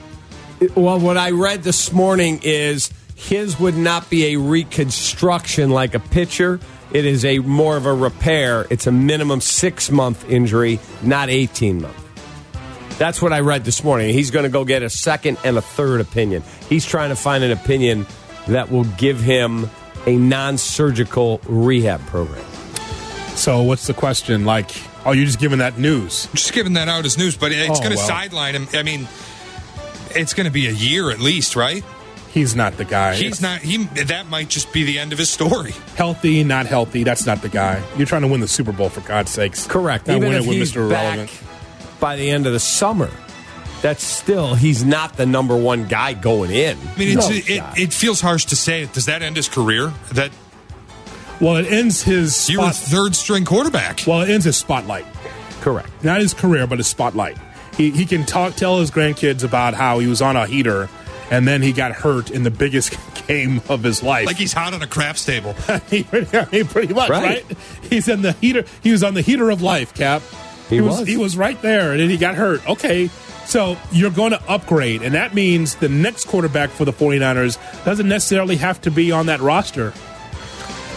Well, 0.76 0.99
what 0.99 1.18
I 1.18 1.32
read 1.32 1.64
this 1.64 1.91
morning 1.91 2.39
is 2.43 2.89
his 3.30 3.59
would 3.59 3.78
not 3.78 4.09
be 4.09 4.34
a 4.34 4.39
reconstruction 4.39 5.69
like 5.69 5.93
a 5.93 5.99
pitcher. 5.99 6.59
It 6.91 7.05
is 7.05 7.24
a 7.24 7.39
more 7.39 7.78
of 7.78 7.86
a 7.86 7.93
repair. 7.93 8.65
It's 8.69 8.88
a 8.88 8.91
minimum 8.91 9.41
six 9.41 9.89
month 9.91 10.30
injury, 10.30 10.80
not 11.01 11.30
eighteen 11.30 11.82
month. 11.82 11.97
That's 12.97 13.22
what 13.22 13.34
I 13.34 13.39
read 13.39 13.63
this 13.63 13.84
morning. 13.84 14.13
He's 14.13 14.30
going 14.32 14.43
to 14.43 14.49
go 14.49 14.63
get 14.65 14.84
a 14.84 14.89
second 14.89 15.38
and 15.43 15.57
a 15.57 15.61
third 15.61 16.01
opinion. 16.01 16.43
He's 16.69 16.86
trying 16.86 17.09
to 17.09 17.15
find 17.15 17.43
an 17.43 17.51
opinion 17.51 18.05
that 18.47 18.69
will 18.72 18.84
give 18.84 19.19
him 19.22 19.69
a 20.05 20.15
non 20.17 20.57
surgical 20.57 21.39
rehab 21.47 22.01
program. 22.07 22.43
So 23.36 23.63
what's 23.63 23.88
the 23.88 23.93
question? 23.93 24.45
Like, 24.45 24.69
oh, 25.05 25.09
are 25.09 25.15
you 25.15 25.26
just 25.26 25.39
giving 25.39 25.59
that 25.59 25.78
news? 25.78 26.28
Just 26.34 26.53
giving 26.53 26.74
that 26.74 26.89
out 26.89 27.05
as 27.05 27.17
news, 27.17 27.38
but 27.38 27.51
it's 27.51 27.69
Oh, 27.80 27.82
going 27.82 27.91
to 27.91 27.97
well. 27.97 28.07
sideline 28.07 28.55
him. 28.55 28.67
I 28.74 28.84
mean, 28.84 29.07
it's 30.11 30.34
going 30.34 30.45
to 30.45 30.51
be 30.51 30.67
a 30.67 30.72
year 30.72 31.09
at 31.11 31.19
least, 31.19 31.55
right? 31.55 31.84
He's 32.34 32.55
not 32.55 32.77
the 32.77 32.86
guy. 32.86 33.15
He's 33.15 33.41
not. 33.41 33.59
He 33.59 33.77
that 33.86 34.27
might 34.29 34.47
just 34.49 34.71
be 34.71 34.84
the 34.84 34.99
end 34.99 35.11
of 35.11 35.19
his 35.19 35.29
story. 35.29 35.73
healthy, 35.95 36.43
not 36.43 36.65
healthy. 36.65 37.03
That's 37.03 37.25
not 37.25 37.41
the 37.41 37.49
guy. 37.49 37.84
You're 37.97 38.07
trying 38.07 38.21
to 38.21 38.27
win 38.29 38.39
the 38.39 38.47
Super 38.47 38.71
Bowl 38.71 38.89
for 38.89 39.01
God's 39.01 39.32
sakes. 39.32 39.65
Correct. 39.67 40.07
Not 40.07 40.17
Even 40.17 40.29
win 40.29 40.38
if 40.38 40.45
it 40.45 40.47
with 40.47 40.57
he's 40.57 40.71
Mr. 40.71 40.89
back 40.89 41.29
by 41.99 42.15
the 42.15 42.29
end 42.29 42.47
of 42.47 42.53
the 42.53 42.59
summer, 42.59 43.09
that's 43.82 44.03
still 44.03 44.55
he's 44.55 44.86
not 44.86 45.17
the 45.17 45.25
number 45.25 45.57
one 45.57 45.88
guy 45.88 46.13
going 46.13 46.51
in. 46.51 46.77
I 46.77 46.97
mean, 46.99 47.17
it's, 47.17 47.27
No 47.29 47.36
it, 47.36 47.43
shot. 47.43 47.77
it 47.77 47.91
feels 47.93 48.21
harsh 48.21 48.45
to 48.45 48.55
say 48.55 48.84
it. 48.84 48.93
Does 48.93 49.07
that 49.07 49.21
end 49.21 49.36
his 49.36 49.49
career? 49.49 49.91
That 50.13 50.32
Well, 51.41 51.57
it 51.57 51.65
ends 51.71 52.01
his 52.03 52.49
you 52.49 52.61
were 52.61 52.71
spot- 52.71 52.75
third 52.89 53.15
string 53.15 53.43
quarterback. 53.45 54.01
well, 54.07 54.21
it 54.21 54.29
ends 54.29 54.45
his 54.45 54.55
spotlight. 54.57 55.05
Correct. 55.59 55.89
Not 56.03 56.21
his 56.21 56.34
career, 56.34 56.65
but 56.65 56.79
his 56.79 56.88
spotlight. 56.88 57.38
He 57.75 57.91
he 57.91 58.05
can 58.05 58.25
talk 58.25 58.55
tell 58.55 58.79
his 58.79 58.89
grandkids 58.89 59.43
about 59.43 59.73
how 59.73 59.99
he 59.99 60.07
was 60.07 60.21
on 60.21 60.36
a 60.38 60.45
heater 60.47 60.88
and 61.32 61.47
then 61.47 61.63
he 61.63 61.71
got 61.71 61.91
hurt 61.93 62.29
in 62.29 62.43
the 62.43 62.51
biggest 62.51 62.95
game 63.27 63.61
of 63.69 63.82
his 63.82 64.03
life. 64.03 64.27
Like 64.27 64.36
he's 64.38 64.53
hot 64.53 64.73
on 64.75 64.82
a 64.84 64.88
craps 64.88 65.25
table. 65.25 65.53
he, 65.89 66.05
I 66.11 66.47
mean, 66.51 66.67
pretty 66.67 66.93
much, 66.93 67.09
Right. 67.09 67.43
right. 67.43 67.57
He's 67.89 68.07
in 68.07 68.21
the 68.21 68.34
heater. 68.34 68.65
He 68.84 68.91
was 68.91 69.03
on 69.03 69.15
the 69.15 69.21
heater 69.21 69.49
of 69.49 69.63
life, 69.63 69.95
Cap. 69.95 70.21
He 70.69 70.79
was. 70.79 71.07
He 71.07 71.17
was 71.17 71.36
right 71.36 71.59
there, 71.63 71.91
and 71.91 71.99
then 71.99 72.09
he 72.09 72.15
got 72.17 72.36
hurt. 72.36 72.67
Okay, 72.69 73.07
so 73.45 73.75
you're 73.91 74.11
going 74.11 74.32
to 74.32 74.41
upgrade, 74.49 75.01
and 75.01 75.15
that 75.15 75.34
means 75.34 75.75
the 75.75 75.89
next 75.89 76.27
quarterback 76.27 76.69
for 76.69 76.86
the 76.86 76.93
49ers 76.93 77.57
doesn't 77.84 78.07
necessarily 78.07 78.55
have 78.57 78.79
to 78.82 78.91
be 78.91 79.11
on 79.11 79.25
that 79.25 79.41
roster. 79.41 79.91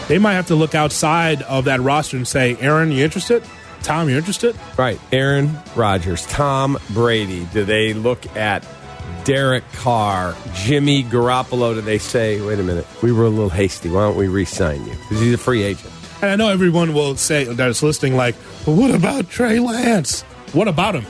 They 0.07 0.19
might 0.19 0.33
have 0.33 0.47
to 0.47 0.55
look 0.55 0.75
outside 0.75 1.41
of 1.41 1.65
that 1.65 1.81
roster 1.81 2.15
and 2.15 2.27
say, 2.27 2.55
Aaron, 2.61 2.91
you 2.91 3.03
interested? 3.03 3.43
Tom, 3.81 4.07
you 4.07 4.15
interested? 4.17 4.55
Right. 4.77 4.99
Aaron 5.11 5.57
Rodgers, 5.75 6.25
Tom 6.27 6.77
Brady. 6.91 7.45
Do 7.51 7.65
they 7.65 7.93
look 7.93 8.35
at 8.37 8.63
Derek 9.23 9.63
Carr, 9.73 10.35
Jimmy 10.53 11.03
Garoppolo? 11.03 11.73
Do 11.73 11.81
they 11.81 11.97
say, 11.97 12.41
wait 12.41 12.59
a 12.59 12.63
minute, 12.63 12.85
we 13.01 13.11
were 13.11 13.25
a 13.25 13.29
little 13.29 13.49
hasty. 13.49 13.89
Why 13.89 14.01
don't 14.01 14.17
we 14.17 14.27
re 14.27 14.45
sign 14.45 14.85
you? 14.85 14.91
Because 14.91 15.19
he's 15.19 15.33
a 15.33 15.37
free 15.37 15.63
agent. 15.63 15.91
And 16.21 16.31
I 16.31 16.35
know 16.35 16.49
everyone 16.49 16.93
will 16.93 17.15
say 17.17 17.43
that 17.43 17.67
is 17.69 17.83
listening, 17.83 18.15
like, 18.15 18.35
well, 18.65 18.75
what 18.75 18.91
about 18.91 19.29
Trey 19.29 19.59
Lance? 19.59 20.21
What 20.53 20.67
about 20.67 20.95
him? 20.95 21.05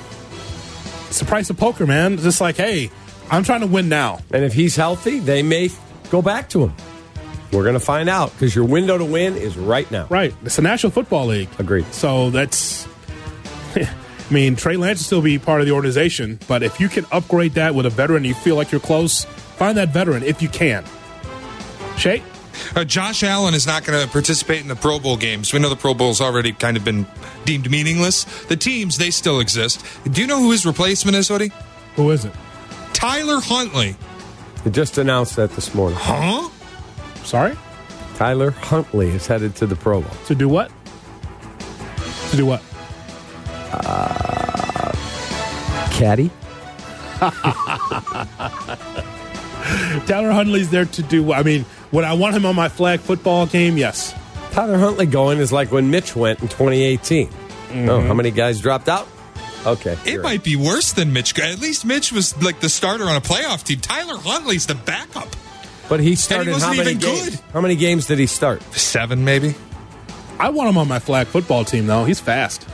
It's 1.10 1.20
the 1.20 1.26
price 1.26 1.50
of 1.50 1.58
poker, 1.58 1.86
man. 1.86 2.14
It's 2.14 2.24
just 2.24 2.42
like, 2.42 2.58
hey, 2.58 2.90
I'm 3.30 3.44
trying 3.44 3.62
to 3.62 3.68
win 3.68 3.90
now. 3.90 4.20
And 4.32 4.44
if 4.44 4.54
he's 4.54 4.76
healthy, 4.76 5.20
they 5.20 5.44
may 5.44 5.70
go 6.10 6.22
back 6.22 6.50
to 6.50 6.64
him. 6.64 6.74
We're 7.52 7.64
going 7.64 7.76
to 7.76 7.80
find 7.80 8.10
out 8.10 8.32
because 8.34 8.56
your 8.56 8.66
window 8.66 8.98
to 8.98 9.06
win 9.06 9.38
is 9.38 9.58
right 9.58 9.90
now. 9.92 10.08
Right. 10.10 10.34
It's 10.44 10.58
the 10.58 10.62
National 10.62 10.92
Football 10.92 11.28
League. 11.28 11.50
Agreed. 11.60 11.86
So 11.94 12.30
that's. 12.30 12.88
I 14.30 14.34
mean, 14.34 14.56
Trey 14.56 14.76
Lance 14.78 15.00
will 15.00 15.06
still 15.06 15.22
be 15.22 15.38
part 15.38 15.62
of 15.62 15.68
the 15.68 15.74
organization, 15.74 16.40
but 16.48 16.64
if 16.64 16.80
you 16.80 16.90
can 16.90 17.06
upgrade 17.12 17.54
that 17.54 17.76
with 17.76 17.86
a 17.86 17.90
veteran, 17.92 18.24
you 18.26 18.34
feel 18.34 18.56
like 18.56 18.72
you're 18.72 18.82
close. 18.82 19.26
Find 19.26 19.78
that 19.78 19.90
veteran 19.90 20.24
if 20.24 20.42
you 20.42 20.50
can. 20.50 20.84
Shay, 21.98 22.24
Uh, 22.76 22.84
Josh 22.86 23.22
Allen 23.22 23.54
is 23.54 23.68
not 23.68 23.84
going 23.84 24.02
to 24.04 24.12
participate 24.12 24.62
in 24.62 24.68
the 24.70 24.76
Pro 24.78 24.98
Bowl 24.98 25.18
games. 25.18 25.52
We 25.54 25.60
know 25.60 25.70
the 25.70 25.76
Pro 25.76 25.94
Bowl's 25.94 26.22
already 26.22 26.54
kind 26.54 26.76
of 26.78 26.84
been 26.86 27.06
deemed 27.44 27.70
meaningless. 27.70 28.24
The 28.48 28.56
teams, 28.56 28.98
they 28.98 29.12
still 29.12 29.40
exist. 29.42 29.86
Do 30.10 30.22
you 30.22 30.28
know 30.28 30.40
who 30.40 30.52
his 30.52 30.66
replacement 30.66 31.16
is, 31.18 31.28
Hoodie? 31.28 31.52
who 31.96 32.10
is 32.12 32.26
it? 32.26 32.32
Tyler 32.94 33.40
Huntley. 33.42 33.96
They 34.64 34.72
just 34.72 34.98
announced 34.98 35.36
that 35.36 35.52
this 35.52 35.76
morning. 35.76 35.98
Huh? 36.02 36.50
Sorry, 37.24 37.56
Tyler 38.16 38.52
Huntley 38.52 39.10
is 39.10 39.28
headed 39.28 39.56
to 39.58 39.66
the 39.68 39.76
Pro 39.76 40.02
Bowl. 40.02 40.12
to 40.28 40.34
do 40.36 40.48
what? 40.50 40.72
To 42.32 42.38
do 42.38 42.46
what? 42.46 42.62
Caddy? 45.92 46.30
Tyler 50.06 50.32
Huntley's 50.32 50.70
there 50.70 50.86
to 50.86 51.02
do. 51.02 51.32
I 51.34 51.44
mean, 51.44 51.66
would 51.92 52.04
I 52.04 52.14
want 52.14 52.36
him 52.36 52.46
on 52.46 52.56
my 52.56 52.70
flag 52.70 53.00
football 53.00 53.46
game? 53.46 53.78
Yes. 53.78 54.14
Tyler 54.52 54.78
Huntley 54.78 55.06
going 55.06 55.40
is 55.40 55.52
like 55.52 55.72
when 55.72 55.90
Mitch 55.90 56.16
went 56.16 56.42
in 56.42 56.48
2018. 56.48 57.28
Oh, 57.28 57.34
how 57.74 57.76
mm-hmm. 57.76 58.18
many 58.18 58.32
guys 58.32 58.62
dropped 58.62 58.90
out? 58.90 59.08
Okay. 59.66 59.98
It 60.06 60.14
you're 60.14 60.22
might 60.24 60.44
be 60.44 60.56
worse 60.56 60.94
than 60.94 61.14
Mitch. 61.14 61.38
At 61.40 61.60
least 61.60 61.86
Mitch 61.86 62.12
was 62.12 62.42
like 62.44 62.60
the 62.60 62.70
starter 62.70 63.06
on 63.06 63.16
a 63.16 63.22
playoff 63.22 63.64
team. 63.64 63.80
Tyler 63.80 64.18
Huntley's 64.18 64.66
the 64.68 64.76
backup. 64.76 65.30
But 65.90 66.00
he 66.00 66.16
started 66.16 66.52
wasn't 66.54 66.76
how 66.76 66.78
many 66.78 66.92
even 66.92 67.02
games? 67.02 67.30
good. 67.30 67.40
How 67.54 67.62
many 67.62 67.76
games 67.76 68.08
did 68.08 68.20
he 68.20 68.28
start? 68.28 68.62
Seven, 68.74 69.24
maybe. 69.24 69.56
I 70.40 70.50
want 70.50 70.70
him 70.70 70.78
on 70.78 70.88
my 70.88 71.00
flag 71.00 71.28
football 71.28 71.64
team, 71.64 71.88
though. 71.88 72.06
He's 72.06 72.20
fast. 72.20 72.68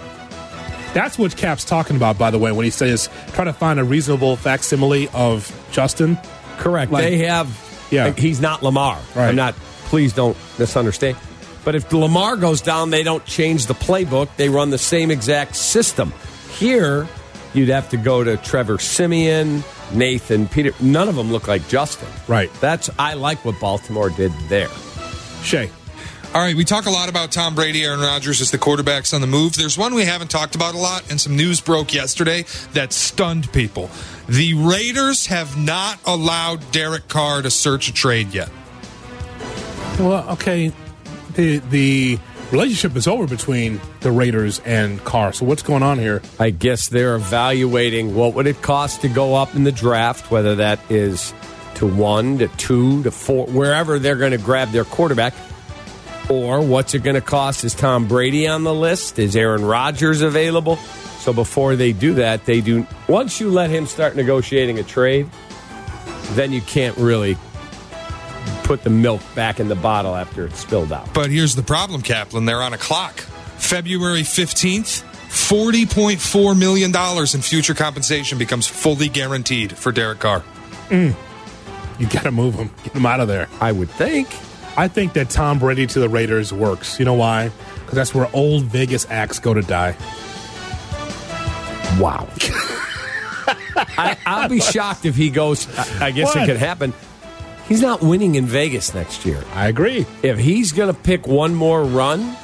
That's 0.93 1.17
what 1.17 1.35
Cap's 1.37 1.63
talking 1.63 1.95
about, 1.95 2.17
by 2.17 2.31
the 2.31 2.37
way, 2.37 2.51
when 2.51 2.65
he 2.65 2.69
says 2.69 3.09
try 3.33 3.45
to 3.45 3.53
find 3.53 3.79
a 3.79 3.83
reasonable 3.83 4.35
facsimile 4.35 5.07
of 5.13 5.49
Justin. 5.71 6.17
Correct. 6.57 6.91
Like- 6.91 7.03
they 7.03 7.17
have. 7.19 7.47
Yeah. 7.91 8.05
like, 8.05 8.17
he's 8.19 8.39
not 8.39 8.63
Lamar. 8.63 8.99
Right. 9.15 9.29
I'm 9.29 9.35
not. 9.35 9.53
Please 9.85 10.13
don't 10.13 10.37
misunderstand. 10.57 11.17
But 11.63 11.75
if 11.75 11.91
Lamar 11.91 12.37
goes 12.37 12.61
down, 12.61 12.89
they 12.89 13.03
don't 13.03 13.23
change 13.25 13.65
the 13.67 13.73
playbook. 13.73 14.29
They 14.37 14.49
run 14.49 14.69
the 14.69 14.77
same 14.77 15.11
exact 15.11 15.55
system. 15.55 16.13
Here, 16.57 17.07
you'd 17.53 17.69
have 17.69 17.89
to 17.89 17.97
go 17.97 18.23
to 18.23 18.37
Trevor 18.37 18.79
Siemian, 18.79 19.63
Nathan 19.93 20.47
Peter. 20.47 20.71
None 20.79 21.09
of 21.09 21.15
them 21.15 21.31
look 21.31 21.47
like 21.47 21.67
Justin. 21.67 22.07
Right. 22.27 22.49
That's 22.61 22.89
I 22.97 23.13
like 23.15 23.43
what 23.45 23.59
Baltimore 23.59 24.09
did 24.09 24.31
there. 24.47 24.69
Shay. 25.43 25.69
All 26.33 26.39
right, 26.39 26.55
we 26.55 26.63
talk 26.63 26.85
a 26.85 26.89
lot 26.89 27.09
about 27.09 27.33
Tom 27.33 27.55
Brady, 27.55 27.83
Aaron 27.83 27.99
Rodgers 27.99 28.39
as 28.39 28.51
the 28.51 28.57
quarterbacks 28.57 29.13
on 29.13 29.19
the 29.19 29.27
move. 29.27 29.57
There's 29.57 29.77
one 29.77 29.93
we 29.93 30.05
haven't 30.05 30.31
talked 30.31 30.55
about 30.55 30.75
a 30.75 30.77
lot, 30.77 31.11
and 31.11 31.19
some 31.19 31.35
news 31.35 31.59
broke 31.59 31.93
yesterday 31.93 32.45
that 32.71 32.93
stunned 32.93 33.51
people. 33.51 33.89
The 34.29 34.53
Raiders 34.53 35.25
have 35.25 35.57
not 35.57 35.99
allowed 36.05 36.71
Derek 36.71 37.09
Carr 37.09 37.41
to 37.41 37.51
search 37.51 37.89
a 37.89 37.93
trade 37.93 38.33
yet. 38.33 38.49
Well, 39.99 40.29
okay. 40.29 40.71
The 41.33 41.57
the 41.57 42.17
relationship 42.49 42.95
is 42.95 43.09
over 43.09 43.27
between 43.27 43.81
the 43.99 44.13
Raiders 44.13 44.61
and 44.63 45.03
Carr. 45.03 45.33
So 45.33 45.45
what's 45.45 45.63
going 45.63 45.83
on 45.83 45.99
here? 45.99 46.21
I 46.39 46.51
guess 46.51 46.87
they're 46.87 47.15
evaluating 47.15 48.15
what 48.15 48.35
would 48.35 48.47
it 48.47 48.61
cost 48.61 49.01
to 49.01 49.09
go 49.09 49.35
up 49.35 49.53
in 49.53 49.65
the 49.65 49.71
draft, 49.73 50.31
whether 50.31 50.55
that 50.55 50.79
is 50.89 51.33
to 51.75 51.87
one, 51.87 52.37
to 52.37 52.47
two, 52.47 53.03
to 53.03 53.11
four, 53.11 53.47
wherever 53.47 53.99
they're 53.99 54.15
going 54.15 54.31
to 54.31 54.37
grab 54.37 54.69
their 54.71 54.85
quarterback. 54.85 55.33
Or 56.29 56.61
what's 56.61 56.93
it 56.93 57.03
going 57.03 57.15
to 57.15 57.21
cost? 57.21 57.63
Is 57.63 57.75
Tom 57.75 58.07
Brady 58.07 58.47
on 58.47 58.63
the 58.63 58.73
list? 58.73 59.19
Is 59.19 59.35
Aaron 59.35 59.65
Rodgers 59.65 60.21
available? 60.21 60.77
So 61.19 61.33
before 61.33 61.75
they 61.75 61.93
do 61.93 62.15
that, 62.15 62.45
they 62.45 62.61
do. 62.61 62.87
Once 63.07 63.39
you 63.39 63.49
let 63.51 63.69
him 63.69 63.85
start 63.85 64.15
negotiating 64.15 64.79
a 64.79 64.83
trade, 64.83 65.29
then 66.31 66.51
you 66.51 66.61
can't 66.61 66.97
really 66.97 67.37
put 68.63 68.83
the 68.83 68.89
milk 68.89 69.21
back 69.35 69.59
in 69.59 69.67
the 69.67 69.75
bottle 69.75 70.15
after 70.15 70.45
it's 70.45 70.59
spilled 70.59 70.91
out. 70.91 71.13
But 71.13 71.29
here's 71.29 71.55
the 71.55 71.63
problem, 71.63 72.01
Kaplan. 72.01 72.45
They're 72.45 72.61
on 72.61 72.73
a 72.73 72.77
clock. 72.77 73.19
February 73.59 74.21
15th, 74.21 75.03
$40.4 75.03 76.57
million 76.57 76.91
in 76.95 77.41
future 77.41 77.73
compensation 77.73 78.37
becomes 78.37 78.67
fully 78.67 79.09
guaranteed 79.09 79.77
for 79.77 79.91
Derek 79.91 80.19
Carr. 80.19 80.43
Mm. 80.89 81.15
You 81.99 82.07
got 82.07 82.23
to 82.23 82.31
move 82.31 82.55
him, 82.55 82.71
get 82.83 82.93
him 82.93 83.05
out 83.05 83.19
of 83.19 83.27
there. 83.27 83.47
I 83.59 83.71
would 83.71 83.89
think. 83.89 84.27
I 84.77 84.87
think 84.87 85.13
that 85.13 85.29
Tom 85.29 85.59
Brady 85.59 85.85
to 85.87 85.99
the 85.99 86.09
Raiders 86.09 86.53
works. 86.53 86.97
You 86.99 87.05
know 87.05 87.13
why? 87.13 87.51
Because 87.75 87.95
that's 87.95 88.15
where 88.15 88.29
old 88.33 88.63
Vegas 88.65 89.05
acts 89.09 89.37
go 89.39 89.53
to 89.53 89.61
die. 89.61 89.95
Wow. 91.99 92.27
I, 93.97 94.17
I'll 94.25 94.49
be 94.49 94.59
shocked 94.61 95.05
if 95.05 95.15
he 95.15 95.29
goes. 95.29 95.67
I, 95.77 96.07
I 96.07 96.11
guess 96.11 96.33
What? 96.35 96.43
it 96.43 96.45
could 96.47 96.57
happen. 96.57 96.93
He's 97.67 97.81
not 97.81 98.01
winning 98.01 98.35
in 98.35 98.45
Vegas 98.45 98.93
next 98.93 99.25
year. 99.25 99.43
I 99.53 99.67
agree. 99.67 100.05
If 100.23 100.37
he's 100.39 100.71
going 100.71 100.93
to 100.93 100.99
pick 100.99 101.27
one 101.27 101.53
more 101.55 101.83
run, 101.83 102.35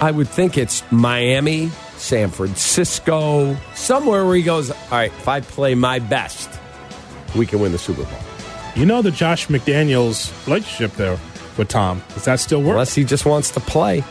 I 0.00 0.10
would 0.10 0.28
think 0.28 0.58
it's 0.58 0.82
Miami, 0.90 1.68
San 1.96 2.30
Francisco, 2.30 3.56
somewhere 3.74 4.24
where 4.26 4.34
he 4.36 4.42
goes, 4.42 4.70
all 4.70 4.76
right, 4.92 5.12
if 5.12 5.28
I 5.28 5.40
play 5.40 5.74
my 5.74 5.98
best, 6.00 6.50
we 7.36 7.46
can 7.46 7.60
win 7.60 7.72
the 7.72 7.78
Super 7.78 8.02
Bowl. 8.04 8.18
You 8.76 8.84
know 8.86 9.00
the 9.02 9.10
Josh 9.10 9.46
McDaniels 9.48 10.30
relationship 10.46 10.92
there 10.92 11.18
with 11.56 11.68
Tom. 11.68 12.02
Does 12.14 12.26
that 12.26 12.40
still 12.40 12.60
work? 12.60 12.72
Unless 12.72 12.94
he 12.94 13.04
just 13.04 13.24
wants 13.24 13.50
to 13.52 13.60
play. 13.60 14.04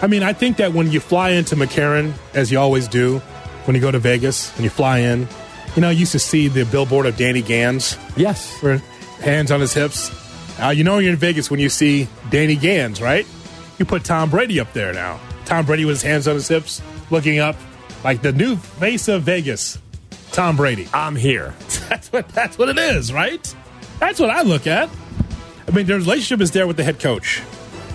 I 0.00 0.06
mean, 0.06 0.22
I 0.22 0.32
think 0.32 0.56
that 0.58 0.72
when 0.72 0.90
you 0.92 1.00
fly 1.00 1.30
into 1.30 1.56
McCarran, 1.56 2.12
as 2.34 2.52
you 2.52 2.58
always 2.60 2.86
do, 2.86 3.18
when 3.64 3.74
you 3.74 3.80
go 3.80 3.90
to 3.90 3.98
Vegas 3.98 4.54
and 4.54 4.62
you 4.64 4.70
fly 4.70 4.98
in, 5.00 5.26
you 5.74 5.82
know, 5.82 5.90
you 5.90 6.00
used 6.00 6.12
to 6.12 6.18
see 6.20 6.46
the 6.48 6.64
billboard 6.64 7.06
of 7.06 7.16
Danny 7.16 7.42
Gans, 7.42 7.96
Yes. 8.16 8.56
where 8.62 8.78
hands 9.20 9.50
on 9.50 9.60
his 9.60 9.74
hips. 9.74 10.10
Uh, 10.62 10.68
you 10.68 10.84
know, 10.84 10.98
you're 10.98 11.12
in 11.12 11.18
Vegas 11.18 11.50
when 11.50 11.58
you 11.58 11.68
see 11.68 12.08
Danny 12.30 12.54
Gans, 12.56 13.00
right? 13.02 13.26
You 13.78 13.84
put 13.84 14.04
Tom 14.04 14.30
Brady 14.30 14.60
up 14.60 14.72
there 14.74 14.92
now. 14.92 15.18
Tom 15.44 15.66
Brady 15.66 15.84
with 15.84 15.96
his 15.96 16.02
hands 16.02 16.28
on 16.28 16.34
his 16.34 16.46
hips, 16.46 16.80
looking 17.10 17.40
up 17.40 17.56
like 18.04 18.22
the 18.22 18.32
new 18.32 18.54
face 18.56 19.08
of 19.08 19.22
Vegas. 19.22 19.78
Tom 20.30 20.56
Brady. 20.56 20.88
I'm 20.94 21.16
here. 21.16 21.52
That's 21.88 22.10
what 22.12 22.28
that's 22.30 22.56
what 22.58 22.68
it 22.70 22.78
is, 22.78 23.12
right? 23.12 23.54
That's 24.02 24.18
what 24.18 24.30
I 24.30 24.42
look 24.42 24.66
at. 24.66 24.90
I 25.68 25.70
mean, 25.70 25.86
the 25.86 25.94
relationship 25.94 26.40
is 26.40 26.50
there 26.50 26.66
with 26.66 26.76
the 26.76 26.82
head 26.82 26.98
coach. 26.98 27.40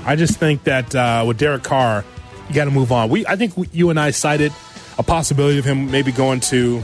I 0.05 0.16
just 0.16 0.39
think 0.39 0.64
that 0.64 0.95
uh, 0.95 1.26
with 1.28 1.38
Derek 1.38 1.64
Carr, 1.64 2.05
you 2.47 2.55
got 2.55 2.64
to 2.64 2.72
move 2.72 2.93
on. 2.93 3.10
We, 3.10 3.28
I 3.28 3.36
think 3.36 3.58
we, 3.58 3.68
you 3.74 3.89
and 3.89 3.99
I 3.99 4.12
cited 4.12 4.53
a 4.97 5.03
possibility 5.03 5.60
of 5.60 5.66
him 5.66 5.91
maybe 5.91 6.14
going 6.14 6.39
to 6.39 6.82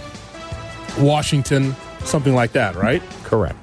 Washington, 0.99 1.73
something 2.03 2.35
like 2.35 2.51
that, 2.51 2.75
right? 2.75 3.01
Correct. 3.23 3.57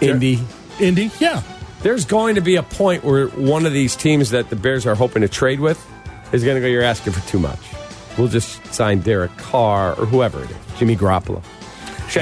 Indy. 0.00 0.40
Indy, 0.80 1.12
yeah. 1.20 1.42
There's 1.82 2.04
going 2.04 2.34
to 2.34 2.40
be 2.40 2.56
a 2.56 2.64
point 2.64 3.04
where 3.04 3.28
one 3.28 3.66
of 3.66 3.72
these 3.72 3.94
teams 3.94 4.30
that 4.30 4.50
the 4.50 4.56
Bears 4.56 4.84
are 4.84 4.96
hoping 4.96 5.22
to 5.22 5.28
trade 5.28 5.60
with 5.60 5.78
is 6.32 6.42
going 6.42 6.56
to 6.56 6.60
go, 6.60 6.66
you're 6.66 6.82
asking 6.82 7.12
for 7.12 7.24
too 7.28 7.38
much. 7.38 7.60
We'll 8.18 8.26
just 8.26 8.74
sign 8.74 8.98
Derek 8.98 9.36
Carr 9.36 9.94
or 9.96 10.06
whoever 10.06 10.42
it 10.42 10.50
is, 10.50 10.56
Jimmy 10.76 10.96
Garoppolo. 10.96 11.40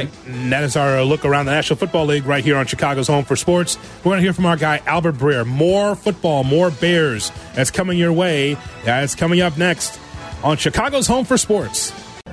And 0.00 0.52
that 0.52 0.64
is 0.64 0.76
our 0.76 1.02
look 1.04 1.24
around 1.24 1.46
the 1.46 1.52
National 1.52 1.76
Football 1.76 2.06
League 2.06 2.24
right 2.24 2.44
here 2.44 2.56
on 2.56 2.66
Chicago's 2.66 3.08
Home 3.08 3.24
for 3.24 3.36
Sports. 3.36 3.76
We're 3.98 4.10
going 4.10 4.18
to 4.18 4.22
hear 4.22 4.32
from 4.32 4.46
our 4.46 4.56
guy 4.56 4.80
Albert 4.86 5.16
Breer. 5.16 5.46
More 5.46 5.94
football, 5.94 6.44
more 6.44 6.70
Bears. 6.70 7.30
That's 7.54 7.70
coming 7.70 7.98
your 7.98 8.12
way. 8.12 8.56
That's 8.84 9.14
coming 9.14 9.40
up 9.40 9.56
next 9.58 9.98
on 10.42 10.56
Chicago's 10.56 11.06
Home 11.06 11.24
for 11.24 11.36
Sports. 11.36 11.92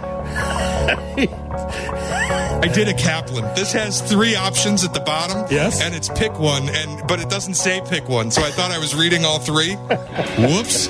I 2.61 2.67
did 2.67 2.89
a 2.89 2.93
Kaplan. 2.93 3.43
This 3.55 3.71
has 3.71 4.01
three 4.01 4.35
options 4.35 4.83
at 4.83 4.93
the 4.93 4.99
bottom. 4.99 5.45
Yes. 5.49 5.81
And 5.81 5.95
it's 5.95 6.09
pick 6.09 6.37
one, 6.39 6.67
and 6.69 7.07
but 7.07 7.19
it 7.19 7.29
doesn't 7.29 7.53
say 7.53 7.81
pick 7.87 8.09
one. 8.09 8.31
So 8.31 8.41
I 8.41 8.51
thought 8.51 8.71
I 8.71 8.79
was 8.79 8.93
reading 8.95 9.23
all 9.23 9.39
three. 9.39 9.75
Whoops. 10.37 10.89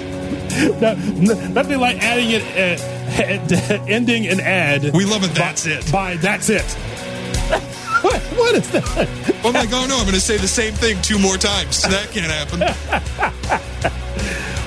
No, 0.79 0.89
n- 0.89 1.53
nothing 1.53 1.79
like 1.79 1.97
adding 2.01 2.31
it, 2.31 2.79
uh, 2.81 3.85
ending 3.87 4.27
an 4.27 4.39
ad. 4.39 4.93
We 4.93 5.05
love 5.05 5.23
it. 5.23 5.33
That's 5.35 5.65
it. 5.65 5.91
By 5.91 6.17
that's 6.17 6.49
it. 6.49 6.63
what, 8.01 8.21
what 8.21 8.55
is 8.55 8.69
that? 8.71 9.43
I'm 9.43 9.53
like, 9.53 9.69
oh 9.71 9.85
no, 9.87 9.97
I'm 9.97 10.03
going 10.03 10.13
to 10.13 10.21
say 10.21 10.37
the 10.37 10.47
same 10.47 10.73
thing 10.73 11.01
two 11.01 11.19
more 11.19 11.37
times. 11.37 11.81
That 11.83 12.09
can't 12.11 12.31
happen. 12.31 13.59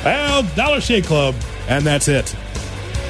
Well, 0.04 0.42
Dollar 0.56 0.80
Shave 0.80 1.06
Club, 1.06 1.36
and 1.68 1.84
that's 1.84 2.08
it. 2.08 2.34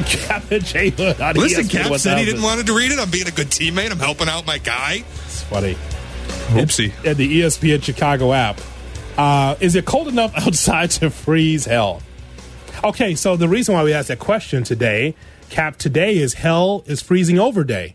Captain 0.04 0.60
J 0.60 0.90
Hood 0.90 1.18
Listen, 1.36 1.66
Cap 1.68 1.94
said 1.98 2.18
he 2.18 2.24
didn't 2.26 2.42
want 2.42 2.66
to 2.66 2.74
read 2.74 2.92
it. 2.92 2.98
I'm 2.98 3.10
being 3.10 3.28
a 3.28 3.30
good 3.30 3.46
teammate. 3.46 3.90
I'm 3.90 3.98
helping 3.98 4.28
out 4.28 4.46
my 4.46 4.58
guy. 4.58 5.04
It's 5.24 5.42
funny. 5.42 5.74
Oopsie. 6.48 6.92
At 7.06 7.16
the 7.16 7.24
E 7.24 7.40
ESPN 7.40 7.82
Chicago 7.82 8.32
app, 8.32 8.60
uh, 9.16 9.56
is 9.60 9.74
it 9.74 9.86
cold 9.86 10.08
enough 10.08 10.36
outside 10.36 10.90
to 10.92 11.08
freeze 11.08 11.64
hell? 11.64 12.02
Okay, 12.84 13.14
so 13.14 13.36
the 13.36 13.48
reason 13.48 13.74
why 13.74 13.84
we 13.84 13.92
asked 13.92 14.08
that 14.08 14.18
question 14.18 14.64
today, 14.64 15.14
Cap, 15.50 15.76
today 15.76 16.16
is 16.16 16.34
hell 16.34 16.82
is 16.86 17.00
freezing 17.00 17.38
over 17.38 17.62
day. 17.62 17.94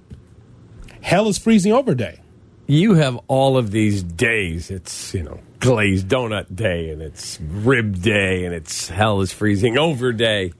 Hell 1.01 1.27
is 1.27 1.38
freezing 1.38 1.73
over 1.73 1.93
day. 1.93 2.21
You 2.67 2.93
have 2.93 3.19
all 3.27 3.57
of 3.57 3.71
these 3.71 4.01
days. 4.01 4.71
It's, 4.71 5.13
you 5.13 5.23
know, 5.23 5.41
glazed 5.59 6.07
donut 6.07 6.55
day 6.55 6.89
and 6.89 7.01
it's 7.01 7.38
rib 7.41 8.01
day 8.01 8.45
and 8.45 8.53
it's 8.55 8.88
hell 8.88 9.19
is 9.19 9.33
freezing 9.33 9.77
over 9.77 10.13
day. 10.13 10.53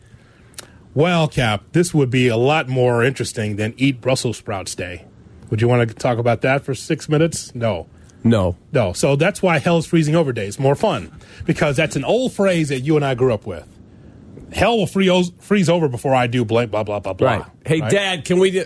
Well, 0.94 1.30
Cap, 1.30 1.64
this 1.72 1.94
would 1.94 2.10
be 2.10 2.28
a 2.28 2.38
lot 2.38 2.68
more 2.68 3.06
interesting 3.06 3.56
than 3.56 3.76
eat 3.78 4.02
Brussels 4.02 4.36
sprouts 4.36 4.76
day. 4.76 5.06
Would 5.50 5.62
you 5.62 5.70
want 5.70 5.88
to 5.88 5.96
talk 5.96 6.18
about 6.18 6.42
that 6.42 6.66
for 6.66 6.76
six 6.76 7.08
minutes? 7.08 7.56
No. 7.56 7.88
No. 8.26 8.58
No. 8.74 8.92
So 8.92 9.16
that's 9.16 9.42
why 9.42 9.60
hell 9.60 9.78
is 9.78 9.86
freezing 9.86 10.16
over 10.16 10.34
day 10.34 10.48
is 10.48 10.60
more 10.60 10.76
fun 10.76 11.18
because 11.46 11.78
that's 11.78 11.96
an 11.96 12.04
old 12.04 12.34
phrase 12.34 12.68
that 12.70 12.82
you 12.82 12.98
and 12.98 13.06
I 13.06 13.16
grew 13.16 13.34
up 13.34 13.46
with. 13.46 13.77
Hell 14.54 14.78
will 14.78 14.88
free- 14.88 15.32
freeze 15.40 15.70
over 15.70 15.88
before 15.90 16.16
I 16.16 16.28
do 16.28 16.46
blank, 16.46 16.72
blah, 16.72 16.84
blah, 16.84 17.00
blah, 17.00 17.14
blah. 17.14 17.30
Right. 17.30 17.46
Hey, 17.66 17.82
Right? 17.82 17.92
Dad, 17.92 18.26
can 18.26 18.40
we 18.40 18.52
do. 18.52 18.66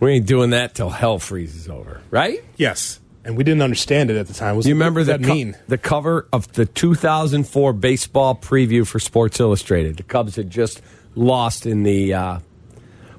We 0.00 0.12
ain't 0.12 0.26
doing 0.26 0.50
that 0.50 0.74
till 0.74 0.90
hell 0.90 1.18
freezes 1.18 1.68
over, 1.68 2.00
right? 2.10 2.42
Yes. 2.56 3.00
And 3.24 3.36
we 3.36 3.42
didn't 3.44 3.62
understand 3.62 4.10
it 4.10 4.16
at 4.16 4.26
the 4.28 4.34
time. 4.34 4.56
Was, 4.56 4.66
You 4.66 4.74
remember 4.74 5.02
that 5.04 5.22
co- 5.22 5.34
mean? 5.34 5.56
the 5.68 5.78
cover 5.78 6.28
of 6.32 6.52
the 6.52 6.64
2004 6.66 7.72
baseball 7.72 8.34
preview 8.36 8.86
for 8.86 9.00
Sports 9.00 9.40
Illustrated? 9.40 9.96
The 9.96 10.02
Cubs 10.04 10.36
had 10.36 10.48
just 10.50 10.80
lost 11.14 11.66
in 11.66 11.82
the 11.82 12.14
uh, 12.14 12.38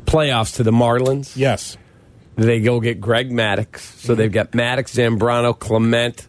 playoffs 0.05 0.55
to 0.57 0.63
the 0.63 0.71
Marlins. 0.71 1.35
Yes. 1.35 1.77
They 2.35 2.61
go 2.61 2.79
get 2.79 3.01
Greg 3.01 3.31
Maddux. 3.31 3.79
So 3.79 4.13
they've 4.15 4.31
got 4.31 4.51
Maddux, 4.51 4.93
Zambrano, 4.95 5.57
Clement, 5.57 6.27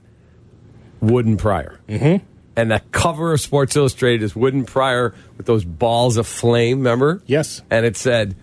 Wood 1.01 1.27
and 1.27 1.39
Prior. 1.39 1.79
Mm-hmm. 1.89 2.25
And 2.59 2.73
the 2.73 2.83
cover 2.91 3.33
of 3.33 3.41
Sports 3.41 3.77
Illustrated 3.77 4.25
is 4.25 4.35
Wood 4.35 4.53
and 4.53 4.67
Prior 4.67 5.15
with 5.37 5.47
those 5.47 5.65
balls 5.65 6.17
of 6.17 6.27
flame, 6.27 6.79
remember? 6.79 7.23
Yes. 7.25 7.63
And 7.71 7.87
it 7.87 7.97
said, 7.97 8.35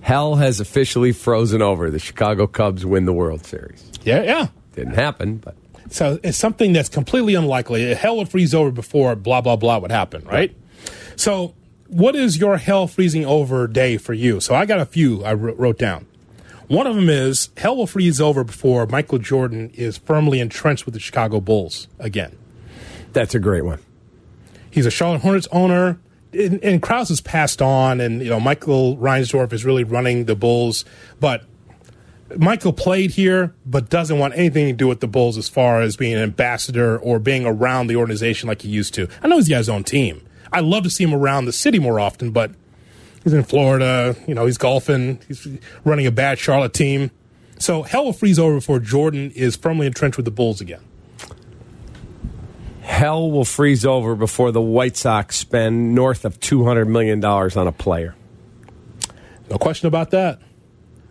Hell 0.00 0.36
has 0.36 0.60
officially 0.60 1.12
frozen 1.12 1.60
over. 1.60 1.90
The 1.90 1.98
Chicago 1.98 2.46
Cubs 2.46 2.86
win 2.86 3.04
the 3.04 3.12
World 3.12 3.44
Series. 3.44 3.84
Yeah, 4.02 4.22
yeah. 4.22 4.46
Didn't 4.74 4.94
happen, 4.94 5.36
but 5.36 5.54
So 5.90 6.20
it's 6.22 6.38
something 6.38 6.72
that's 6.72 6.88
completely 6.88 7.34
unlikely. 7.34 7.92
Hell 7.92 8.16
would 8.16 8.30
freeze 8.30 8.54
over 8.54 8.70
before 8.70 9.14
blah, 9.14 9.42
blah, 9.42 9.56
blah 9.56 9.76
would 9.76 9.90
happen, 9.90 10.24
right? 10.24 10.56
So, 11.14 11.54
what 11.88 12.16
is 12.16 12.38
your 12.38 12.56
hell 12.56 12.86
freezing 12.86 13.26
over 13.26 13.66
day 13.66 13.98
for 13.98 14.14
you? 14.14 14.40
So, 14.40 14.54
I 14.54 14.64
got 14.64 14.80
a 14.80 14.86
few 14.86 15.22
I 15.22 15.34
wrote 15.34 15.76
down. 15.76 16.06
One 16.68 16.86
of 16.86 16.96
them 16.96 17.10
is 17.10 17.50
hell 17.58 17.76
will 17.76 17.86
freeze 17.86 18.22
over 18.22 18.42
before 18.42 18.86
Michael 18.86 19.18
Jordan 19.18 19.70
is 19.74 19.98
firmly 19.98 20.40
entrenched 20.40 20.86
with 20.86 20.94
the 20.94 21.00
Chicago 21.00 21.42
Bulls 21.42 21.88
again. 21.98 22.38
That's 23.12 23.34
a 23.34 23.40
great 23.40 23.64
one. 23.64 23.78
He's 24.70 24.86
a 24.86 24.90
Charlotte 24.90 25.20
Hornets 25.20 25.48
owner, 25.52 26.00
and, 26.32 26.62
and 26.62 26.80
Krause 26.82 27.10
has 27.10 27.20
passed 27.20 27.60
on, 27.60 28.00
and 28.00 28.22
you 28.22 28.30
know 28.30 28.40
Michael 28.40 28.96
Reinsdorf 28.96 29.52
is 29.52 29.64
really 29.64 29.84
running 29.84 30.24
the 30.24 30.34
Bulls, 30.34 30.84
but 31.20 31.44
Michael 32.36 32.72
played 32.72 33.12
here, 33.12 33.54
but 33.66 33.90
doesn't 33.90 34.18
want 34.18 34.34
anything 34.34 34.66
to 34.66 34.72
do 34.72 34.88
with 34.88 35.00
the 35.00 35.06
Bulls 35.06 35.36
as 35.36 35.48
far 35.48 35.80
as 35.80 35.96
being 35.96 36.14
an 36.14 36.22
ambassador 36.22 36.98
or 36.98 37.18
being 37.18 37.44
around 37.44 37.88
the 37.88 37.96
organization 37.96 38.48
like 38.48 38.62
he 38.62 38.68
used 38.68 38.94
to. 38.94 39.08
I 39.22 39.28
know 39.28 39.36
he's 39.36 39.48
got 39.48 39.58
his 39.58 39.68
own 39.68 39.84
team. 39.84 40.22
I 40.52 40.60
love 40.60 40.84
to 40.84 40.90
see 40.90 41.04
him 41.04 41.14
around 41.14 41.46
the 41.46 41.52
city 41.52 41.78
more 41.78 41.98
often, 41.98 42.30
but 42.30 42.52
he's 43.24 43.32
in 43.32 43.42
Florida. 43.42 44.16
You 44.26 44.34
know, 44.34 44.46
he's 44.46 44.58
golfing. 44.58 45.20
He's 45.28 45.46
running 45.84 46.06
a 46.06 46.10
bad 46.10 46.38
Charlotte 46.38 46.74
team. 46.74 47.10
So 47.58 47.82
hell 47.82 48.04
will 48.04 48.12
freeze 48.12 48.38
over 48.38 48.56
before 48.56 48.80
Jordan 48.80 49.30
is 49.32 49.56
firmly 49.56 49.86
entrenched 49.86 50.16
with 50.16 50.24
the 50.24 50.32
Bulls 50.32 50.60
again. 50.60 50.80
Hell 52.82 53.30
will 53.30 53.44
freeze 53.44 53.86
over 53.86 54.16
before 54.16 54.50
the 54.50 54.60
White 54.60 54.96
Sox 54.96 55.36
spend 55.36 55.94
north 55.94 56.24
of 56.24 56.40
$200 56.40 56.88
million 56.88 57.24
on 57.24 57.66
a 57.68 57.72
player. 57.72 58.14
No 59.48 59.56
question 59.56 59.86
about 59.86 60.10
that. 60.10 60.40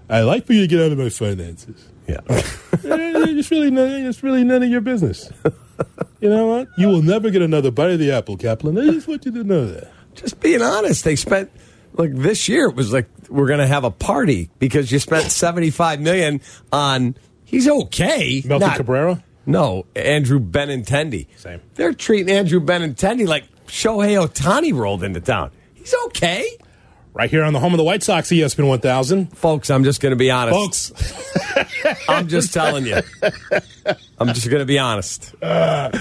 I 0.09 0.21
like 0.21 0.45
for 0.45 0.53
you 0.53 0.61
to 0.61 0.67
get 0.67 0.81
out 0.81 0.91
of 0.91 0.97
my 0.97 1.09
finances. 1.09 1.87
Yeah. 2.07 2.19
Eh, 2.83 3.37
it's 3.37 3.51
really 3.51 3.69
none, 3.69 3.89
it's 4.05 4.23
really 4.23 4.43
none 4.43 4.63
of 4.63 4.69
your 4.69 4.81
business. 4.81 5.29
You 6.19 6.29
know 6.29 6.47
what? 6.47 6.67
You 6.77 6.87
will 6.87 7.01
never 7.01 7.29
get 7.29 7.41
another 7.41 7.69
bite 7.69 7.91
of 7.91 7.99
the 7.99 8.11
apple, 8.11 8.37
Kaplan. 8.37 8.77
I 8.77 8.85
just 8.91 9.07
want 9.07 9.25
you 9.25 9.31
to 9.33 9.43
know 9.43 9.65
that. 9.65 9.91
Just 10.15 10.39
being 10.39 10.61
honest, 10.61 11.03
they 11.03 11.15
spent 11.15 11.51
like 11.93 12.13
this 12.15 12.47
year 12.47 12.67
it 12.67 12.75
was 12.75 12.91
like 12.93 13.07
we're 13.29 13.47
going 13.47 13.59
to 13.59 13.67
have 13.67 13.83
a 13.83 13.91
party 13.91 14.49
because 14.59 14.91
you 14.91 14.99
spent 14.99 15.25
75 15.31 15.99
million 16.01 16.41
on 16.71 17.15
he's 17.43 17.67
okay. 17.67 18.41
Melton 18.45 18.67
Not- 18.69 18.77
Cabrera. 18.77 19.23
No, 19.45 19.85
Andrew 19.95 20.39
Benintendi. 20.39 21.27
Same. 21.37 21.61
They're 21.75 21.93
treating 21.93 22.33
Andrew 22.33 22.59
Benintendi 22.59 23.27
like 23.27 23.45
Shohei 23.67 24.23
Ohtani 24.23 24.73
rolled 24.73 25.03
into 25.03 25.19
town. 25.19 25.51
He's 25.73 25.95
okay. 26.07 26.47
Right 27.13 27.29
here 27.29 27.43
on 27.43 27.51
the 27.51 27.59
home 27.59 27.73
of 27.73 27.77
the 27.77 27.83
White 27.83 28.03
Sox, 28.03 28.29
ESPN 28.29 28.67
1000. 28.67 29.35
Folks, 29.37 29.69
I'm 29.69 29.83
just 29.83 29.99
going 29.99 30.11
to 30.11 30.15
be 30.15 30.31
honest. 30.31 30.95
Folks, 30.95 32.03
I'm 32.07 32.29
just 32.29 32.53
telling 32.53 32.85
you. 32.85 33.01
I'm 34.17 34.27
just 34.27 34.49
going 34.49 34.61
to 34.61 34.65
be 34.65 34.79
honest. 34.79 35.33
Uh, 35.41 35.91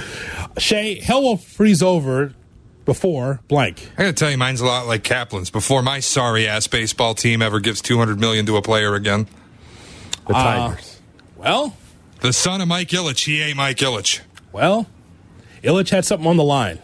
Shay, 0.58 1.00
hell 1.00 1.22
will 1.22 1.36
freeze 1.36 1.82
over 1.82 2.32
before 2.84 3.40
blank. 3.48 3.90
I 3.98 4.02
gotta 4.02 4.12
tell 4.12 4.30
you, 4.30 4.38
mine's 4.38 4.60
a 4.60 4.66
lot 4.66 4.86
like 4.86 5.02
Kaplan's. 5.02 5.50
Before 5.50 5.82
my 5.82 6.00
sorry 6.00 6.46
ass 6.46 6.66
baseball 6.66 7.14
team 7.14 7.42
ever 7.42 7.60
gives 7.60 7.80
two 7.80 7.98
hundred 7.98 8.18
million 8.20 8.46
to 8.46 8.56
a 8.56 8.62
player 8.62 8.94
again, 8.94 9.26
The 10.26 10.34
uh, 10.34 10.68
Tigers. 10.68 11.00
Well, 11.36 11.76
the 12.20 12.32
son 12.32 12.60
of 12.60 12.68
Mike 12.68 12.88
Ilitch, 12.88 13.24
he 13.26 13.40
ain't 13.42 13.56
Mike 13.56 13.78
Ilitch. 13.78 14.20
well, 14.52 14.86
Ilitch 15.62 15.90
had 15.90 16.04
something 16.04 16.26
on 16.28 16.36
the 16.36 16.44
line. 16.44 16.78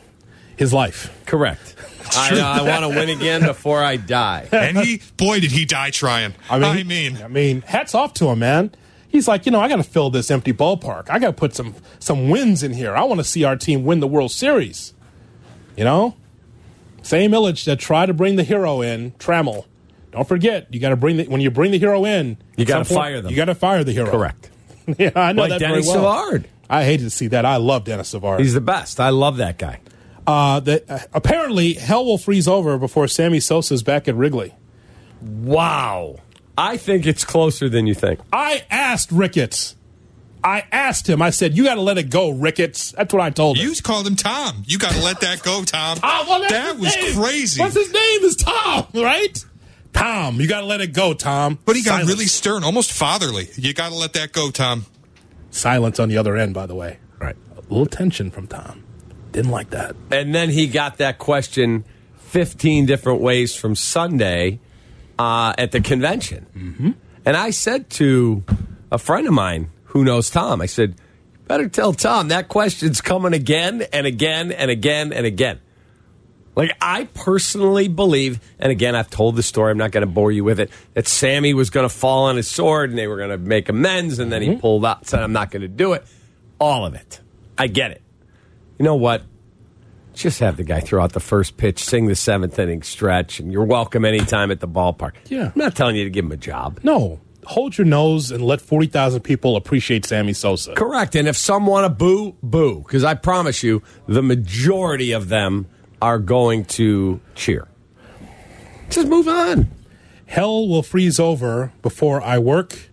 His 0.56 0.72
life. 0.72 1.12
Correct. 1.26 1.74
I, 2.16 2.28
true. 2.28 2.38
I 2.38 2.62
want 2.62 2.82
to 2.82 2.88
win 2.88 3.10
again 3.10 3.42
before 3.44 3.82
I 3.82 3.96
die. 3.96 4.48
And 4.52 4.78
he, 4.78 5.02
boy, 5.16 5.40
did 5.40 5.50
he 5.50 5.64
die 5.66 5.90
trying. 5.90 6.34
I 6.48 6.58
mean, 6.58 6.70
I 6.78 6.82
mean, 6.82 7.22
I 7.24 7.28
mean, 7.28 7.60
hats 7.62 7.94
off 7.94 8.14
to 8.14 8.28
him, 8.28 8.38
man. 8.38 8.70
He's 9.08 9.28
like, 9.28 9.44
you 9.46 9.52
know, 9.52 9.60
I 9.60 9.68
got 9.68 9.76
to 9.76 9.82
fill 9.82 10.08
this 10.10 10.30
empty 10.30 10.52
ballpark. 10.52 11.10
I 11.10 11.18
got 11.18 11.28
to 11.28 11.32
put 11.32 11.54
some 11.54 11.74
some 11.98 12.28
wins 12.30 12.62
in 12.62 12.72
here. 12.72 12.94
I 12.96 13.04
want 13.04 13.18
to 13.20 13.24
see 13.24 13.44
our 13.44 13.56
team 13.56 13.84
win 13.84 14.00
the 14.00 14.06
World 14.06 14.30
Series. 14.30 14.94
You 15.76 15.84
know, 15.84 16.16
same 17.02 17.32
Ilitch 17.32 17.64
that 17.64 17.78
tried 17.78 18.06
to 18.06 18.14
bring 18.14 18.36
the 18.36 18.44
hero 18.44 18.80
in, 18.82 19.12
Trammell. 19.12 19.66
Don't 20.10 20.26
forget, 20.26 20.72
you 20.72 20.80
got 20.80 20.90
to 20.90 20.96
bring 20.96 21.18
the 21.18 21.24
when 21.28 21.40
you 21.40 21.50
bring 21.50 21.70
the 21.70 21.78
hero 21.78 22.04
in, 22.04 22.38
You 22.56 22.64
gotta 22.64 22.84
some 22.84 22.96
point, 22.96 23.04
fire 23.06 23.20
them. 23.20 23.30
You 23.30 23.36
got 23.36 23.46
to 23.46 23.54
fire 23.54 23.84
the 23.84 23.92
hero. 23.92 24.10
Correct. 24.10 24.50
yeah, 24.98 25.10
I 25.14 25.32
know 25.32 25.42
Like 25.42 25.50
that 25.50 25.58
Denny 25.60 25.74
very 25.82 25.86
well. 25.86 25.94
Savard. 25.94 26.48
I 26.68 26.84
hated 26.84 27.04
to 27.04 27.10
see 27.10 27.28
that. 27.28 27.44
I 27.44 27.56
love 27.56 27.84
Denis 27.84 28.08
Savard. 28.08 28.40
He's 28.40 28.54
the 28.54 28.60
best. 28.60 28.98
I 29.00 29.10
love 29.10 29.36
that 29.38 29.58
guy. 29.58 29.80
uh, 30.26 30.60
that 30.60 30.90
uh, 30.90 30.98
apparently 31.12 31.74
hell 31.74 32.04
will 32.04 32.18
freeze 32.18 32.48
over 32.48 32.76
before 32.78 33.06
Sammy 33.08 33.38
Sosa's 33.40 33.82
back 33.82 34.08
at 34.08 34.14
Wrigley. 34.16 34.54
Wow. 35.22 36.16
I 36.58 36.76
think 36.76 37.06
it's 37.06 37.24
closer 37.24 37.68
than 37.68 37.86
you 37.86 37.94
think. 37.94 38.20
I 38.32 38.64
asked 38.70 39.12
Ricketts. 39.12 39.74
I 40.42 40.64
asked 40.70 41.08
him. 41.08 41.20
I 41.20 41.30
said, 41.30 41.56
"You 41.56 41.64
got 41.64 41.74
to 41.74 41.80
let 41.80 41.98
it 41.98 42.04
go, 42.08 42.30
Ricketts." 42.30 42.92
That's 42.92 43.12
what 43.12 43.20
I 43.22 43.30
told 43.30 43.58
him. 43.58 43.66
you 43.68 43.74
called 43.82 44.06
him 44.06 44.14
Tom. 44.14 44.62
You 44.66 44.78
gotta 44.78 45.00
let 45.02 45.20
that 45.20 45.42
go, 45.42 45.64
Tom. 45.64 45.98
Ah, 46.04 46.24
well, 46.28 46.40
that's 46.40 46.52
that 46.52 46.72
his 46.76 46.80
was 46.80 46.96
name. 46.96 47.14
crazy. 47.24 47.60
What's 47.60 47.74
his 47.74 47.92
name? 47.92 48.22
Is 48.22 48.36
Tom, 48.36 48.86
right? 48.94 49.44
Tom. 49.96 50.40
You 50.40 50.46
got 50.46 50.60
to 50.60 50.66
let 50.66 50.80
it 50.80 50.92
go, 50.92 51.14
Tom. 51.14 51.58
But 51.64 51.76
he 51.76 51.82
got 51.82 51.92
Silence. 51.92 52.08
really 52.10 52.26
stern, 52.26 52.64
almost 52.64 52.92
fatherly. 52.92 53.48
You 53.56 53.72
gotta 53.74 53.94
let 53.94 54.12
that 54.14 54.32
go, 54.32 54.50
Tom. 54.50 54.86
silence 55.50 55.98
on 55.98 56.08
the 56.08 56.18
other 56.18 56.36
end. 56.36 56.54
By 56.54 56.66
the 56.66 56.74
way, 56.74 56.98
right? 57.18 57.36
A 57.56 57.60
little 57.62 57.86
tension 57.86 58.30
from 58.30 58.46
Tom. 58.46 58.84
Didn't 59.32 59.50
like 59.50 59.70
that. 59.70 59.96
And 60.10 60.34
then 60.34 60.50
he 60.50 60.66
got 60.66 60.98
that 60.98 61.18
question 61.18 61.84
15 62.18 62.86
different 62.86 63.20
ways 63.20 63.54
from 63.56 63.74
Sunday 63.74 64.60
uh, 65.18 65.54
at 65.56 65.72
the 65.72 65.80
convention. 65.80 66.46
Mm-hmm. 66.56 66.90
And 67.24 67.36
I 67.36 67.50
said 67.50 67.88
to 67.90 68.44
a 68.92 68.98
friend 68.98 69.26
of 69.26 69.32
mine 69.34 69.70
who 69.84 70.04
knows 70.04 70.30
Tom, 70.30 70.60
I 70.60 70.66
said, 70.66 70.94
better 71.48 71.68
tell 71.68 71.92
Tom 71.92 72.28
that 72.28 72.48
question's 72.48 73.00
coming 73.00 73.32
again 73.32 73.82
and 73.92 74.06
again 74.06 74.52
and 74.52 74.70
again 74.70 75.12
and 75.12 75.26
again. 75.26 75.60
Like, 76.56 76.76
I 76.80 77.04
personally 77.12 77.86
believe, 77.86 78.40
and 78.58 78.72
again, 78.72 78.96
I've 78.96 79.10
told 79.10 79.36
the 79.36 79.42
story, 79.42 79.70
I'm 79.70 79.76
not 79.76 79.92
going 79.92 80.06
to 80.06 80.12
bore 80.12 80.32
you 80.32 80.42
with 80.42 80.58
it, 80.58 80.70
that 80.94 81.06
Sammy 81.06 81.52
was 81.52 81.68
going 81.68 81.86
to 81.86 81.94
fall 81.94 82.24
on 82.24 82.36
his 82.36 82.48
sword 82.48 82.88
and 82.88 82.98
they 82.98 83.06
were 83.06 83.18
going 83.18 83.28
to 83.28 83.38
make 83.38 83.68
amends, 83.68 84.18
and 84.18 84.32
then 84.32 84.40
he 84.40 84.48
mm-hmm. 84.48 84.60
pulled 84.60 84.84
out, 84.84 85.00
and 85.00 85.06
said, 85.06 85.22
I'm 85.22 85.34
not 85.34 85.50
going 85.50 85.62
to 85.62 85.68
do 85.68 85.92
it. 85.92 86.04
All 86.58 86.86
of 86.86 86.94
it. 86.94 87.20
I 87.58 87.66
get 87.66 87.90
it. 87.90 88.02
You 88.78 88.84
know 88.84 88.96
what? 88.96 89.22
Just 90.14 90.40
have 90.40 90.56
the 90.56 90.64
guy 90.64 90.80
throw 90.80 91.02
out 91.02 91.12
the 91.12 91.20
first 91.20 91.58
pitch, 91.58 91.84
sing 91.84 92.06
the 92.06 92.16
seventh 92.16 92.58
inning 92.58 92.82
stretch, 92.82 93.38
and 93.38 93.52
you're 93.52 93.66
welcome 93.66 94.06
anytime 94.06 94.50
at 94.50 94.60
the 94.60 94.68
ballpark. 94.68 95.12
Yeah. 95.26 95.46
I'm 95.46 95.52
not 95.54 95.76
telling 95.76 95.94
you 95.94 96.04
to 96.04 96.10
give 96.10 96.24
him 96.24 96.32
a 96.32 96.38
job. 96.38 96.80
No, 96.82 97.20
hold 97.44 97.76
your 97.76 97.84
nose 97.84 98.30
and 98.30 98.42
let 98.42 98.62
forty 98.62 98.86
thousand 98.86 99.20
people 99.20 99.56
appreciate 99.56 100.06
Sammy 100.06 100.32
Sosa. 100.32 100.74
Correct. 100.74 101.14
And 101.16 101.28
if 101.28 101.36
some 101.36 101.66
want 101.66 101.84
to 101.84 101.90
boo, 101.90 102.34
boo. 102.42 102.80
Because 102.80 103.04
I 103.04 103.12
promise 103.12 103.62
you, 103.62 103.82
the 104.06 104.22
majority 104.22 105.12
of 105.12 105.28
them 105.28 105.66
are 106.00 106.18
going 106.18 106.64
to 106.64 107.20
cheer. 107.34 107.68
Just 108.90 109.08
move 109.08 109.28
on. 109.28 109.68
Hell 110.26 110.68
will 110.68 110.82
freeze 110.82 111.20
over 111.20 111.72
before 111.82 112.20
I 112.20 112.38
work 112.38 112.90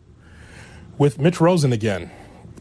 with 0.97 1.19
Mitch 1.19 1.41
Rosen 1.41 1.73
again. 1.73 2.11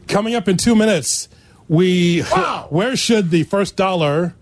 Coming 0.07 0.35
up 0.35 0.47
in 0.47 0.57
two 0.57 0.75
minutes, 0.75 1.29
we 1.67 2.23
wow. 2.31 2.67
where 2.69 2.95
should 2.95 3.29
the 3.29 3.43
first 3.43 3.75
dollar 3.75 4.35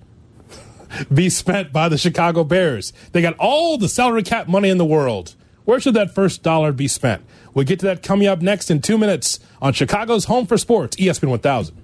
be 1.13 1.29
spent 1.29 1.71
by 1.71 1.89
the 1.89 1.97
Chicago 1.97 2.43
Bears? 2.43 2.93
They 3.11 3.21
got 3.21 3.35
all 3.37 3.77
the 3.77 3.89
salary 3.89 4.23
cap 4.23 4.47
money 4.47 4.69
in 4.69 4.77
the 4.77 4.85
world. 4.85 5.35
Where 5.65 5.79
should 5.79 5.93
that 5.93 6.15
first 6.15 6.43
dollar 6.43 6.71
be 6.71 6.87
spent? 6.87 7.23
We'll 7.53 7.65
get 7.65 7.79
to 7.79 7.85
that 7.87 8.01
coming 8.01 8.27
up 8.27 8.41
next 8.41 8.71
in 8.71 8.81
two 8.81 8.97
minutes 8.97 9.39
on 9.61 9.73
Chicago's 9.73 10.25
Home 10.25 10.45
for 10.45 10.57
Sports, 10.57 10.95
ESPN 10.97 11.29
1000. 11.29 11.80